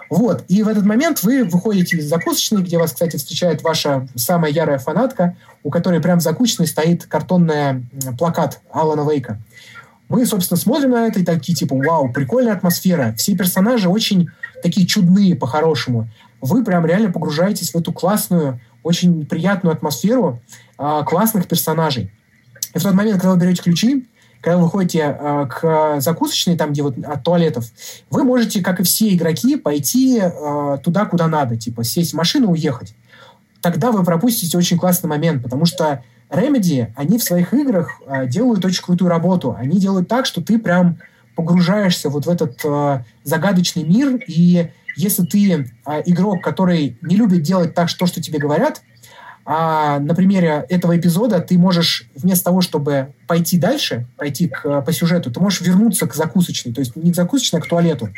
Вот. 0.10 0.44
И 0.48 0.64
в 0.64 0.68
этот 0.68 0.86
момент 0.86 1.22
вы 1.22 1.44
выходите 1.44 1.98
из 1.98 2.06
закусочной, 2.06 2.64
где 2.64 2.80
вас, 2.80 2.94
кстати, 2.94 3.18
встречает 3.18 3.62
ваша 3.62 4.08
самая 4.16 4.52
ярая 4.52 4.80
фанатка, 4.80 5.38
у 5.62 5.70
которой 5.70 6.02
прям 6.02 6.20
в 6.20 6.24
закусочной 6.24 6.66
стоит 6.66 7.06
картонный 7.06 7.86
плакат 8.18 8.60
Алана 8.72 9.08
Вейка. 9.08 9.40
Мы, 10.10 10.26
собственно, 10.26 10.60
смотрим 10.60 10.92
на 10.92 11.08
это 11.08 11.20
и 11.20 11.24
такие, 11.24 11.56
типа, 11.56 11.76
вау, 11.76 12.12
прикольная 12.12 12.54
атмосфера. 12.54 13.14
Все 13.18 13.36
персонажи 13.36 13.88
очень 13.88 14.30
такие 14.62 14.88
чудные 14.88 15.36
по-хорошему. 15.36 16.10
Вы 16.46 16.64
прям 16.64 16.86
реально 16.86 17.12
погружаетесь 17.12 17.72
в 17.72 17.76
эту 17.76 17.92
классную, 17.92 18.60
очень 18.84 19.26
приятную 19.26 19.74
атмосферу 19.74 20.40
э, 20.78 21.04
классных 21.06 21.48
персонажей. 21.48 22.12
И 22.74 22.80
в 22.80 22.84
тот 22.84 22.94
момент, 22.94 23.18
когда 23.18 23.34
вы 23.34 23.40
берете 23.40 23.64
ключи, 23.64 24.08
когда 24.42 24.58
вы 24.58 24.66
выходите 24.66 25.00
э, 25.00 25.48
к 25.50 26.00
закусочной, 26.00 26.56
там, 26.56 26.72
где 26.72 26.84
вот 26.84 26.96
от 27.04 27.24
туалетов, 27.24 27.66
вы 28.12 28.24
можете, 28.24 28.62
как 28.62 28.80
и 28.80 28.84
все 28.84 29.14
игроки, 29.14 29.56
пойти 29.56 30.20
э, 30.22 30.78
туда, 30.84 31.06
куда 31.06 31.28
надо, 31.28 31.58
типа 31.58 31.84
сесть 31.84 32.14
в 32.14 32.16
машину 32.16 32.52
уехать. 32.52 32.94
Тогда 33.62 33.92
вы 33.92 34.04
пропустите 34.04 34.58
очень 34.58 34.78
классный 34.78 35.10
момент, 35.10 35.42
потому 35.42 35.66
что 35.66 36.04
Remedy, 36.30 36.92
они 36.96 37.18
в 37.18 37.24
своих 37.24 37.54
играх 37.54 38.00
э, 38.06 38.28
делают 38.28 38.64
очень 38.64 38.84
крутую 38.84 39.10
работу. 39.10 39.56
Они 39.58 39.80
делают 39.80 40.08
так, 40.08 40.28
что 40.28 40.42
ты 40.42 40.60
прям 40.60 41.00
погружаешься 41.36 42.10
вот 42.10 42.28
в 42.28 42.30
этот 42.30 42.60
э, 42.64 43.04
загадочный 43.24 43.84
мир, 43.84 44.20
и 44.28 44.70
если 44.96 45.24
ты 45.24 45.54
э, 45.86 46.02
игрок, 46.06 46.44
который 46.44 46.98
не 47.02 47.16
любит 47.16 47.42
делать 47.42 47.74
так, 47.74 47.90
что, 47.90 48.06
что 48.06 48.22
тебе 48.22 48.40
говорят, 48.40 48.82
а 49.48 50.00
на 50.00 50.16
примере 50.16 50.66
этого 50.70 50.98
эпизода 50.98 51.40
ты 51.40 51.58
можешь 51.58 52.10
вместо 52.16 52.46
того, 52.46 52.62
чтобы 52.62 53.14
пойти 53.28 53.60
дальше, 53.60 54.08
пойти 54.18 54.48
к, 54.48 54.82
по 54.82 54.92
сюжету, 54.92 55.32
ты 55.32 55.40
можешь 55.40 55.62
вернуться 55.62 56.08
к 56.08 56.16
закусочной, 56.16 56.74
то 56.74 56.80
есть 56.80 56.96
не 56.96 57.12
к 57.12 57.16
закусочной, 57.16 57.60
а 57.60 57.64
к 57.64 57.68
туалету. 57.68 58.10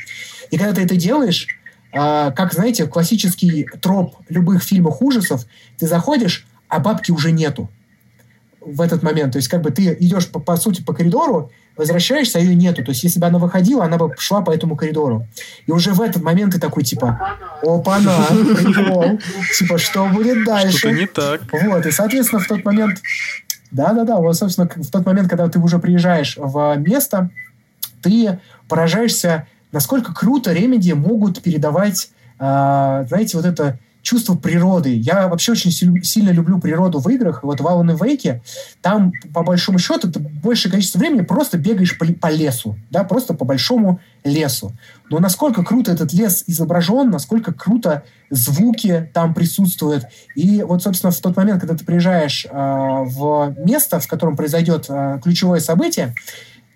И 0.51 0.57
когда 0.57 0.73
ты 0.73 0.83
это 0.83 0.95
делаешь, 0.95 1.47
а, 1.91 2.31
как, 2.31 2.53
знаете, 2.53 2.85
классический 2.87 3.67
троп 3.81 4.15
любых 4.29 4.63
фильмов 4.63 5.01
ужасов, 5.01 5.45
ты 5.77 5.85
заходишь, 5.85 6.47
а 6.69 6.79
бабки 6.79 7.11
уже 7.11 7.33
нету 7.33 7.69
в 8.61 8.79
этот 8.79 9.03
момент. 9.03 9.33
То 9.33 9.37
есть 9.37 9.49
как 9.49 9.61
бы 9.61 9.71
ты 9.71 9.97
идешь, 9.99 10.27
по, 10.27 10.39
по 10.39 10.55
сути, 10.55 10.81
по 10.81 10.93
коридору, 10.93 11.51
возвращаешься, 11.77 12.39
а 12.39 12.41
ее 12.41 12.55
нету. 12.55 12.83
То 12.83 12.91
есть, 12.91 13.03
если 13.03 13.19
бы 13.19 13.27
она 13.27 13.39
выходила, 13.39 13.85
она 13.85 13.97
бы 13.97 14.13
шла 14.17 14.41
по 14.41 14.51
этому 14.51 14.75
коридору. 14.75 15.27
И 15.65 15.71
уже 15.71 15.93
в 15.93 16.01
этот 16.01 16.23
момент 16.23 16.53
ты 16.53 16.59
такой, 16.59 16.83
типа, 16.83 17.37
опа-на, 17.61 18.25
прикол. 18.25 19.19
Типа, 19.57 19.77
что 19.77 20.05
будет 20.07 20.43
дальше? 20.45 20.77
Что-то 20.77 20.95
не 20.95 21.07
так. 21.07 21.41
Вот, 21.51 21.85
и, 21.85 21.91
соответственно, 21.91 22.41
в 22.41 22.47
тот 22.47 22.65
момент... 22.65 22.99
Да-да-да, 23.69 24.15
вот, 24.17 24.35
собственно, 24.35 24.69
в 24.73 24.89
тот 24.89 25.05
момент, 25.05 25.29
когда 25.29 25.49
ты 25.49 25.59
уже 25.59 25.77
приезжаешь 25.77 26.37
в 26.37 26.77
место, 26.77 27.29
ты 28.01 28.39
поражаешься, 28.69 29.45
насколько 29.73 30.13
круто 30.13 30.53
Ремеди 30.53 30.93
могут 30.93 31.41
передавать, 31.41 32.09
э, 32.39 33.05
знаете, 33.09 33.35
вот 33.35 33.45
это 33.45 33.77
чувство 34.07 34.35
природы. 34.35 34.95
Я 34.95 35.27
вообще 35.27 35.51
очень 35.51 35.69
сильно 35.69 36.29
люблю 36.29 36.59
природу 36.59 36.99
в 36.99 37.09
играх. 37.09 37.43
Вот 37.43 37.59
в 37.59 37.67
Alan 37.67 37.97
Wake 37.97 38.39
там, 38.81 39.11
по 39.33 39.43
большому 39.43 39.79
счету, 39.79 40.09
ты 40.09 40.19
большее 40.19 40.71
количество 40.71 40.99
времени 40.99 41.21
просто 41.21 41.57
бегаешь 41.57 41.97
по, 41.97 42.05
по 42.05 42.31
лесу, 42.31 42.77
да, 42.89 43.03
просто 43.03 43.33
по 43.33 43.43
большому 43.43 43.99
лесу. 44.23 44.71
Но 45.09 45.19
насколько 45.19 45.61
круто 45.61 45.91
этот 45.91 46.13
лес 46.13 46.45
изображен, 46.47 47.09
насколько 47.09 47.53
круто 47.53 48.03
звуки 48.29 49.11
там 49.13 49.33
присутствуют. 49.33 50.05
И 50.35 50.63
вот, 50.63 50.83
собственно, 50.83 51.11
в 51.11 51.19
тот 51.19 51.35
момент, 51.35 51.59
когда 51.59 51.75
ты 51.75 51.83
приезжаешь 51.83 52.45
э, 52.45 52.49
в 52.49 53.55
место, 53.57 53.99
в 53.99 54.07
котором 54.07 54.37
произойдет 54.37 54.85
э, 54.87 55.19
ключевое 55.21 55.59
событие, 55.59 56.15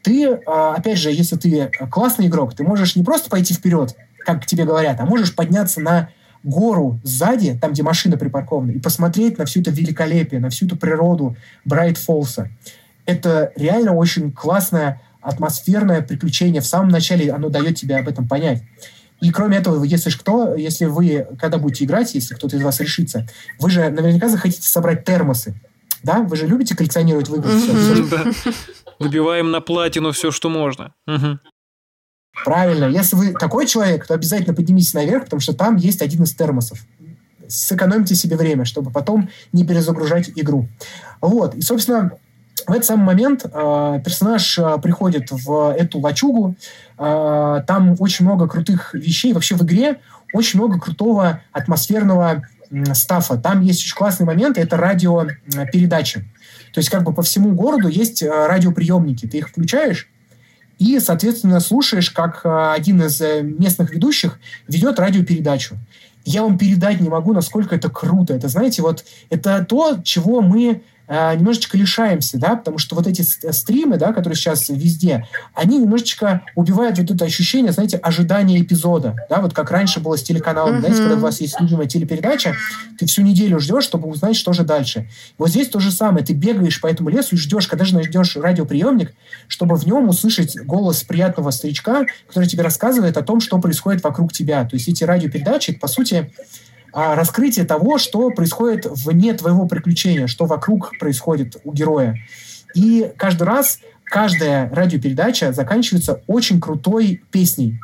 ты, 0.03 0.25
э, 0.25 0.37
опять 0.45 0.97
же, 0.97 1.11
если 1.11 1.37
ты 1.37 1.71
классный 1.89 2.27
игрок, 2.27 2.55
ты 2.55 2.63
можешь 2.63 2.97
не 2.97 3.03
просто 3.03 3.29
пойти 3.29 3.53
вперед, 3.53 3.95
как 4.25 4.45
тебе 4.45 4.65
говорят, 4.65 4.99
а 4.99 5.05
можешь 5.05 5.33
подняться 5.33 5.79
на 5.79 6.09
гору 6.43 6.99
сзади, 7.03 7.57
там, 7.59 7.73
где 7.73 7.83
машина 7.83 8.17
припаркована, 8.17 8.71
и 8.71 8.79
посмотреть 8.79 9.37
на 9.37 9.45
всю 9.45 9.61
это 9.61 9.71
великолепие, 9.71 10.41
на 10.41 10.49
всю 10.49 10.65
эту 10.65 10.75
природу 10.75 11.35
Брайт 11.65 11.97
Фолса. 11.97 12.49
Это 13.05 13.51
реально 13.55 13.93
очень 13.93 14.31
классное 14.31 15.01
атмосферное 15.21 16.01
приключение. 16.01 16.61
В 16.61 16.65
самом 16.65 16.89
начале 16.89 17.31
оно 17.31 17.49
дает 17.49 17.75
тебе 17.75 17.97
об 17.97 18.07
этом 18.07 18.27
понять. 18.27 18.63
И 19.21 19.31
кроме 19.31 19.57
этого, 19.57 19.83
если 19.83 20.09
кто, 20.09 20.55
если 20.55 20.85
вы, 20.85 21.27
когда 21.39 21.59
будете 21.59 21.85
играть, 21.85 22.15
если 22.15 22.33
кто-то 22.33 22.57
из 22.57 22.63
вас 22.63 22.79
решится, 22.79 23.27
вы 23.59 23.69
же 23.69 23.89
наверняка 23.89 24.27
захотите 24.29 24.67
собрать 24.67 25.05
термосы. 25.05 25.53
Да? 26.01 26.23
Вы 26.23 26.35
же 26.35 26.47
любите 26.47 26.75
коллекционировать 26.75 27.29
в 27.29 27.35
играх 27.35 27.53
все. 27.53 27.73
На 29.51 29.61
платину 29.61 30.11
все, 30.11 30.31
что 30.31 30.49
можно. 30.49 30.93
Правильно. 32.43 32.85
Если 32.85 33.15
вы 33.15 33.33
такой 33.33 33.67
человек, 33.67 34.07
то 34.07 34.13
обязательно 34.13 34.53
поднимитесь 34.53 34.93
наверх, 34.93 35.25
потому 35.25 35.39
что 35.39 35.53
там 35.53 35.75
есть 35.75 36.01
один 36.01 36.23
из 36.23 36.33
термосов. 36.33 36.79
Сэкономьте 37.47 38.15
себе 38.15 38.35
время, 38.35 38.65
чтобы 38.65 38.91
потом 38.91 39.29
не 39.51 39.65
перезагружать 39.65 40.31
игру. 40.35 40.67
Вот. 41.21 41.55
И, 41.55 41.61
собственно, 41.61 42.11
в 42.67 42.71
этот 42.71 42.85
самый 42.85 43.05
момент 43.05 43.45
э, 43.45 44.01
персонаж 44.03 44.57
э, 44.57 44.77
приходит 44.81 45.31
в 45.31 45.75
эту 45.77 45.99
лачугу. 45.99 46.55
Э, 46.97 47.61
там 47.67 47.95
очень 47.99 48.25
много 48.25 48.47
крутых 48.47 48.93
вещей. 48.93 49.33
Вообще 49.33 49.55
в 49.55 49.63
игре 49.63 49.99
очень 50.33 50.59
много 50.59 50.79
крутого 50.79 51.41
атмосферного 51.51 52.43
э, 52.69 52.93
стафа. 52.93 53.37
Там 53.37 53.61
есть 53.61 53.81
очень 53.81 53.95
классный 53.95 54.25
момент. 54.25 54.57
Это 54.57 54.77
радиопередачи. 54.77 56.21
То 56.73 56.79
есть 56.79 56.89
как 56.89 57.03
бы 57.03 57.13
по 57.13 57.21
всему 57.21 57.51
городу 57.51 57.87
есть 57.87 58.23
э, 58.23 58.29
радиоприемники. 58.29 59.27
Ты 59.27 59.39
их 59.39 59.49
включаешь, 59.49 60.07
и, 60.81 60.99
соответственно, 60.99 61.59
слушаешь, 61.59 62.09
как 62.09 62.41
э, 62.43 62.71
один 62.73 63.03
из 63.03 63.21
э, 63.21 63.43
местных 63.43 63.91
ведущих 63.91 64.39
ведет 64.67 64.97
радиопередачу. 64.97 65.77
Я 66.25 66.41
вам 66.41 66.57
передать 66.57 66.99
не 66.99 67.07
могу, 67.07 67.33
насколько 67.33 67.75
это 67.75 67.87
круто. 67.89 68.33
Это, 68.33 68.47
знаете, 68.47 68.81
вот 68.81 69.05
это 69.29 69.63
то, 69.63 69.99
чего 70.03 70.41
мы 70.41 70.81
немножечко 71.11 71.77
лишаемся, 71.77 72.37
да, 72.37 72.55
потому 72.55 72.77
что 72.77 72.95
вот 72.95 73.05
эти 73.05 73.21
э, 73.21 73.51
стримы, 73.51 73.97
да, 73.97 74.13
которые 74.13 74.37
сейчас 74.37 74.69
везде, 74.69 75.27
они 75.53 75.77
немножечко 75.77 76.43
убивают 76.55 76.97
вот 76.99 77.11
это 77.11 77.25
ощущение, 77.25 77.73
знаете, 77.73 77.97
ожидания 77.97 78.61
эпизода, 78.61 79.15
да, 79.29 79.41
вот 79.41 79.53
как 79.53 79.71
раньше 79.71 79.99
было 79.99 80.17
с 80.17 80.23
телеканалом, 80.23 80.75
mm-hmm. 80.75 80.79
знаете, 80.79 80.97
когда 80.99 81.15
у 81.15 81.19
вас 81.19 81.41
есть 81.41 81.59
любимая 81.59 81.87
телепередача, 81.87 82.55
ты 82.97 83.05
всю 83.07 83.23
неделю 83.23 83.59
ждешь, 83.59 83.83
чтобы 83.83 84.07
узнать, 84.07 84.37
что 84.37 84.53
же 84.53 84.63
дальше. 84.63 85.09
Вот 85.37 85.49
здесь 85.49 85.67
то 85.67 85.81
же 85.81 85.91
самое, 85.91 86.25
ты 86.25 86.33
бегаешь 86.33 86.79
по 86.79 86.87
этому 86.87 87.09
лесу 87.09 87.35
и 87.35 87.37
ждешь, 87.37 87.67
когда 87.67 87.83
же 87.83 87.95
найдешь 87.95 88.37
радиоприемник, 88.37 89.13
чтобы 89.49 89.75
в 89.75 89.85
нем 89.85 90.07
услышать 90.07 90.55
голос 90.65 91.03
приятного 91.03 91.51
старичка, 91.51 92.05
который 92.27 92.47
тебе 92.47 92.63
рассказывает 92.63 93.17
о 93.17 93.21
том, 93.21 93.41
что 93.41 93.59
происходит 93.59 94.01
вокруг 94.03 94.31
тебя. 94.31 94.63
То 94.63 94.75
есть 94.75 94.87
эти 94.87 95.03
радиопередачи, 95.03 95.73
по 95.73 95.87
сути, 95.87 96.31
раскрытие 96.93 97.65
того, 97.65 97.97
что 97.97 98.29
происходит 98.31 98.85
вне 98.85 99.33
твоего 99.33 99.67
приключения, 99.67 100.27
что 100.27 100.45
вокруг 100.45 100.97
происходит 100.99 101.57
у 101.63 101.73
героя. 101.73 102.17
И 102.75 103.11
каждый 103.17 103.43
раз 103.43 103.79
каждая 104.03 104.69
радиопередача 104.69 105.53
заканчивается 105.53 106.21
очень 106.27 106.59
крутой 106.59 107.23
песней, 107.31 107.79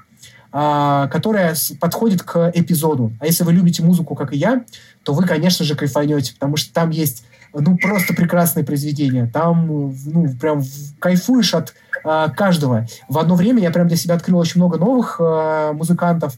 а, 0.51 1.07
которая 1.07 1.55
подходит 1.79 2.23
к 2.23 2.51
эпизоду. 2.53 3.13
А 3.19 3.25
если 3.25 3.43
вы 3.43 3.53
любите 3.53 3.83
музыку, 3.83 4.15
как 4.15 4.33
и 4.33 4.37
я, 4.37 4.63
то 5.03 5.13
вы, 5.13 5.25
конечно 5.25 5.63
же, 5.65 5.75
кайфанете, 5.75 6.33
потому 6.33 6.57
что 6.57 6.73
там 6.73 6.89
есть 6.89 7.25
ну, 7.53 7.77
просто 7.77 8.13
прекрасные 8.13 8.65
произведения. 8.65 9.29
Там, 9.33 9.67
ну, 10.05 10.33
прям 10.39 10.63
кайфуешь 10.99 11.53
от 11.53 11.73
а, 12.03 12.29
каждого. 12.29 12.87
В 13.07 13.17
одно 13.17 13.35
время 13.35 13.61
я 13.61 13.71
прям 13.71 13.87
для 13.87 13.97
себя 13.97 14.15
открыл 14.15 14.37
очень 14.39 14.59
много 14.59 14.77
новых 14.77 15.17
а, 15.19 15.73
музыкантов, 15.73 16.33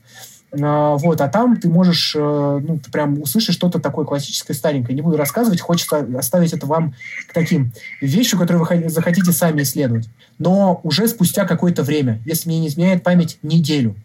вот, 0.51 1.21
а 1.21 1.27
там 1.27 1.57
ты 1.57 1.69
можешь, 1.69 2.15
э, 2.15 2.19
ну, 2.19 2.79
ты 2.79 2.89
прям 2.89 3.21
услышишь 3.21 3.53
что-то 3.53 3.79
такое 3.79 4.05
классическое, 4.05 4.57
старенькое. 4.57 4.95
Не 4.95 5.03
буду 5.03 5.15
рассказывать, 5.15 5.61
хочется 5.61 6.07
оставить 6.17 6.53
это 6.53 6.65
вам 6.65 6.95
к 7.27 7.33
таким 7.33 7.71
вещам, 8.01 8.39
которые 8.39 8.65
вы 8.65 8.89
захотите 8.89 9.31
сами 9.31 9.61
исследовать. 9.61 10.09
Но 10.39 10.79
уже 10.83 11.07
спустя 11.07 11.45
какое-то 11.45 11.83
время, 11.83 12.19
если 12.25 12.49
мне 12.49 12.61
не 12.61 12.67
изменяет 12.67 13.03
память, 13.03 13.37
неделю. 13.43 13.95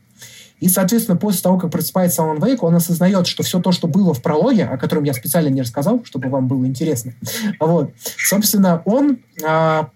И, 0.61 0.69
соответственно, 0.69 1.17
после 1.17 1.43
того, 1.43 1.59
как 1.59 1.71
просыпается 1.71 2.23
Алан 2.23 2.43
Вейк, 2.43 2.63
он 2.63 2.75
осознает, 2.75 3.27
что 3.27 3.43
все 3.43 3.61
то, 3.61 3.73
что 3.73 3.87
было 3.87 4.15
в 4.15 4.23
прологе, 4.23 4.65
о 4.65 4.79
котором 4.79 5.05
я 5.05 5.13
специально 5.13 5.49
не 5.49 5.63
рассказал, 5.63 6.03
чтобы 6.05 6.29
вам 6.29 6.47
было 6.47 6.65
интересно, 6.67 7.13
вот, 7.61 7.91
собственно, 8.17 8.83
он, 8.85 9.19
а, 9.45 9.89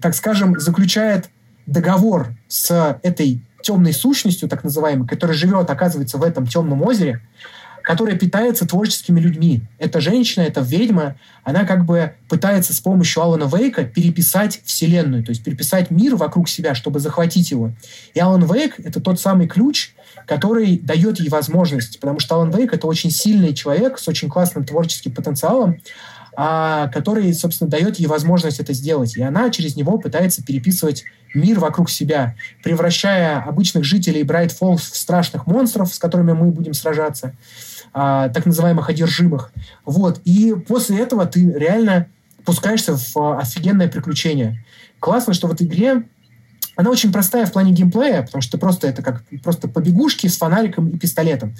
так 0.00 0.14
скажем, 0.14 0.58
заключает 0.60 1.28
договор 1.66 2.28
с 2.48 2.98
этой 3.02 3.42
темной 3.62 3.92
сущностью, 3.92 4.48
так 4.48 4.64
называемой, 4.64 5.06
которая 5.06 5.36
живет, 5.36 5.70
оказывается, 5.70 6.18
в 6.18 6.22
этом 6.22 6.46
темном 6.46 6.82
озере, 6.82 7.20
которая 7.82 8.16
питается 8.16 8.66
творческими 8.66 9.20
людьми. 9.20 9.62
Эта 9.78 10.00
женщина, 10.00 10.42
эта 10.42 10.60
ведьма, 10.60 11.16
она 11.44 11.64
как 11.64 11.84
бы 11.84 12.14
пытается 12.28 12.74
с 12.74 12.80
помощью 12.80 13.22
Алана 13.22 13.44
Вейка 13.44 13.84
переписать 13.84 14.60
Вселенную, 14.64 15.24
то 15.24 15.30
есть 15.30 15.42
переписать 15.42 15.90
мир 15.90 16.16
вокруг 16.16 16.48
себя, 16.48 16.74
чтобы 16.74 17.00
захватить 17.00 17.50
его. 17.50 17.72
И 18.14 18.20
Алан 18.20 18.44
Вейк— 18.44 18.74
это 18.78 19.00
тот 19.00 19.20
самый 19.20 19.48
ключ, 19.48 19.94
который 20.26 20.78
дает 20.78 21.20
ей 21.20 21.28
возможность, 21.28 22.00
потому 22.00 22.20
что 22.20 22.36
Алан 22.36 22.50
Вейк— 22.50 22.72
это 22.74 22.86
очень 22.86 23.10
сильный 23.10 23.54
человек 23.54 23.98
с 23.98 24.06
очень 24.08 24.28
классным 24.28 24.64
творческим 24.64 25.12
потенциалом, 25.12 25.80
а, 26.36 26.88
который, 26.88 27.32
собственно, 27.34 27.68
дает 27.70 27.98
ей 27.98 28.06
возможность 28.06 28.60
это 28.60 28.72
сделать. 28.72 29.16
И 29.16 29.22
она 29.22 29.50
через 29.50 29.76
него 29.76 29.98
пытается 29.98 30.44
переписывать 30.44 31.04
мир 31.34 31.58
вокруг 31.60 31.90
себя, 31.90 32.34
превращая 32.62 33.42
обычных 33.42 33.84
жителей 33.84 34.22
Брайт 34.22 34.52
Фоллс 34.52 34.90
в 34.90 34.96
страшных 34.96 35.46
монстров, 35.46 35.92
с 35.92 35.98
которыми 35.98 36.32
мы 36.32 36.50
будем 36.50 36.74
сражаться, 36.74 37.32
а, 37.92 38.28
так 38.28 38.46
называемых 38.46 38.88
одержимых. 38.88 39.52
Вот. 39.84 40.20
И 40.24 40.54
после 40.66 40.98
этого 40.98 41.26
ты 41.26 41.50
реально 41.52 42.06
пускаешься 42.44 42.96
в 42.96 43.38
офигенное 43.38 43.88
приключение. 43.88 44.64
Классно, 44.98 45.34
что 45.34 45.46
в 45.46 45.52
этой 45.52 45.66
игре 45.66 46.04
она 46.76 46.90
очень 46.90 47.12
простая 47.12 47.46
в 47.46 47.52
плане 47.52 47.72
геймплея, 47.72 48.22
потому 48.22 48.42
что 48.42 48.58
просто 48.58 48.88
это 48.88 49.02
как 49.02 49.22
просто 49.42 49.68
побегушки 49.68 50.26
с 50.26 50.36
фонариком 50.36 50.88
и 50.88 50.98
пистолетом. 50.98 51.54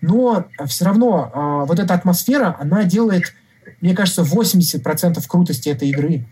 Но 0.00 0.46
все 0.66 0.84
равно 0.84 1.30
э, 1.32 1.66
вот 1.66 1.78
эта 1.78 1.94
атмосфера, 1.94 2.56
она 2.60 2.84
делает 2.84 3.32
мне 3.80 3.94
кажется, 3.94 4.22
80% 4.22 5.22
крутости 5.28 5.68
этой 5.68 5.88
игры. 5.88 6.24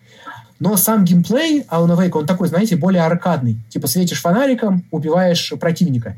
Но 0.63 0.77
сам 0.77 1.05
геймплей 1.05 1.65
Alan 1.69 1.99
Wake, 1.99 2.17
он 2.17 2.25
такой, 2.25 2.47
знаете, 2.47 2.77
более 2.77 3.03
аркадный. 3.03 3.59
Типа 3.69 3.89
светишь 3.89 4.21
фонариком, 4.21 4.85
убиваешь 4.93 5.53
противника. 5.59 6.17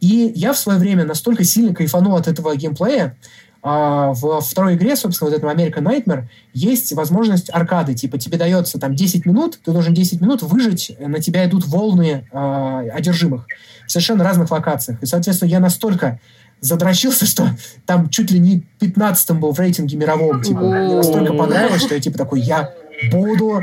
И 0.00 0.32
я 0.34 0.54
в 0.54 0.58
свое 0.58 0.78
время 0.78 1.04
настолько 1.04 1.44
сильно 1.44 1.74
кайфанул 1.74 2.16
от 2.16 2.26
этого 2.26 2.56
геймплея, 2.56 3.14
а, 3.62 4.14
в 4.14 4.40
второй 4.40 4.76
игре, 4.76 4.96
собственно, 4.96 5.30
вот 5.30 5.36
этом 5.36 5.50
American 5.50 5.82
Nightmare, 5.82 6.24
есть 6.54 6.94
возможность 6.94 7.50
аркады. 7.52 7.92
Типа 7.92 8.16
тебе 8.16 8.38
дается 8.38 8.80
там 8.80 8.94
10 8.94 9.26
минут, 9.26 9.58
ты 9.62 9.72
должен 9.72 9.92
10 9.92 10.22
минут 10.22 10.40
выжить, 10.40 10.96
на 10.98 11.20
тебя 11.20 11.44
идут 11.44 11.66
волны 11.66 12.26
э, 12.32 12.88
одержимых 12.94 13.46
в 13.86 13.92
совершенно 13.92 14.24
разных 14.24 14.50
локациях. 14.50 15.02
И, 15.02 15.06
соответственно, 15.06 15.50
я 15.50 15.60
настолько 15.60 16.18
задрочился, 16.62 17.26
что 17.26 17.46
там 17.84 18.08
чуть 18.08 18.30
ли 18.30 18.38
не 18.38 18.66
15-м 18.80 19.38
был 19.38 19.52
в 19.52 19.58
рейтинге 19.58 19.98
мировом. 19.98 20.40
Типа, 20.40 20.60
мне 20.60 20.94
настолько 20.94 21.34
понравилось, 21.34 21.82
что 21.82 21.94
я 21.94 22.00
типа 22.00 22.16
такой, 22.16 22.40
я 22.40 22.72
буду 23.10 23.60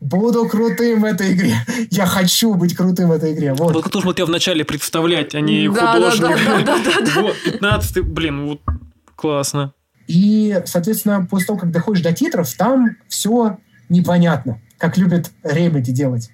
буду 0.00 0.48
крутым 0.48 1.02
в 1.02 1.04
этой 1.04 1.32
игре. 1.32 1.56
Я 1.90 2.06
хочу 2.06 2.54
быть 2.54 2.74
крутым 2.74 3.10
в 3.10 3.12
этой 3.12 3.34
игре. 3.34 3.52
Вот. 3.54 3.72
Только 3.72 3.90
тоже 3.90 4.06
вот 4.06 4.18
я 4.18 4.26
вначале 4.26 4.64
представлять, 4.64 5.34
а 5.34 5.40
не 5.40 5.68
да, 5.68 5.94
художник. 5.94 6.38
Да, 6.46 6.62
да, 6.64 6.78
да, 6.78 7.14
да, 7.14 7.22
Вот, 7.22 7.36
15 7.44 8.00
блин, 8.04 8.46
вот 8.46 8.60
классно. 9.14 9.74
И, 10.06 10.60
соответственно, 10.64 11.26
после 11.30 11.48
того, 11.48 11.58
как 11.58 11.70
доходишь 11.70 12.02
до 12.02 12.12
титров, 12.12 12.52
там 12.54 12.96
все 13.08 13.58
непонятно, 13.88 14.60
как 14.78 14.96
любят 14.96 15.30
Remedy 15.44 15.92
делать. 15.92 16.30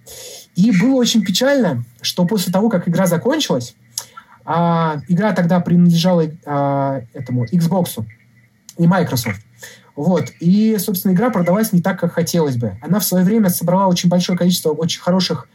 И 0.54 0.70
было 0.80 0.94
очень 0.94 1.22
печально, 1.22 1.84
что 2.00 2.24
после 2.24 2.52
того, 2.52 2.70
как 2.70 2.88
игра 2.88 3.06
закончилась, 3.06 3.74
а 4.44 5.00
игра 5.08 5.32
тогда 5.32 5.60
принадлежала 5.60 6.24
а, 6.46 7.02
этому 7.12 7.44
Xbox 7.46 8.02
и 8.78 8.86
Microsoft. 8.86 9.40
Вот. 9.97 10.26
И, 10.40 10.76
собственно, 10.78 11.12
игра 11.12 11.30
продалась 11.30 11.72
не 11.72 11.80
так, 11.80 11.99
как 11.99 12.12
хотелось 12.12 12.57
бы. 12.57 12.78
Она 12.82 13.01
в 13.01 13.05
свое 13.05 13.24
время 13.24 13.49
собрала 13.49 13.88
очень 13.88 14.11
большое 14.11 14.38
количество 14.38 14.70
очень 14.70 15.01
хороших 15.01 15.49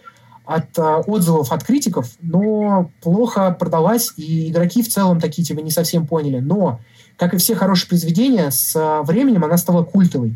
от 0.43 0.77
а, 0.79 0.97
отзывов 0.97 1.51
от 1.51 1.63
критиков, 1.63 2.09
но 2.21 2.91
плохо 3.01 3.55
продалась, 3.57 4.11
и 4.17 4.49
игроки 4.49 4.81
в 4.81 4.89
целом 4.89 5.21
такие 5.21 5.45
типа 5.45 5.59
не 5.59 5.69
совсем 5.71 6.07
поняли. 6.07 6.39
Но, 6.39 6.81
как 7.15 7.33
и 7.35 7.37
все 7.37 7.55
хорошие 7.55 7.87
произведения, 7.87 8.49
с 8.49 8.75
а, 8.75 9.03
временем 9.03 9.45
она 9.45 9.57
стала 9.57 9.83
культовой. 9.83 10.35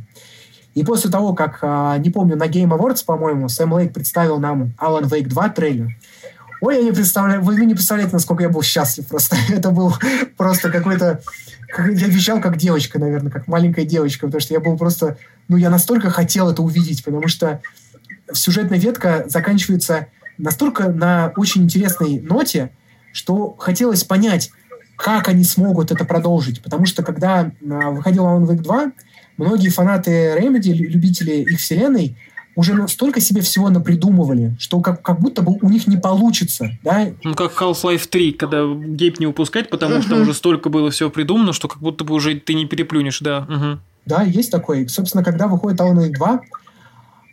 И 0.75 0.83
после 0.83 1.09
того, 1.09 1.33
как, 1.33 1.59
а, 1.63 1.97
не 1.97 2.11
помню, 2.11 2.35
на 2.35 2.47
Game 2.47 2.69
Awards, 2.69 3.03
по-моему, 3.03 3.49
Сэм 3.49 3.73
Лейк 3.73 3.93
представил 3.93 4.39
нам 4.39 4.73
Alan 4.79 5.09
Wake 5.09 5.27
2 5.27 5.49
трейлер, 5.49 5.89
Ой, 6.61 6.77
я 6.77 6.83
не 6.83 6.91
представляю, 6.91 7.41
вы 7.41 7.55
не 7.65 7.73
представляете, 7.73 8.13
насколько 8.13 8.43
я 8.43 8.49
был 8.49 8.61
счастлив 8.61 9.05
просто. 9.07 9.35
Это 9.49 9.71
был 9.71 9.93
просто 10.37 10.71
какой-то... 10.71 11.21
Я 11.77 12.07
вещал 12.07 12.39
как 12.39 12.57
девочка, 12.57 12.99
наверное, 12.99 13.31
как 13.31 13.47
маленькая 13.47 13.85
девочка, 13.85 14.27
потому 14.27 14.41
что 14.41 14.53
я 14.53 14.59
был 14.59 14.77
просто... 14.77 15.17
Ну, 15.47 15.57
я 15.57 15.69
настолько 15.69 16.09
хотел 16.09 16.49
это 16.49 16.61
увидеть, 16.61 17.03
потому 17.03 17.27
что 17.27 17.61
сюжетная 18.33 18.79
ветка 18.79 19.25
заканчивается 19.27 20.07
настолько 20.37 20.89
на 20.89 21.33
очень 21.35 21.63
интересной 21.63 22.19
ноте, 22.19 22.71
что 23.11 23.55
хотелось 23.57 24.03
понять, 24.03 24.51
как 24.97 25.27
они 25.27 25.43
смогут 25.43 25.91
это 25.91 26.05
продолжить. 26.05 26.61
Потому 26.61 26.85
что 26.85 27.03
когда 27.03 27.51
а, 27.69 27.91
выходил 27.91 28.25
Alan 28.25 28.45
Wake 28.47 28.61
2, 28.61 28.91
многие 29.37 29.69
фанаты 29.69 30.35
Remedy, 30.37 30.73
любители 30.73 31.41
их 31.41 31.59
вселенной, 31.59 32.17
уже 32.55 32.73
настолько 32.73 33.19
себе 33.19 33.41
всего 33.41 33.69
напридумывали, 33.69 34.55
что 34.59 34.79
как, 34.79 35.01
как 35.01 35.19
будто 35.19 35.41
бы 35.41 35.57
у 35.61 35.69
них 35.69 35.87
не 35.87 35.97
получится, 35.97 36.71
да? 36.83 37.07
Ну, 37.23 37.35
как 37.35 37.51
Half-Life 37.53 38.07
3, 38.07 38.31
когда 38.33 38.65
гейп 38.65 39.19
не 39.19 39.27
упускать, 39.27 39.69
потому 39.69 40.01
что 40.01 40.15
уже 40.15 40.33
столько 40.33 40.69
было 40.69 40.89
всего 40.91 41.09
придумано, 41.09 41.53
что 41.53 41.67
как 41.67 41.79
будто 41.79 42.03
бы 42.03 42.13
уже 42.13 42.35
ты 42.35 42.53
не 42.53 42.65
переплюнешь, 42.65 43.19
да. 43.19 43.45
Угу. 43.49 43.79
Да, 44.05 44.21
есть 44.23 44.51
такое. 44.51 44.87
Собственно, 44.87 45.23
когда 45.23 45.47
выходит 45.47 45.79
Alan 45.79 45.97
Wake 45.97 46.13
2, 46.13 46.41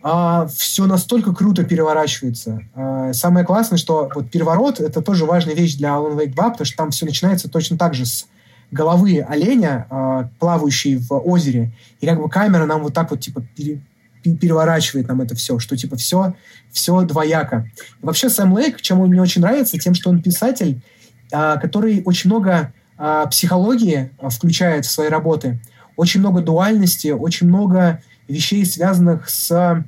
а, 0.05 0.47
все 0.49 0.87
настолько 0.87 1.33
круто 1.33 1.64
переворачивается. 1.64 2.62
А, 2.75 3.12
самое 3.12 3.47
классное, 3.47 3.79
что 3.79 4.11
вот 4.14 4.31
переворот— 4.31 4.81
это 4.81 5.03
тоже 5.03 5.25
важная 5.25 5.55
вещь 5.55 5.77
для 5.77 5.91
Alan 5.91 6.16
Wake 6.16 6.35
2, 6.35 6.51
потому 6.51 6.66
что 6.66 6.77
там 6.77 6.91
все 6.91 7.07
начинается 7.07 7.49
точно 7.49 7.79
так 7.79 7.95
же 7.95 8.07
с 8.07 8.27
головы 8.73 9.20
оленя, 9.20 9.87
а, 9.91 10.29
плавающей 10.41 10.97
в 10.97 11.12
озере, 11.12 11.73
и 12.01 12.07
как 12.07 12.20
бы 12.20 12.29
камера 12.29 12.66
нам 12.66 12.83
вот 12.83 12.95
так 12.95 13.11
вот 13.11 13.20
типа 13.20 13.45
пере, 13.55 13.81
переворачивает 14.23 15.09
нам 15.09 15.20
это 15.20 15.35
все, 15.35 15.59
что 15.59 15.77
типа 15.77 15.97
все, 15.97 16.35
все 16.70 17.03
двояко. 17.03 17.68
И 18.03 18.07
вообще 18.07 18.29
Сэм 18.29 18.53
Лейк, 18.53 18.81
чем 18.81 19.01
он 19.01 19.11
мне 19.11 19.20
очень 19.20 19.43
нравится, 19.43 19.79
тем, 19.79 19.95
что 19.95 20.11
он 20.11 20.23
писатель, 20.23 20.81
а, 21.33 21.57
который 21.57 22.03
очень 22.05 22.31
много 22.31 22.73
а, 22.99 23.27
психологии 23.27 24.11
а, 24.18 24.29
включает 24.29 24.85
в 24.85 24.91
свои 24.91 25.09
работы, 25.09 25.61
очень 25.97 26.20
много 26.20 26.41
дуальности, 26.41 27.09
очень 27.09 27.49
много 27.49 28.03
вещей, 28.29 28.64
связанных 28.64 29.29
с, 29.29 29.85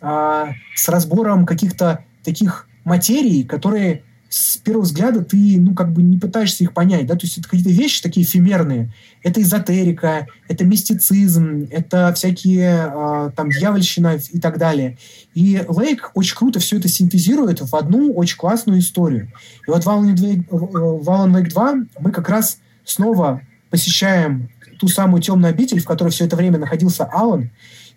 с 0.00 0.88
разбором 0.88 1.46
каких-то 1.46 2.04
таких 2.22 2.68
материй, 2.84 3.42
которые 3.42 4.04
с 4.28 4.58
первого 4.58 4.82
взгляда 4.82 5.24
ты, 5.24 5.58
ну, 5.58 5.74
как 5.74 5.92
бы 5.92 6.02
не 6.02 6.18
пытаешься 6.18 6.62
их 6.62 6.74
понять, 6.74 7.06
да, 7.06 7.14
то 7.14 7.24
есть 7.24 7.38
это 7.38 7.48
какие-то 7.48 7.70
вещи 7.70 8.02
такие 8.02 8.26
эфемерные. 8.26 8.92
Это 9.22 9.40
эзотерика, 9.40 10.26
это 10.48 10.64
мистицизм, 10.64 11.66
это 11.70 12.12
всякие, 12.14 12.92
э, 12.94 13.30
там, 13.34 13.50
дьявольщина 13.50 14.18
и 14.30 14.38
так 14.38 14.58
далее. 14.58 14.98
И 15.34 15.64
Лейк 15.66 16.10
очень 16.14 16.36
круто 16.36 16.60
все 16.60 16.76
это 16.78 16.88
синтезирует 16.88 17.60
в 17.60 17.74
одну 17.74 18.12
очень 18.12 18.36
классную 18.36 18.80
историю. 18.80 19.32
И 19.66 19.70
вот 19.70 19.84
в 19.84 19.88
Alan 19.88 20.14
Wake, 20.14 20.44
в 20.50 21.08
Alan 21.08 21.32
Wake 21.34 21.48
2 21.48 21.74
мы 22.00 22.10
как 22.10 22.28
раз 22.28 22.58
снова 22.84 23.40
посещаем 23.70 24.50
ту 24.78 24.88
самую 24.88 25.22
темную 25.22 25.50
обитель, 25.50 25.80
в 25.80 25.84
которой 25.84 26.10
все 26.10 26.26
это 26.26 26.36
время 26.36 26.58
находился 26.58 27.04
Алан, 27.04 27.50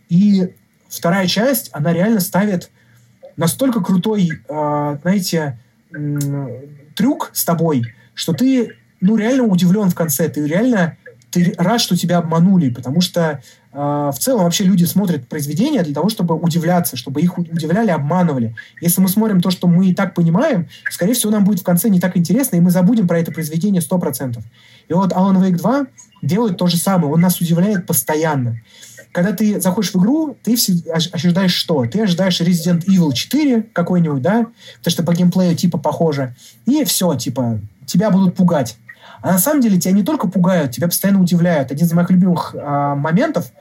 и 0.10 0.54
вторая 0.90 1.28
часть, 1.28 1.70
она 1.74 1.94
реально 1.94 2.20
ставит 2.20 2.70
настолько 3.38 3.82
крутой, 3.82 4.42
э, 4.48 4.98
знаете, 5.02 5.60
трюк 6.96 7.32
с 7.34 7.46
тобой, 7.46 7.84
что 8.14 8.34
ты, 8.34 8.76
ну, 9.00 9.16
реально 9.16 9.44
удивлен 9.44 9.90
в 9.90 9.96
конце, 9.96 10.30
ты 10.30 10.46
реально 10.46 10.98
ты 11.32 11.54
рад, 11.58 11.80
что 11.80 11.96
тебя 11.96 12.18
обманули, 12.18 12.70
потому 12.70 13.00
что 13.00 13.42
э, 13.72 13.78
в 13.78 14.16
целом 14.20 14.44
вообще 14.44 14.66
люди 14.66 14.84
смотрят 14.84 15.28
произведения 15.28 15.82
для 15.82 15.94
того, 15.94 16.10
чтобы 16.10 16.36
удивляться, 16.36 16.98
чтобы 16.98 17.22
их 17.22 17.38
удивляли, 17.38 17.90
обманывали. 17.90 18.54
Если 18.82 19.02
мы 19.02 19.08
смотрим 19.08 19.40
то, 19.40 19.50
что 19.50 19.68
мы 19.68 19.88
и 19.88 19.96
так 19.96 20.14
понимаем, 20.14 20.68
скорее 20.90 21.14
всего, 21.14 21.32
нам 21.32 21.46
будет 21.46 21.62
в 21.62 21.64
конце 21.64 21.90
не 21.90 22.02
так 22.02 22.18
интересно, 22.18 22.58
и 22.58 22.60
мы 22.60 22.70
забудем 22.70 23.08
про 23.08 23.18
это 23.18 23.32
произведение 23.32 23.82
100%. 23.82 24.42
И 24.90 24.94
вот 24.94 25.14
Alan 25.14 25.42
Wake 25.42 25.56
2 25.56 25.86
делает 26.22 26.58
то 26.58 26.68
же 26.68 26.78
самое, 26.78 27.14
он 27.14 27.22
нас 27.22 27.40
удивляет 27.40 27.86
постоянно 27.88 28.60
когда 29.12 29.34
ты 29.34 29.60
заходишь 29.60 29.94
в 29.94 29.98
игру, 29.98 30.38
ты 30.44 30.56
ожидаешь 30.92 31.54
что? 31.54 31.86
Ты 31.86 32.02
ожидаешь 32.02 32.40
Resident 32.40 32.86
Evil 32.86 33.14
4 33.14 33.64
какой-нибудь, 33.74 34.22
да? 34.22 34.48
Потому 34.78 34.92
что 34.92 35.04
по 35.04 35.14
геймплею 35.14 35.56
типа 35.56 35.78
похоже. 35.78 36.34
И 36.66 36.84
все, 36.86 37.14
типа, 37.16 37.60
тебя 37.86 38.10
будут 38.10 38.36
пугать. 38.36 38.78
А 39.22 39.34
на 39.34 39.38
самом 39.38 39.62
деле 39.62 39.80
тебя 39.80 39.94
не 39.94 40.04
только 40.04 40.28
пугают, 40.28 40.72
тебя 40.72 40.88
постоянно 40.88 41.22
удивляют. 41.22 41.72
Один 41.72 41.86
из 41.86 41.94
моих 41.94 42.10
любимых 42.10 42.56
э, 42.56 42.94
моментов, 42.96 43.52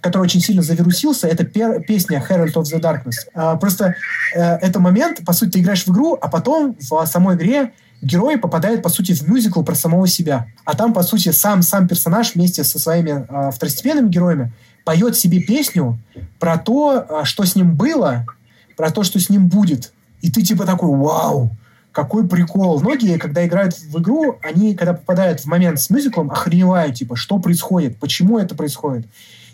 который 0.00 0.22
очень 0.22 0.40
сильно 0.40 0.62
завирусился, 0.62 1.26
это 1.26 1.44
пер- 1.44 1.82
песня 1.82 2.24
Herald 2.26 2.54
of 2.54 2.62
the 2.62 2.80
Darkness. 2.80 3.28
Э, 3.34 3.58
просто 3.58 3.96
э, 4.34 4.40
это 4.40 4.80
момент, 4.80 5.24
по 5.26 5.32
сути, 5.32 5.50
ты 5.50 5.60
играешь 5.60 5.84
в 5.84 5.90
игру, 5.90 6.16
а 6.20 6.28
потом 6.28 6.76
в 6.78 7.06
самой 7.06 7.36
игре 7.36 7.72
герой 8.00 8.38
попадает, 8.38 8.82
по 8.82 8.88
сути, 8.88 9.12
в 9.12 9.28
мюзикл 9.28 9.62
про 9.62 9.74
самого 9.74 10.06
себя. 10.06 10.46
А 10.64 10.74
там, 10.74 10.94
по 10.94 11.02
сути, 11.02 11.30
сам, 11.32 11.62
сам 11.62 11.86
персонаж 11.86 12.34
вместе 12.34 12.64
со 12.64 12.78
своими 12.78 13.26
э, 13.28 13.50
второстепенными 13.50 14.08
героями 14.08 14.52
поет 14.90 15.16
себе 15.16 15.40
песню 15.40 16.00
про 16.40 16.58
то, 16.58 17.06
а, 17.08 17.24
что 17.24 17.44
с 17.44 17.54
ним 17.54 17.76
было, 17.76 18.26
про 18.76 18.90
то, 18.90 19.04
что 19.04 19.20
с 19.20 19.30
ним 19.30 19.46
будет. 19.46 19.92
И 20.20 20.32
ты 20.32 20.42
типа 20.42 20.66
такой, 20.66 20.88
вау, 20.88 21.56
какой 21.92 22.26
прикол. 22.26 22.80
Многие, 22.80 23.16
когда 23.16 23.46
играют 23.46 23.78
в 23.78 24.00
игру, 24.00 24.40
они, 24.42 24.74
когда 24.74 24.94
попадают 24.94 25.42
в 25.42 25.44
момент 25.44 25.78
с 25.78 25.90
мюзиклом, 25.90 26.32
охреневают, 26.32 26.96
типа, 26.96 27.14
что 27.14 27.38
происходит, 27.38 28.00
почему 28.00 28.36
это 28.40 28.56
происходит. 28.56 29.06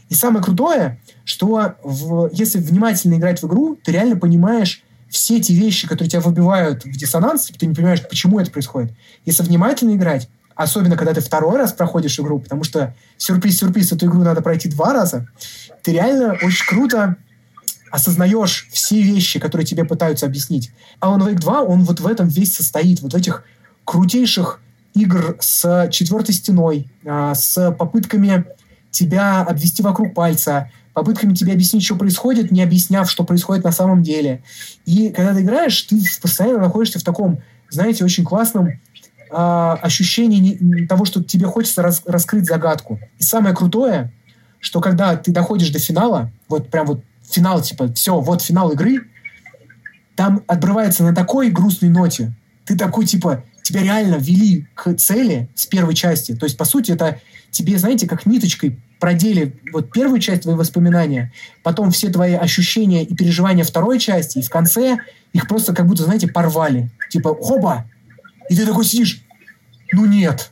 И 0.09 0.15
самое 0.15 0.43
крутое, 0.43 0.99
что 1.25 1.75
в, 1.83 2.31
если 2.33 2.59
внимательно 2.59 3.17
играть 3.17 3.43
в 3.43 3.47
игру, 3.47 3.77
ты 3.85 3.93
реально 3.93 4.17
понимаешь 4.17 4.85
все 5.11 5.37
эти 5.37 5.53
вещи, 5.53 5.87
которые 5.87 6.09
тебя 6.09 6.23
выбивают 6.23 6.87
в 6.87 6.97
диссонанс, 6.97 7.45
типа, 7.45 7.59
ты 7.59 7.67
не 7.67 7.75
понимаешь, 7.75 8.01
почему 8.09 8.41
это 8.41 8.51
происходит. 8.51 8.91
Если 9.27 9.43
внимательно 9.43 9.95
играть, 9.97 10.31
особенно 10.57 10.97
когда 10.97 11.15
ты 11.15 11.21
второй 11.21 11.59
раз 11.59 11.73
проходишь 11.73 12.19
игру, 12.19 12.41
потому 12.41 12.65
что 12.65 12.95
сюрприз-сюрприз, 13.19 13.93
эту 13.93 14.07
игру 14.07 14.23
надо 14.23 14.41
пройти 14.41 14.69
два 14.69 14.93
раза, 14.93 15.29
ты 15.83 15.93
реально 15.93 16.37
очень 16.43 16.67
круто 16.67 17.17
осознаешь 17.91 18.69
все 18.73 19.01
вещи, 19.01 19.39
которые 19.39 19.67
тебе 19.67 19.85
пытаются 19.85 20.27
объяснить. 20.27 20.73
Alan 21.01 21.21
Wake 21.21 21.39
2, 21.39 21.63
он 21.63 21.85
вот 21.85 22.01
в 22.01 22.07
этом 22.07 22.29
весь 22.29 22.55
состоит, 22.55 23.01
вот 23.01 23.13
в 23.13 23.17
этих 23.17 23.45
крутейших 23.85 24.61
игр 24.95 25.37
с 25.41 25.89
четвертой 25.93 26.35
стеной, 26.35 26.91
а, 27.05 27.35
с 27.35 27.71
попытками 27.73 28.47
тебя 28.91 29.43
обвести 29.43 29.83
вокруг 29.83 30.15
пальца, 30.15 30.71
попытками 30.95 31.35
тебе 31.35 31.53
объяснить, 31.53 31.85
что 31.85 31.97
происходит, 31.97 32.51
не 32.51 32.63
объясняв, 32.63 33.11
что 33.11 33.23
происходит 33.25 33.65
на 33.65 33.73
самом 33.73 34.03
деле. 34.03 34.43
И 34.87 35.11
когда 35.11 35.35
ты 35.35 35.43
играешь, 35.43 35.83
ты 35.83 36.01
постоянно 36.23 36.61
находишься 36.61 36.99
в 36.99 37.03
таком, 37.03 37.41
знаете, 37.69 38.05
очень 38.05 38.25
классном 38.25 38.81
э, 39.31 39.77
ощущение 39.83 40.87
того, 40.87 41.05
что 41.05 41.23
тебе 41.23 41.47
хочется 41.47 41.83
рас, 41.83 42.03
раскрыть 42.07 42.47
загадку. 42.47 43.01
И 43.19 43.23
самое 43.23 43.55
крутое, 43.55 44.13
что 44.61 44.81
когда 44.81 45.17
ты 45.17 45.33
доходишь 45.33 45.71
до 45.71 45.79
финала, 45.79 46.31
вот 46.49 46.71
прям 46.71 46.87
вот 46.87 47.03
финал, 47.29 47.63
типа, 47.63 47.93
все, 47.93 48.21
вот 48.21 48.43
финал 48.43 48.71
игры, 48.73 49.07
там 50.17 50.43
отбрывается 50.47 51.03
на 51.03 51.15
такой 51.15 51.51
грустной 51.51 51.91
ноте. 51.91 52.33
Ты 52.65 52.77
такой, 52.77 53.07
типа, 53.07 53.45
тебя 53.63 53.83
реально 53.83 54.17
вели 54.17 54.67
к 54.75 54.95
цели 54.95 55.49
с 55.55 55.67
первой 55.67 55.95
части. 55.95 56.35
То 56.35 56.47
есть, 56.47 56.57
по 56.57 56.65
сути, 56.65 56.93
это 56.93 57.21
тебе, 57.51 57.79
знаете, 57.79 58.07
как 58.07 58.27
ниточкой 58.27 58.79
продели 59.01 59.55
вот 59.73 59.93
первую 59.93 60.21
часть 60.21 60.43
твои 60.43 60.55
воспоминания, 60.55 61.33
потом 61.63 61.91
все 61.91 62.09
твои 62.09 62.35
ощущения 62.35 63.05
и 63.05 63.15
переживания 63.15 63.65
второй 63.65 63.99
части, 63.99 64.39
и 64.39 64.43
в 64.43 64.51
конце 64.51 64.99
их 65.33 65.49
просто 65.49 65.75
как 65.75 65.87
будто, 65.87 66.05
знаете, 66.05 66.29
порвали. 66.29 66.91
Типа, 67.11 67.35
хоба, 67.35 67.85
и 68.49 68.57
ты 68.57 68.67
такой 68.67 68.85
сидишь, 68.85 69.23
ну 69.93 70.07
нет, 70.07 70.51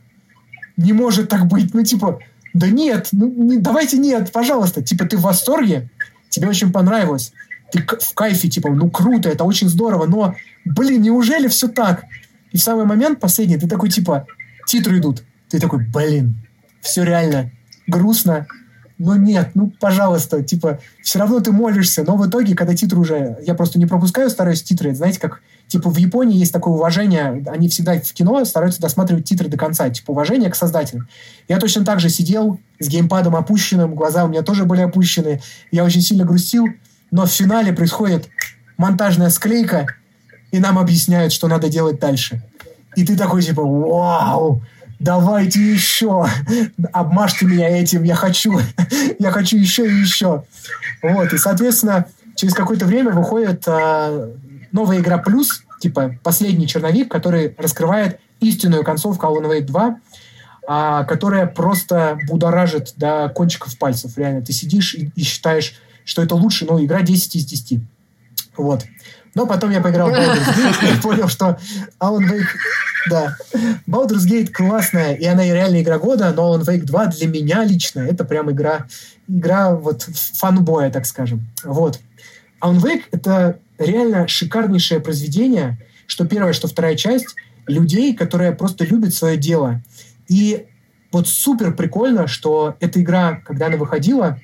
не 0.76 0.92
может 0.92 1.28
так 1.28 1.46
быть. 1.46 1.72
Ну 1.74 1.82
типа, 1.82 2.20
да 2.52 2.68
нет, 2.68 3.08
ну 3.12 3.28
не, 3.28 3.58
давайте 3.58 3.98
нет, 3.98 4.32
пожалуйста. 4.32 4.82
Типа 4.82 5.04
ты 5.04 5.16
в 5.16 5.22
восторге, 5.22 5.90
тебе 6.28 6.48
очень 6.48 6.72
понравилось. 6.72 7.32
Ты 7.72 7.80
в 7.82 8.14
кайфе, 8.14 8.48
типа, 8.48 8.70
ну 8.70 8.90
круто, 8.90 9.28
это 9.28 9.44
очень 9.44 9.68
здорово, 9.68 10.06
но, 10.06 10.34
блин, 10.64 11.02
неужели 11.02 11.48
все 11.48 11.68
так? 11.68 12.04
И 12.52 12.58
в 12.58 12.62
самый 12.62 12.84
момент 12.84 13.18
последний 13.20 13.56
ты 13.56 13.66
такой, 13.66 13.90
типа, 13.90 14.26
титры 14.66 14.98
идут. 14.98 15.24
Ты 15.48 15.58
такой, 15.58 15.84
блин, 15.84 16.36
все 16.80 17.02
реально 17.02 17.50
грустно, 17.86 18.46
но 19.04 19.16
нет, 19.16 19.50
ну, 19.54 19.72
пожалуйста, 19.80 20.42
типа, 20.42 20.80
все 21.02 21.18
равно 21.18 21.40
ты 21.40 21.52
молишься, 21.52 22.04
но 22.04 22.16
в 22.16 22.26
итоге, 22.28 22.54
когда 22.54 22.74
титры 22.74 22.98
уже, 22.98 23.38
я 23.46 23.54
просто 23.54 23.78
не 23.78 23.86
пропускаю, 23.86 24.30
стараюсь 24.30 24.62
титры, 24.62 24.94
знаете, 24.94 25.20
как 25.20 25.40
Типа 25.66 25.90
в 25.90 25.96
Японии 25.96 26.36
есть 26.36 26.52
такое 26.52 26.74
уважение, 26.74 27.42
они 27.46 27.68
всегда 27.68 27.98
в 27.98 28.12
кино 28.12 28.44
стараются 28.44 28.80
досматривать 28.80 29.24
титры 29.24 29.48
до 29.48 29.56
конца, 29.56 29.88
типа 29.88 30.10
уважение 30.10 30.50
к 30.50 30.56
создателям. 30.56 31.08
Я 31.48 31.58
точно 31.58 31.84
так 31.84 32.00
же 32.00 32.10
сидел 32.10 32.60
с 32.78 32.88
геймпадом 32.88 33.34
опущенным, 33.34 33.94
глаза 33.94 34.24
у 34.24 34.28
меня 34.28 34.42
тоже 34.42 34.66
были 34.66 34.82
опущены, 34.82 35.40
я 35.70 35.84
очень 35.84 36.02
сильно 36.02 36.24
грустил, 36.24 36.66
но 37.10 37.24
в 37.26 37.30
финале 37.30 37.72
происходит 37.72 38.28
монтажная 38.76 39.30
склейка, 39.30 39.86
и 40.52 40.58
нам 40.58 40.78
объясняют, 40.78 41.32
что 41.32 41.48
надо 41.48 41.68
делать 41.68 41.98
дальше. 41.98 42.42
И 42.94 43.04
ты 43.04 43.16
такой 43.16 43.42
типа, 43.42 43.62
вау, 43.62 44.62
давайте 45.04 45.60
еще, 45.60 46.26
обмажьте 46.92 47.44
меня 47.44 47.68
этим, 47.68 48.02
я 48.04 48.14
хочу, 48.14 48.58
я 49.18 49.30
хочу 49.30 49.56
еще 49.58 49.86
и 49.86 50.00
еще. 50.00 50.44
Вот, 51.02 51.32
и, 51.32 51.38
соответственно, 51.38 52.06
через 52.34 52.54
какое-то 52.54 52.86
время 52.86 53.12
выходит 53.12 53.64
а, 53.68 54.30
новая 54.72 55.00
игра 55.00 55.18
плюс, 55.18 55.62
типа 55.80 56.16
последний 56.22 56.66
черновик, 56.66 57.10
который 57.10 57.54
раскрывает 57.58 58.18
истинную 58.40 58.82
концовку 58.82 59.26
Alan 59.26 59.50
Wake 59.50 59.66
2, 59.66 60.00
а, 60.66 61.04
которая 61.04 61.46
просто 61.46 62.18
будоражит 62.26 62.94
до 62.96 63.28
кончиков 63.28 63.76
пальцев. 63.78 64.16
Реально, 64.16 64.40
ты 64.40 64.52
сидишь 64.52 64.94
и, 64.94 65.12
и 65.14 65.22
считаешь, 65.22 65.74
что 66.06 66.22
это 66.22 66.34
лучше, 66.34 66.64
но 66.64 66.82
игра 66.82 67.02
10 67.02 67.36
из 67.36 67.44
10. 67.44 67.80
Вот. 68.56 68.84
Но 69.34 69.46
потом 69.46 69.70
я 69.70 69.80
поиграл 69.80 70.10
в 70.10 70.12
Baldur's 70.12 70.54
Gate 70.56 70.98
и 70.98 71.00
понял, 71.00 71.28
что 71.28 71.58
Alan 72.00 72.28
Wake... 72.30 72.46
Да. 73.10 73.36
Baldur's 73.86 74.26
Gate 74.26 74.50
классная, 74.50 75.14
и 75.14 75.24
она 75.24 75.44
и 75.44 75.50
реально 75.50 75.82
игра 75.82 75.98
года, 75.98 76.32
но 76.32 76.54
Alan 76.54 76.64
Wake 76.64 76.84
2 76.84 77.06
для 77.06 77.26
меня 77.26 77.64
лично 77.64 78.00
это 78.00 78.24
прям 78.24 78.50
игра, 78.50 78.86
игра 79.28 79.74
вот 79.74 80.02
фанбоя, 80.34 80.90
так 80.90 81.04
скажем. 81.04 81.46
Вот. 81.64 82.00
Alan 82.62 82.80
Wake— 82.80 83.02
это 83.10 83.58
реально 83.78 84.28
шикарнейшее 84.28 85.00
произведение, 85.00 85.78
что 86.06 86.24
первая, 86.26 86.52
что 86.52 86.68
вторая 86.68 86.96
часть, 86.96 87.34
людей, 87.66 88.14
которые 88.14 88.52
просто 88.52 88.84
любят 88.84 89.14
свое 89.14 89.36
дело. 89.36 89.82
И 90.28 90.66
вот 91.12 91.28
супер 91.28 91.74
прикольно, 91.74 92.26
что 92.26 92.76
эта 92.80 93.00
игра, 93.00 93.40
когда 93.44 93.66
она 93.66 93.76
выходила, 93.76 94.38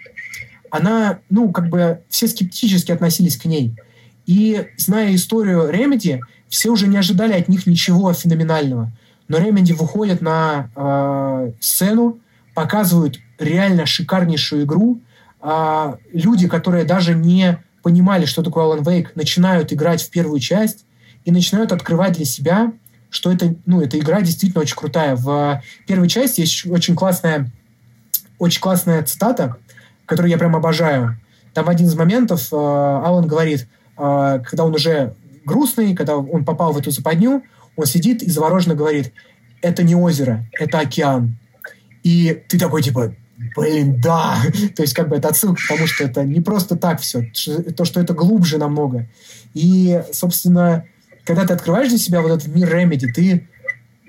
она, 0.71 1.19
ну, 1.31 1.51
как 1.51 1.69
бы 1.69 2.01
все 2.09 2.29
скептически 2.29 2.93
относились 2.93 3.37
к 3.37 3.45
ней. 3.45 3.75
И 4.31 4.65
зная 4.77 5.13
историю 5.17 5.69
Remedy, 5.73 6.21
все 6.49 6.71
уже 6.71 6.87
не 6.87 6.97
ожидали 6.97 7.33
от 7.33 7.49
них 7.49 7.67
ничего 7.67 8.13
феноменального. 8.13 8.93
Но 9.27 9.39
Remedy 9.39 9.75
выходят 9.75 10.21
на 10.21 10.71
э, 10.77 11.53
сцену, 11.59 12.21
показывают 12.55 13.19
реально 13.41 13.87
шикарнейшую 13.87 14.67
игру. 14.67 15.01
Э, 15.43 15.95
люди, 16.13 16.47
которые 16.47 16.85
даже 16.85 17.15
не 17.15 17.59
понимали, 17.83 18.25
что 18.25 18.45
такое 18.45 18.67
Alan 18.67 18.85
Wake, 18.85 19.09
начинают 19.17 19.73
играть 19.73 20.01
в 20.01 20.11
первую 20.11 20.39
часть 20.39 20.85
и 21.25 21.33
начинают 21.33 21.73
открывать 21.73 22.13
для 22.13 22.25
себя, 22.25 22.73
что 23.09 23.33
это, 23.33 23.57
ну, 23.67 23.81
эта 23.81 23.99
игра 23.99 24.21
действительно 24.21 24.63
очень 24.63 24.77
крутая. 24.77 25.17
В 25.17 25.61
первой 25.89 26.09
части 26.09 26.43
есть 26.43 26.65
очень 26.67 26.95
классная, 26.95 27.51
очень 28.39 28.61
классная 28.61 29.03
цитата, 29.03 29.57
которую 30.07 30.31
я 30.31 30.39
прям 30.39 30.55
обожаю. 30.55 31.19
Там 31.53 31.65
в 31.65 31.69
один 31.69 31.89
из 31.89 31.97
моментов 31.97 32.53
э, 32.53 32.57
Алан 32.57 33.27
говорит, 33.27 33.67
когда 34.39 34.65
он 34.65 34.75
уже 34.75 35.15
грустный, 35.45 35.95
когда 35.95 36.17
он 36.17 36.45
попал 36.45 36.73
в 36.73 36.79
эту 36.79 36.91
западню, 36.91 37.43
он 37.77 37.87
сидит 37.87 38.23
и 38.23 38.31
завороженно 38.31 38.75
говорит, 38.75 39.13
это 39.63 39.83
не 39.83 39.95
озеро, 39.95 40.47
это 40.53 40.79
океан. 40.81 41.39
И 42.03 42.43
ты 42.49 42.59
такой, 42.59 42.83
типа, 42.83 43.15
блин, 43.57 44.01
да. 44.01 44.39
То 44.77 44.83
есть, 44.83 44.95
как 44.95 45.09
бы 45.09 45.17
это 45.17 45.29
отсылка 45.29 45.61
к 45.63 45.69
тому, 45.69 45.87
что 45.87 46.05
это 46.05 46.25
не 46.25 46.41
просто 46.41 46.77
так 46.77 47.01
все, 47.01 47.31
то, 47.77 47.85
что 47.85 48.01
это 48.01 48.15
глубже 48.15 48.59
намного. 48.59 49.09
И, 49.55 50.03
собственно, 50.13 50.85
когда 51.25 51.47
ты 51.47 51.53
открываешь 51.53 51.89
для 51.89 51.99
себя 51.99 52.23
вот 52.23 52.31
этот 52.33 52.49
мир 52.49 52.75
Remedy, 52.75 53.07
ты 53.13 53.49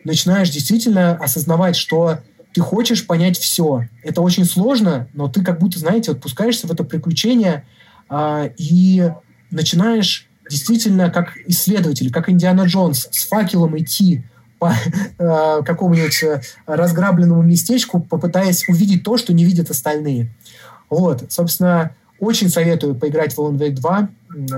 начинаешь 0.04 0.50
действительно 0.50 1.16
осознавать, 1.16 1.76
что 1.76 2.20
ты 2.54 2.62
хочешь 2.62 3.06
понять 3.06 3.38
все. 3.38 3.88
Это 4.04 4.22
очень 4.22 4.46
сложно, 4.46 5.08
но 5.14 5.28
ты 5.28 5.44
как 5.44 5.60
будто, 5.60 5.80
знаете, 5.80 6.12
вот 6.12 6.22
пускаешься 6.22 6.68
в 6.68 6.72
это 6.72 6.84
приключение 6.84 7.66
а, 8.10 8.50
и 8.58 9.12
начинаешь 9.52 10.28
действительно 10.50 11.10
как 11.10 11.38
исследователь, 11.48 12.12
как 12.12 12.30
Индиана 12.30 12.64
Джонс, 12.64 13.08
с 13.12 13.28
факелом 13.28 13.78
идти 13.78 14.24
по 14.60 14.74
э, 14.74 15.62
какому-нибудь 15.66 16.24
э, 16.24 16.42
разграбленному 16.66 17.42
местечку, 17.42 18.02
попытаясь 18.02 18.68
увидеть 18.68 19.04
то, 19.04 19.18
что 19.18 19.34
не 19.34 19.46
видят 19.46 19.70
остальные. 19.70 20.30
Вот, 20.90 21.24
собственно, 21.30 21.96
очень 22.20 22.50
советую 22.50 22.96
поиграть 22.96 23.34
в 23.34 23.40
Alan 23.40 23.58
Wake 23.58 23.76
2. 23.76 24.10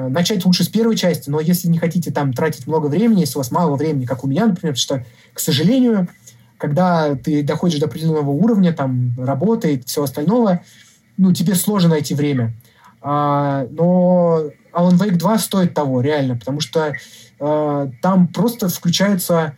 Начать 0.09 0.45
лучше 0.45 0.65
с 0.65 0.67
первой 0.67 0.97
части, 0.97 1.29
но 1.29 1.39
если 1.39 1.69
не 1.69 1.77
хотите 1.77 2.11
там 2.11 2.33
тратить 2.33 2.67
много 2.67 2.87
времени, 2.87 3.21
если 3.21 3.37
у 3.37 3.39
вас 3.39 3.51
мало 3.51 3.75
времени, 3.77 4.05
как 4.05 4.23
у 4.23 4.27
меня, 4.27 4.45
например, 4.45 4.75
что, 4.75 5.05
к 5.33 5.39
сожалению, 5.39 6.09
когда 6.57 7.15
ты 7.15 7.41
доходишь 7.41 7.79
до 7.79 7.85
определенного 7.85 8.29
уровня, 8.29 8.73
там, 8.73 9.15
работы 9.17 9.75
и 9.75 9.83
всего 9.83 10.03
остального, 10.03 10.61
ну, 11.17 11.33
тебе 11.33 11.55
сложно 11.55 11.91
найти 11.91 12.13
время. 12.13 12.53
А, 13.03 13.67
но 13.69 14.45
Alan 14.73 14.97
Wake 14.97 15.17
2 15.17 15.37
стоит 15.37 15.73
того, 15.73 16.01
реально, 16.01 16.37
потому 16.37 16.61
что 16.61 16.93
а, 17.39 17.91
там 18.01 18.27
просто 18.27 18.69
включается 18.69 19.57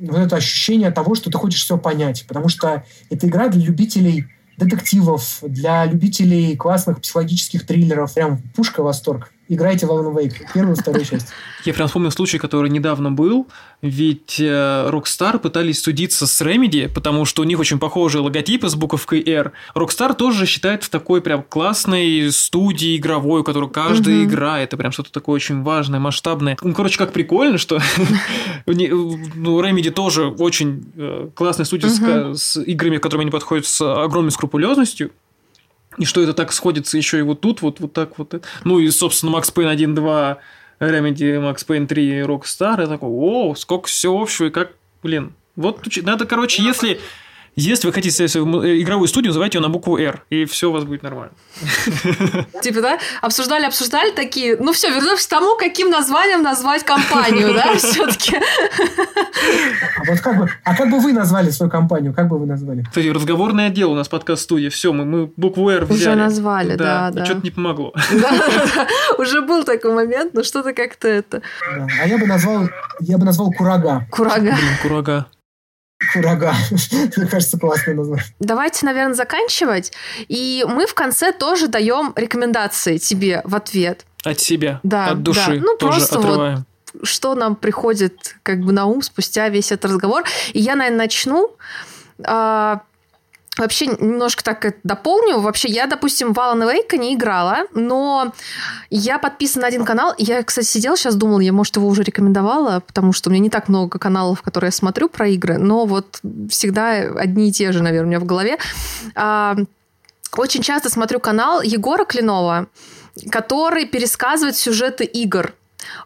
вот 0.00 0.18
это 0.18 0.36
ощущение 0.36 0.90
того, 0.90 1.14
что 1.14 1.30
ты 1.30 1.38
хочешь 1.38 1.64
все 1.64 1.78
понять, 1.78 2.24
потому 2.28 2.48
что 2.48 2.84
это 3.10 3.26
игра 3.26 3.48
для 3.48 3.64
любителей 3.64 4.26
детективов, 4.58 5.38
для 5.42 5.86
любителей 5.86 6.54
классных 6.56 7.00
психологических 7.00 7.66
триллеров. 7.66 8.14
Прям 8.14 8.42
пушка 8.54 8.82
восторг 8.82 9.32
играйте 9.52 9.86
в 9.86 9.90
Alan 9.90 10.14
Wake, 10.14 10.46
первую 10.54 10.76
вторую 10.76 11.04
часть. 11.04 11.28
Я 11.64 11.74
прям 11.74 11.86
вспомнил 11.86 12.10
случай, 12.10 12.38
который 12.38 12.70
недавно 12.70 13.12
был, 13.12 13.46
ведь 13.82 14.40
э, 14.40 14.88
Rockstar 14.88 15.38
пытались 15.38 15.82
судиться 15.82 16.26
с 16.26 16.42
Remedy, 16.42 16.88
потому 16.88 17.24
что 17.24 17.42
у 17.42 17.44
них 17.44 17.58
очень 17.58 17.78
похожие 17.78 18.22
логотипы 18.22 18.68
с 18.68 18.74
буковкой 18.74 19.20
R. 19.20 19.52
Rockstar 19.74 20.14
тоже 20.14 20.46
считает 20.46 20.82
в 20.82 20.88
такой 20.88 21.20
прям 21.20 21.42
классной 21.42 22.32
студии 22.32 22.96
игровой, 22.96 23.42
у 23.42 23.44
которой 23.44 23.70
каждая 23.70 24.16
угу. 24.16 24.24
игра 24.24 24.60
это 24.60 24.76
прям 24.76 24.90
что-то 24.90 25.12
такое 25.12 25.36
очень 25.36 25.62
важное, 25.62 26.00
масштабное. 26.00 26.56
Ну, 26.62 26.74
короче, 26.74 26.98
как 26.98 27.12
прикольно, 27.12 27.58
что 27.58 27.80
ну, 28.66 29.62
Remedy 29.62 29.90
тоже 29.90 30.26
очень 30.26 30.92
э, 30.96 31.28
классная 31.34 31.64
студия 31.64 32.34
с 32.34 32.60
играми, 32.60 32.98
которыми 32.98 33.24
они 33.24 33.30
подходят 33.30 33.66
с 33.66 33.80
огромной 34.04 34.32
скрупулезностью. 34.32 35.10
И 35.98 36.04
что 36.04 36.22
это 36.22 36.32
так 36.32 36.52
сходится 36.52 36.96
еще 36.96 37.18
и 37.18 37.22
вот 37.22 37.40
тут, 37.40 37.62
вот, 37.62 37.80
вот 37.80 37.92
так 37.92 38.18
вот. 38.18 38.42
Ну 38.64 38.78
и, 38.78 38.90
собственно, 38.90 39.32
Макс 39.32 39.50
Пейн 39.50 39.68
1, 39.68 39.94
2, 39.94 40.38
Remedy, 40.80 41.40
Макс 41.40 41.64
Пейн 41.64 41.86
3, 41.86 42.20
Rockstar. 42.20 42.80
Я 42.80 42.86
такой, 42.86 43.08
о, 43.10 43.54
сколько 43.54 43.88
всего 43.88 44.20
общего, 44.20 44.46
и 44.46 44.50
как, 44.50 44.72
блин. 45.02 45.34
Вот 45.54 45.86
надо, 46.02 46.24
короче, 46.24 46.62
если 46.62 46.98
если 47.54 47.86
вы 47.86 47.92
хотите 47.92 48.28
свою 48.28 48.46
игровую 48.80 49.08
студию, 49.08 49.30
называйте 49.30 49.58
ее 49.58 49.62
на 49.62 49.68
букву 49.68 49.98
R, 49.98 50.24
и 50.30 50.46
все 50.46 50.70
у 50.70 50.72
вас 50.72 50.84
будет 50.84 51.02
нормально. 51.02 51.34
Типа, 52.62 52.80
да? 52.80 52.98
Обсуждали, 53.20 53.66
обсуждали 53.66 54.10
такие. 54.10 54.56
Ну 54.58 54.72
все, 54.72 54.88
вернемся 54.88 55.26
к 55.26 55.30
тому, 55.30 55.56
каким 55.56 55.90
названием 55.90 56.42
назвать 56.42 56.82
компанию, 56.84 57.52
да, 57.52 57.74
все-таки. 57.76 58.36
А 58.36 60.04
вот 60.08 60.20
как 60.20 60.38
бы, 60.38 60.50
а 60.64 60.74
как 60.74 60.90
бы 60.90 60.98
вы 60.98 61.12
назвали 61.12 61.50
свою 61.50 61.70
компанию? 61.70 62.14
Как 62.14 62.28
бы 62.28 62.38
вы 62.38 62.46
назвали? 62.46 62.84
Кстати, 62.88 63.08
разговорный 63.08 63.66
отдел 63.66 63.92
у 63.92 63.94
нас 63.94 64.08
подкаст-студия. 64.08 64.70
Все, 64.70 64.94
мы, 64.94 65.04
мы 65.04 65.30
букву 65.36 65.68
R 65.68 65.84
взяли. 65.84 65.98
Уже 65.98 66.14
назвали, 66.14 66.76
да, 66.76 67.10
да. 67.10 67.24
Что-то 67.26 67.42
не 67.42 67.50
помогло. 67.50 67.92
Уже 69.18 69.42
был 69.42 69.64
такой 69.64 69.92
момент, 69.94 70.32
но 70.32 70.42
что-то 70.42 70.72
как-то 70.72 71.06
это. 71.06 71.42
А 72.00 72.06
я 72.06 72.16
бы 72.16 72.26
назвал, 72.26 72.70
я 73.00 73.18
бы 73.18 73.26
назвал 73.26 73.52
Курага. 73.52 74.06
Курага. 74.10 74.40
Блин, 74.40 74.78
Курага. 74.82 75.26
Курага. 76.12 76.54
Мне 77.16 77.26
кажется, 77.26 77.58
классное 77.58 77.94
название. 77.94 78.24
Давайте, 78.40 78.86
наверное, 78.86 79.14
заканчивать. 79.14 79.92
И 80.28 80.64
мы 80.68 80.86
в 80.86 80.94
конце 80.94 81.32
тоже 81.32 81.68
даем 81.68 82.12
рекомендации 82.16 82.98
тебе 82.98 83.42
в 83.44 83.54
ответ. 83.54 84.04
От 84.24 84.40
себя, 84.40 84.80
да, 84.82 85.06
от 85.06 85.22
души. 85.22 85.58
Да. 85.58 85.62
Ну, 85.64 85.76
тоже 85.76 85.98
просто 85.98 86.18
отрываем. 86.18 86.56
вот 86.56 86.66
что 87.04 87.34
нам 87.34 87.56
приходит 87.56 88.36
как 88.42 88.60
бы 88.60 88.72
на 88.72 88.84
ум 88.84 89.00
спустя 89.00 89.48
весь 89.48 89.72
этот 89.72 89.92
разговор. 89.92 90.24
И 90.52 90.60
я, 90.60 90.76
наверное, 90.76 91.04
начну. 91.04 91.56
Вообще, 93.58 93.86
немножко 93.86 94.42
так 94.42 94.76
дополню. 94.82 95.40
Вообще, 95.40 95.68
я, 95.68 95.86
допустим, 95.86 96.32
в 96.32 96.38
Alan 96.38 96.62
Wake 96.66 96.96
не 96.96 97.14
играла, 97.14 97.66
но 97.74 98.32
я 98.88 99.18
подписана 99.18 99.62
на 99.62 99.68
один 99.68 99.84
канал. 99.84 100.14
Я, 100.16 100.42
кстати, 100.42 100.64
сидела 100.64 100.96
сейчас, 100.96 101.16
думала, 101.16 101.40
я, 101.40 101.52
может, 101.52 101.76
его 101.76 101.86
уже 101.86 102.02
рекомендовала, 102.02 102.80
потому 102.80 103.12
что 103.12 103.28
у 103.28 103.32
меня 103.32 103.42
не 103.42 103.50
так 103.50 103.68
много 103.68 103.98
каналов, 103.98 104.40
которые 104.40 104.68
я 104.68 104.72
смотрю 104.72 105.10
про 105.10 105.28
игры, 105.28 105.58
но 105.58 105.84
вот 105.84 106.20
всегда 106.48 106.92
одни 106.92 107.50
и 107.50 107.52
те 107.52 107.72
же, 107.72 107.82
наверное, 107.82 108.04
у 108.04 108.08
меня 108.08 108.20
в 108.20 108.24
голове. 108.24 108.56
А, 109.14 109.56
очень 110.34 110.62
часто 110.62 110.88
смотрю 110.88 111.20
канал 111.20 111.60
Егора 111.60 112.06
Клинова, 112.06 112.68
который 113.30 113.84
пересказывает 113.84 114.56
сюжеты 114.56 115.04
игр 115.04 115.52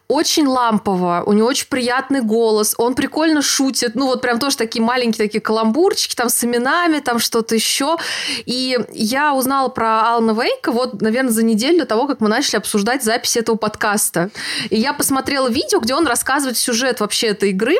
очень 0.08 0.46
лампово, 0.46 1.22
у 1.26 1.32
него 1.32 1.48
очень 1.48 1.66
приятный 1.68 2.22
голос, 2.22 2.74
он 2.78 2.94
прикольно 2.94 3.42
шутит, 3.42 3.94
ну 3.94 4.06
вот 4.06 4.22
прям 4.22 4.38
тоже 4.38 4.56
такие 4.56 4.82
маленькие 4.82 5.26
такие 5.26 5.40
каламбурчики, 5.40 6.14
там 6.14 6.28
с 6.28 6.44
именами, 6.44 7.00
там 7.00 7.18
что-то 7.18 7.54
еще. 7.54 7.96
И 8.44 8.78
я 8.92 9.34
узнала 9.34 9.68
про 9.68 10.12
Алана 10.12 10.32
Вейка 10.32 10.72
вот, 10.72 11.00
наверное, 11.00 11.32
за 11.32 11.44
неделю 11.44 11.80
до 11.80 11.86
того, 11.86 12.06
как 12.06 12.20
мы 12.20 12.28
начали 12.28 12.56
обсуждать 12.56 13.02
запись 13.02 13.36
этого 13.36 13.56
подкаста. 13.56 14.30
И 14.70 14.76
я 14.76 14.92
посмотрела 14.92 15.48
видео, 15.48 15.80
где 15.80 15.94
он 15.94 16.06
рассказывает 16.06 16.56
сюжет 16.56 17.00
вообще 17.00 17.28
этой 17.28 17.50
игры, 17.50 17.76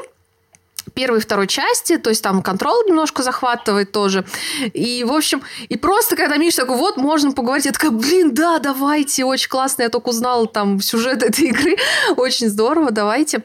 первой 0.97 1.19
и 1.19 1.21
второй 1.21 1.47
части, 1.47 1.99
то 1.99 2.11
есть 2.11 2.23
там 2.23 2.43
контрол 2.43 2.83
немножко 2.89 3.23
захватывает 3.23 3.93
тоже. 3.93 4.25
И, 4.73 5.05
в 5.05 5.13
общем, 5.13 5.43
и 5.69 5.77
просто 5.77 6.17
когда 6.17 6.39
Миша 6.39 6.63
такой, 6.63 6.79
вот, 6.79 6.97
можно 6.97 7.33
поговорить, 7.33 7.67
я 7.67 7.73
такая, 7.73 7.91
блин, 7.91 8.35
да, 8.35 8.59
давайте, 8.59 9.25
очень 9.25 9.51
классно, 9.51 9.83
я 9.83 9.91
только 9.91 10.09
узнала 10.09 10.47
там 10.47 10.81
сюжет 10.81 11.23
этой 11.23 11.51
игры, 11.51 11.77
очень 12.17 12.49
здорово, 12.49 12.91
давайте. 12.91 13.43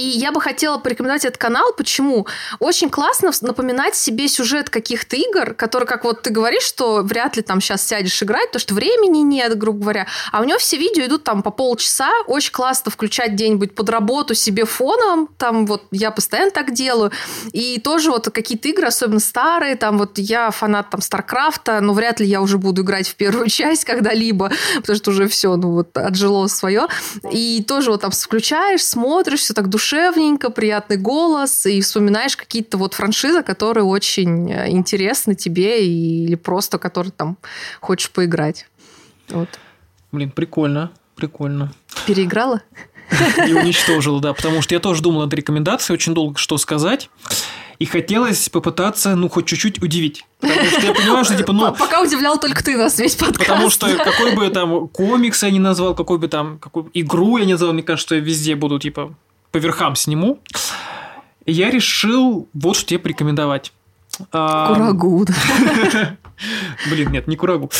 И 0.00 0.18
я 0.18 0.32
бы 0.32 0.40
хотела 0.40 0.78
порекомендовать 0.78 1.26
этот 1.26 1.36
канал. 1.36 1.74
Почему? 1.76 2.26
Очень 2.58 2.88
классно 2.88 3.32
напоминать 3.42 3.94
себе 3.94 4.28
сюжет 4.28 4.70
каких-то 4.70 5.14
игр, 5.14 5.52
которые, 5.52 5.86
как 5.86 6.04
вот 6.04 6.22
ты 6.22 6.30
говоришь, 6.30 6.62
что 6.62 7.02
вряд 7.02 7.36
ли 7.36 7.42
там 7.42 7.60
сейчас 7.60 7.86
сядешь 7.86 8.22
играть, 8.22 8.46
потому 8.46 8.60
что 8.60 8.74
времени 8.74 9.18
нет, 9.18 9.58
грубо 9.58 9.80
говоря. 9.80 10.06
А 10.32 10.40
у 10.40 10.44
него 10.44 10.58
все 10.58 10.78
видео 10.78 11.04
идут 11.04 11.24
там 11.24 11.42
по 11.42 11.50
полчаса. 11.50 12.10
Очень 12.26 12.52
классно 12.52 12.90
включать 12.90 13.32
где-нибудь 13.32 13.74
под 13.74 13.90
работу 13.90 14.34
себе 14.34 14.64
фоном. 14.64 15.28
Там 15.36 15.66
вот 15.66 15.82
я 15.90 16.10
постоянно 16.10 16.50
так 16.50 16.72
делаю. 16.72 17.12
И 17.52 17.78
тоже 17.78 18.10
вот 18.10 18.30
какие-то 18.30 18.68
игры, 18.68 18.86
особенно 18.86 19.20
старые, 19.20 19.76
там 19.76 19.98
вот 19.98 20.16
я 20.16 20.50
фанат 20.50 20.88
там 20.88 21.02
Старкрафта, 21.02 21.80
но 21.82 21.92
вряд 21.92 22.20
ли 22.20 22.26
я 22.26 22.40
уже 22.40 22.56
буду 22.56 22.82
играть 22.82 23.06
в 23.06 23.16
первую 23.16 23.48
часть 23.50 23.84
когда-либо, 23.84 24.50
потому 24.76 24.96
что 24.96 25.10
уже 25.10 25.28
все, 25.28 25.56
ну 25.56 25.72
вот 25.72 25.94
отжило 25.98 26.46
свое. 26.46 26.86
И 27.30 27.62
тоже 27.68 27.90
вот 27.90 28.00
там 28.00 28.10
включаешь, 28.10 28.82
смотришь, 28.82 29.40
все 29.40 29.52
так 29.52 29.68
душевненько, 29.90 30.50
приятный 30.50 30.96
голос, 30.96 31.66
и 31.66 31.80
вспоминаешь 31.80 32.36
какие-то 32.36 32.78
вот 32.78 32.94
франшизы, 32.94 33.42
которые 33.42 33.84
очень 33.84 34.50
э, 34.50 34.70
интересны 34.70 35.34
тебе 35.34 35.84
или 35.84 36.36
просто 36.36 36.78
которые 36.78 37.12
там 37.12 37.38
хочешь 37.80 38.10
поиграть. 38.10 38.66
Вот. 39.28 39.48
Блин, 40.12 40.30
прикольно, 40.30 40.92
прикольно. 41.16 41.72
Переиграла? 42.06 42.62
И 43.48 43.52
уничтожила, 43.52 44.20
да, 44.20 44.32
потому 44.32 44.62
что 44.62 44.74
я 44.74 44.80
тоже 44.80 45.02
думал 45.02 45.22
над 45.22 45.34
рекомендацией, 45.34 45.94
очень 45.94 46.14
долго 46.14 46.38
что 46.38 46.56
сказать. 46.58 47.10
И 47.80 47.86
хотелось 47.86 48.48
попытаться, 48.48 49.16
ну, 49.16 49.28
хоть 49.28 49.46
чуть-чуть 49.46 49.82
удивить. 49.82 50.24
Потому 50.40 50.70
что 50.70 50.86
я 50.86 50.94
понимаю, 50.94 51.24
что, 51.24 51.34
типа, 51.34 51.52
ну... 51.52 51.74
Пока 51.74 52.02
удивлял 52.02 52.38
только 52.38 52.62
ты 52.62 52.76
нас 52.76 52.98
весь 53.00 53.16
подкаст. 53.16 53.38
Потому 53.40 53.70
что 53.70 53.88
какой 53.96 54.36
бы 54.36 54.48
там 54.50 54.86
комикс 54.88 55.42
я 55.42 55.50
не 55.50 55.58
назвал, 55.58 55.96
какой 55.96 56.18
бы 56.18 56.28
там, 56.28 56.58
какую 56.58 56.90
игру 56.92 57.38
я 57.38 57.46
не 57.46 57.52
назвал, 57.54 57.72
мне 57.72 57.82
кажется, 57.82 58.16
я 58.16 58.20
везде 58.20 58.54
буду, 58.54 58.78
типа, 58.78 59.14
по 59.50 59.58
верхам 59.58 59.96
сниму. 59.96 60.40
И 61.44 61.52
я 61.52 61.70
решил 61.70 62.48
вот 62.52 62.76
что 62.76 62.86
тебе 62.86 62.98
порекомендовать. 62.98 63.72
Курагу. 64.30 65.26
Блин, 66.90 67.10
нет, 67.10 67.26
не 67.26 67.36
курагу. 67.36 67.70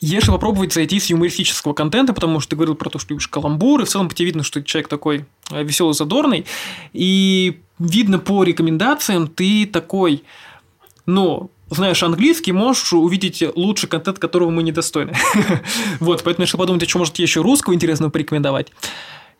Я 0.00 0.20
решил 0.20 0.34
попробовать 0.34 0.72
зайти 0.72 1.00
с 1.00 1.06
юмористического 1.06 1.72
контента, 1.72 2.12
потому 2.12 2.40
что 2.40 2.50
ты 2.50 2.56
говорил 2.56 2.74
про 2.74 2.90
то, 2.90 2.98
что 2.98 3.14
любишь 3.14 3.28
каламбуры. 3.28 3.86
В 3.86 3.88
целом 3.88 4.08
по 4.08 4.14
тебе 4.14 4.26
видно, 4.26 4.42
что 4.42 4.62
человек 4.62 4.88
такой 4.88 5.24
э, 5.50 5.62
веселый, 5.62 5.94
задорный. 5.94 6.44
И 6.92 7.60
видно 7.78 8.18
по 8.18 8.44
рекомендациям, 8.44 9.28
ты 9.28 9.64
такой, 9.64 10.22
ну, 11.06 11.50
знаешь 11.70 12.02
английский, 12.02 12.52
можешь 12.52 12.92
увидеть 12.92 13.42
лучший 13.54 13.88
контент, 13.88 14.18
которого 14.18 14.50
мы 14.50 14.62
недостойны. 14.62 15.14
вот, 16.00 16.22
поэтому 16.22 16.42
я 16.42 16.46
решил 16.46 16.58
подумать, 16.58 16.82
а 16.82 16.86
что 16.86 16.98
может 16.98 17.18
еще 17.18 17.40
русского 17.40 17.72
интересного 17.72 18.10
порекомендовать. 18.10 18.72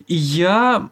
И 0.07 0.15
я 0.15 0.89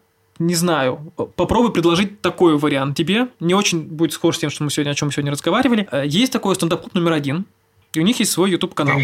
не 0.46 0.54
знаю, 0.54 1.12
попробуй 1.36 1.72
предложить 1.72 2.20
такой 2.20 2.56
вариант 2.56 2.96
тебе. 2.96 3.28
Не 3.40 3.54
очень 3.54 3.82
будет 3.82 4.12
схож 4.12 4.36
с 4.36 4.38
тем, 4.38 4.50
что 4.50 4.64
мы 4.64 4.70
сегодня, 4.70 4.90
о 4.90 4.94
чем 4.94 5.08
мы 5.08 5.12
сегодня 5.12 5.32
разговаривали. 5.32 5.88
Э, 5.90 6.04
есть 6.06 6.32
такой 6.32 6.54
стендап-клуб 6.54 6.94
номер 6.94 7.12
один. 7.12 7.46
И 7.92 8.00
у 8.00 8.02
них 8.02 8.18
есть 8.20 8.32
свой 8.32 8.50
YouTube 8.50 8.74
канал. 8.74 8.98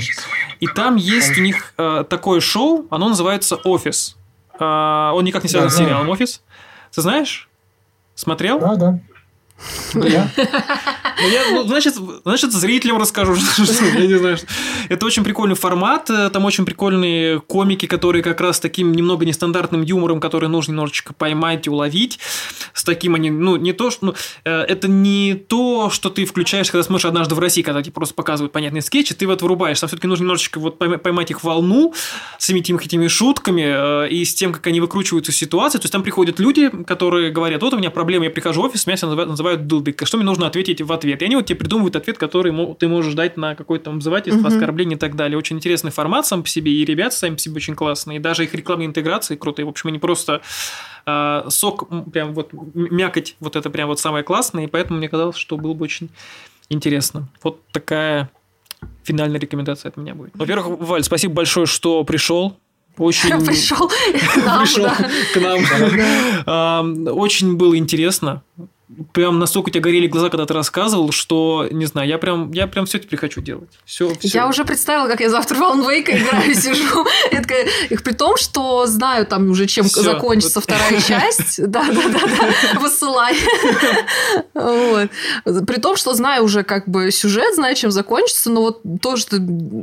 И 0.60 0.66
там 0.66 0.96
есть 0.96 1.36
у 1.38 1.42
них 1.42 1.74
э, 1.76 2.04
такое 2.08 2.40
шоу, 2.40 2.86
оно 2.90 3.08
называется 3.08 3.56
Офис. 3.56 4.16
Э, 4.58 5.10
он 5.14 5.24
никак 5.24 5.42
не 5.42 5.48
связан 5.48 5.68
да, 5.68 5.74
с 5.74 5.78
сериалом 5.78 6.08
Офис. 6.08 6.42
Ты 6.94 7.02
знаешь? 7.02 7.48
Смотрел? 8.14 8.58
Да, 8.58 8.76
да. 8.76 9.00
Ну, 9.94 11.28
я, 11.28 11.42
ну, 11.50 11.64
значит, 11.64 11.94
значит, 12.24 12.52
зрителям 12.52 12.98
расскажу, 12.98 13.34
я 13.96 14.06
не 14.06 14.18
знаю. 14.18 14.36
Что... 14.36 14.46
Это 14.88 15.04
очень 15.04 15.24
прикольный 15.24 15.56
формат, 15.56 16.08
э, 16.10 16.30
там 16.30 16.44
очень 16.44 16.64
прикольные 16.64 17.40
комики, 17.40 17.86
которые 17.86 18.22
как 18.22 18.40
раз 18.40 18.60
таким 18.60 18.92
немного 18.92 19.24
нестандартным 19.24 19.82
юмором, 19.82 20.20
который 20.20 20.48
нужно 20.48 20.72
немножечко 20.72 21.14
поймать 21.14 21.66
и 21.66 21.70
уловить. 21.70 22.20
С 22.72 22.84
таким 22.84 23.16
они, 23.16 23.30
ну, 23.30 23.56
не 23.56 23.72
то, 23.72 23.90
что... 23.90 24.06
Ну, 24.06 24.14
э, 24.44 24.60
это 24.60 24.86
не 24.86 25.34
то, 25.34 25.90
что 25.90 26.08
ты 26.08 26.24
включаешь, 26.24 26.70
когда 26.70 26.84
смотришь 26.84 27.06
однажды 27.06 27.34
в 27.34 27.40
России, 27.40 27.62
когда 27.62 27.82
тебе 27.82 27.92
просто 27.92 28.14
показывают 28.14 28.52
понятные 28.52 28.82
скетчи, 28.82 29.14
ты 29.14 29.26
вот 29.26 29.42
вырубаешь. 29.42 29.80
Там 29.80 29.88
все-таки 29.88 30.06
нужно 30.06 30.22
немножечко 30.22 30.60
вот 30.60 30.78
поймать 30.78 31.30
их 31.32 31.42
волну 31.42 31.94
с 32.38 32.48
этими, 32.48 32.82
этими 32.82 33.08
шутками 33.08 34.04
э, 34.06 34.08
и 34.10 34.24
с 34.24 34.34
тем, 34.34 34.52
как 34.52 34.66
они 34.68 34.80
выкручиваются 34.80 35.32
из 35.32 35.36
ситуации. 35.36 35.78
То 35.78 35.84
есть 35.84 35.92
там 35.92 36.04
приходят 36.04 36.38
люди, 36.38 36.70
которые 36.84 37.30
говорят, 37.30 37.62
вот 37.62 37.74
у 37.74 37.78
меня 37.78 37.90
проблема, 37.90 38.26
я 38.26 38.30
прихожу 38.30 38.62
в 38.62 38.66
офис, 38.66 38.86
меня 38.86 38.96
называют 39.26 39.47
дылдой, 39.56 39.96
что 40.04 40.16
мне 40.16 40.26
нужно 40.26 40.46
ответить 40.46 40.80
в 40.80 40.92
ответ? 40.92 41.22
И 41.22 41.24
они 41.24 41.36
вот 41.36 41.46
тебе 41.46 41.58
придумывают 41.58 41.96
ответ, 41.96 42.18
который 42.18 42.52
ты 42.76 42.88
можешь 42.88 43.14
дать 43.14 43.36
на 43.36 43.54
какое-то 43.54 43.86
там 43.86 43.96
обзывательство, 43.96 44.40
угу. 44.40 44.48
оскорбление 44.48 44.96
и 44.96 44.98
так 44.98 45.16
далее. 45.16 45.38
Очень 45.38 45.56
интересный 45.56 45.90
формат 45.90 46.26
сам 46.26 46.42
по 46.42 46.48
себе, 46.48 46.72
и 46.72 46.84
ребята 46.84 47.14
сами 47.14 47.34
по 47.34 47.40
себе 47.40 47.56
очень 47.56 47.74
классные, 47.74 48.16
и 48.16 48.20
даже 48.20 48.44
их 48.44 48.54
рекламные 48.54 48.86
интеграции 48.86 49.36
крутые. 49.36 49.66
В 49.66 49.68
общем, 49.70 49.88
они 49.88 49.98
просто 49.98 50.42
э, 51.06 51.42
сок, 51.48 51.88
прям 52.12 52.34
вот 52.34 52.50
мякоть, 52.74 53.36
вот 53.40 53.56
это 53.56 53.70
прям 53.70 53.88
вот 53.88 54.00
самое 54.00 54.24
классное, 54.24 54.64
и 54.64 54.66
поэтому 54.66 54.98
мне 54.98 55.08
казалось, 55.08 55.36
что 55.36 55.56
было 55.56 55.74
бы 55.74 55.84
очень 55.84 56.10
интересно. 56.68 57.28
Вот 57.42 57.60
такая 57.72 58.30
финальная 59.04 59.40
рекомендация 59.40 59.90
от 59.90 59.96
меня 59.96 60.14
будет. 60.14 60.32
Во-первых, 60.34 60.78
Валь, 60.80 61.02
спасибо 61.02 61.34
большое, 61.34 61.66
что 61.66 62.04
пришел. 62.04 62.56
Очень... 62.98 63.44
Пришел 63.46 63.88
к 63.88 64.36
нам. 64.44 64.60
Пришел 64.64 64.88
к 65.32 66.46
нам. 66.46 67.06
Очень 67.16 67.56
было 67.56 67.76
интересно 67.76 68.42
прям 69.12 69.38
настолько 69.38 69.68
у 69.68 69.70
тебя 69.70 69.82
горели 69.82 70.06
глаза, 70.06 70.30
когда 70.30 70.46
ты 70.46 70.54
рассказывал, 70.54 71.12
что, 71.12 71.68
не 71.70 71.86
знаю, 71.86 72.08
я 72.08 72.18
прям, 72.18 72.52
я 72.52 72.66
прям 72.66 72.86
все 72.86 72.98
теперь 72.98 73.18
хочу 73.18 73.40
делать. 73.40 73.68
Все, 73.84 74.12
все. 74.18 74.28
Я 74.28 74.48
уже 74.48 74.64
представила, 74.64 75.08
как 75.08 75.20
я 75.20 75.28
завтра 75.30 75.56
в 75.56 75.60
Wake 75.60 76.10
играю, 76.10 76.54
сижу. 76.54 77.06
При 78.02 78.12
том, 78.14 78.36
что 78.36 78.86
знаю 78.86 79.26
там 79.26 79.50
уже, 79.50 79.66
чем 79.66 79.84
закончится 79.84 80.60
вторая 80.60 81.00
часть. 81.08 81.62
Да-да-да, 81.66 82.80
высылай. 82.80 83.36
При 84.54 85.80
том, 85.80 85.96
что 85.96 86.14
знаю 86.14 86.44
уже 86.44 86.62
как 86.62 86.88
бы 86.88 87.10
сюжет, 87.10 87.54
знаю, 87.54 87.76
чем 87.76 87.90
закончится, 87.90 88.50
но 88.50 88.62
вот 88.62 88.80
тоже 89.02 89.24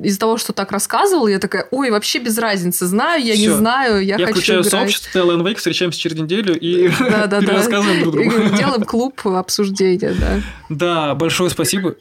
из-за 0.04 0.20
того, 0.20 0.38
что 0.38 0.54
так 0.54 0.72
рассказывал, 0.72 1.28
я 1.28 1.40
такая, 1.40 1.68
ой, 1.72 1.92
вообще 1.92 2.20
без 2.20 2.38
разницы, 2.38 2.88
знаю, 2.88 3.24
я 3.24 3.38
не 3.38 3.50
знаю, 3.50 4.04
я 4.04 4.16
хочу 4.16 4.28
Я 4.28 4.34
включаю 4.34 4.64
сообщество 4.64 5.20
Alan 5.20 5.44
Wake, 5.44 5.56
встречаемся 5.56 6.00
через 6.00 6.18
неделю 6.18 6.58
и 6.58 6.88
рассказываем 7.00 8.02
друг 8.02 8.16
другу. 8.16 8.56
Делаем 8.56 8.84
клуб 8.96 9.28
обсуждения, 9.28 10.14
да. 10.14 10.42
Да, 10.70 11.16
большое 11.16 11.50
спасибо. 11.50 11.96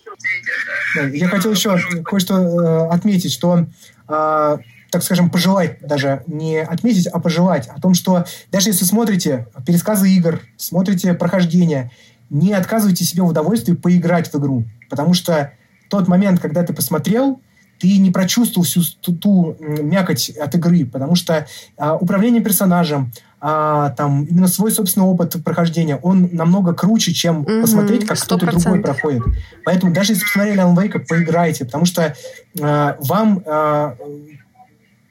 Я 1.12 1.28
хотел 1.28 1.52
еще 1.52 1.78
кое-что 2.04 2.34
э, 2.36 2.88
отметить, 2.88 3.32
что 3.32 3.66
э, 4.08 4.58
так 4.90 5.02
скажем, 5.02 5.28
пожелать 5.28 5.78
даже, 5.80 6.22
не 6.28 6.58
отметить, 6.62 7.08
а 7.08 7.18
пожелать 7.18 7.66
о 7.66 7.80
том, 7.80 7.94
что 7.94 8.24
даже 8.52 8.68
если 8.68 8.84
смотрите 8.84 9.48
пересказы 9.66 10.08
игр, 10.08 10.40
смотрите 10.56 11.14
прохождение, 11.14 11.90
не 12.30 12.52
отказывайте 12.52 13.04
себе 13.04 13.22
в 13.22 13.26
удовольствии 13.26 13.74
поиграть 13.74 14.32
в 14.32 14.38
игру. 14.38 14.64
Потому 14.88 15.14
что 15.14 15.52
тот 15.90 16.06
момент, 16.06 16.40
когда 16.40 16.62
ты 16.62 16.72
посмотрел, 16.72 17.40
ты 17.80 17.98
не 17.98 18.10
прочувствовал 18.10 18.64
всю 18.64 18.82
ту, 19.00 19.16
ту 19.16 19.56
мякоть 19.58 20.30
от 20.30 20.54
игры, 20.54 20.86
потому 20.86 21.16
что 21.16 21.46
а, 21.76 21.96
управление 21.96 22.42
персонажем, 22.42 23.12
а, 23.46 23.90
там 23.90 24.24
именно 24.24 24.48
свой 24.48 24.72
собственный 24.72 25.04
опыт 25.04 25.36
прохождения, 25.44 25.96
он 25.96 26.30
намного 26.32 26.72
круче, 26.72 27.12
чем 27.12 27.42
mm-hmm, 27.42 27.60
посмотреть, 27.60 28.06
как 28.06 28.16
100%. 28.16 28.22
кто-то 28.24 28.46
другой 28.46 28.80
проходит. 28.80 29.22
Поэтому 29.66 29.92
даже 29.92 30.12
если 30.12 30.24
посмотрели 30.24 30.62
Alan 30.62 30.74
Wake, 30.74 30.98
поиграйте, 31.06 31.66
потому 31.66 31.84
что 31.84 32.16
а, 32.62 32.96
вам 33.00 33.42
а, 33.44 33.96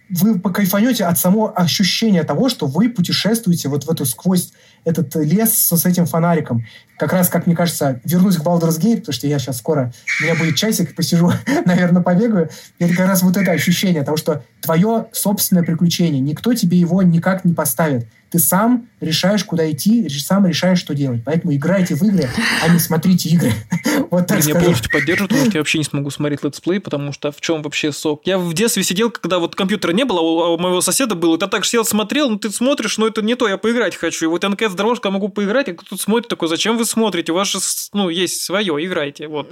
вы 0.10 0.40
покайфанете 0.40 1.06
от 1.06 1.18
самого 1.18 1.52
ощущения 1.52 2.24
того, 2.24 2.50
что 2.50 2.68
вы 2.68 2.90
путешествуете 2.90 3.70
вот 3.70 3.86
в 3.86 3.90
эту 3.90 4.06
сквозь 4.06 4.52
этот 4.84 5.16
лес 5.16 5.54
с, 5.54 5.76
с 5.76 5.86
этим 5.86 6.06
фонариком. 6.06 6.66
Как 6.98 7.14
раз, 7.14 7.30
как 7.30 7.48
мне 7.48 7.56
кажется, 7.56 8.00
вернусь 8.04 8.38
к 8.38 8.42
Baldur's 8.42 8.80
Gate, 8.80 8.98
потому 8.98 9.14
что 9.14 9.28
я 9.28 9.40
сейчас 9.40 9.58
скоро, 9.58 9.92
у 10.20 10.24
меня 10.24 10.36
будет 10.36 10.56
часик, 10.56 10.96
посижу, 10.96 11.32
наверное, 11.66 12.02
побегаю. 12.02 12.50
Это 12.80 12.96
как 12.96 13.08
раз 13.08 13.24
вот 13.24 13.38
это 13.38 13.52
ощущение 13.52 14.04
того, 14.04 14.18
что 14.18 14.44
твое 14.62 15.08
собственное 15.12 15.64
приключение, 15.64 16.20
никто 16.20 16.54
тебе 16.54 16.78
его 16.78 17.02
никак 17.02 17.44
не 17.44 17.54
поставит. 17.54 18.08
Ты 18.34 18.40
сам 18.40 18.88
решаешь, 19.00 19.44
куда 19.44 19.70
идти, 19.70 20.10
сам 20.10 20.48
решаешь, 20.48 20.80
что 20.80 20.96
делать. 20.96 21.22
Поэтому 21.24 21.54
играйте 21.54 21.94
в 21.94 22.02
игры, 22.02 22.28
а 22.64 22.68
не 22.68 22.80
смотрите 22.80 23.30
игры. 23.30 23.54
Вот 24.10 24.28
так 24.28 24.44
Меня 24.44 24.60
полностью 24.60 24.92
поддерживают, 24.92 25.30
потому 25.32 25.50
что 25.50 25.58
я 25.58 25.62
вообще 25.62 25.78
не 25.78 25.84
смогу 25.84 26.10
смотреть 26.10 26.44
летсплей, 26.44 26.80
потому 26.80 27.14
что 27.14 27.32
в 27.32 27.42
чем 27.42 27.62
вообще 27.62 27.92
сок? 27.92 28.22
Я 28.26 28.38
в 28.38 28.54
детстве 28.54 28.84
сидел, 28.84 29.10
когда 29.12 29.40
вот 29.40 29.56
компьютера 29.56 29.92
не 29.92 30.04
было, 30.04 30.20
а 30.20 30.54
у 30.54 30.58
моего 30.58 30.82
соседа 30.82 31.16
был, 31.16 31.36
и 31.36 31.40
я 31.40 31.48
так 31.48 31.66
сидел, 31.66 31.86
смотрел, 31.86 32.30
ну 32.30 32.38
ты 32.38 32.52
смотришь, 32.52 32.98
но 32.98 33.08
это 33.08 33.22
не 33.22 33.36
то, 33.36 33.48
я 33.48 33.58
поиграть 33.58 33.96
хочу. 33.96 34.26
И 34.26 34.28
вот 34.28 34.44
НКС 34.44 34.74
дорожка 34.74 35.10
могу 35.10 35.30
поиграть, 35.30 35.70
а 35.70 35.74
тут 35.74 36.02
смотрит 36.02 36.28
такой, 36.28 36.48
зачем 36.48 36.78
вы 36.78 36.86
смотрите? 36.86 37.32
У 37.32 37.36
вас 37.36 37.48
же, 37.50 37.60
ну, 37.94 38.10
есть 38.10 38.42
свое, 38.42 38.74
играйте. 38.86 39.28
Вот. 39.28 39.52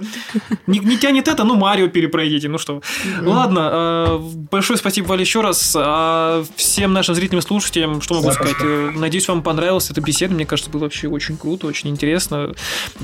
Не, 0.66 0.78
не 0.78 0.96
тянет 0.96 1.28
это, 1.28 1.44
ну, 1.44 1.54
Марио 1.54 1.88
перепройдите, 1.88 2.48
ну 2.48 2.58
что. 2.58 2.82
Ладно, 3.20 3.70
э, 3.72 4.18
большое 4.50 4.76
спасибо, 4.76 5.06
Валя, 5.06 5.20
еще 5.20 5.40
раз. 5.40 5.74
А 5.76 6.44
всем 6.56 6.92
нашим 6.92 7.14
зрителям, 7.14 7.42
слушателям, 7.42 8.00
что 8.00 8.14
могу 8.14 8.32
сказать? 8.32 8.56
Надеюсь, 8.94 9.28
вам 9.28 9.42
понравилась 9.42 9.90
эта 9.90 10.00
беседа. 10.00 10.34
Мне 10.34 10.46
кажется, 10.46 10.70
было 10.70 10.82
вообще 10.82 11.08
очень 11.08 11.36
круто, 11.36 11.66
очень 11.66 11.90
интересно. 11.90 12.54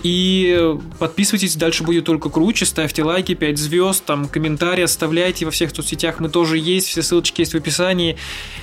И 0.02 0.74
подписывайтесь, 0.98 1.56
дальше 1.56 1.84
будет 1.84 2.04
только 2.04 2.30
круче. 2.30 2.64
Ставьте 2.64 3.02
лайки, 3.02 3.34
5 3.34 3.58
звезд, 3.58 4.04
там 4.04 4.28
комментарии 4.28 4.82
оставляйте 4.82 5.44
во 5.44 5.50
всех 5.50 5.74
соцсетях. 5.74 6.20
Мы 6.20 6.28
тоже 6.28 6.58
есть, 6.58 6.88
все 6.88 7.02
ссылочки 7.02 7.40
есть 7.40 7.54
в 7.54 7.56
описании. 7.56 8.16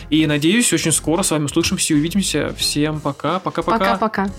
И 0.10 0.26
надеюсь, 0.28 0.72
очень 0.74 0.92
скоро 0.92 1.24
с 1.24 1.32
вами 1.32 1.46
услышимся 1.46 1.94
и 1.94 1.98
увидимся. 1.98 2.54
Всем 2.58 3.00
пока, 3.00 3.40
пока-пока. 3.40 3.98
Пока-пока. 3.98 4.30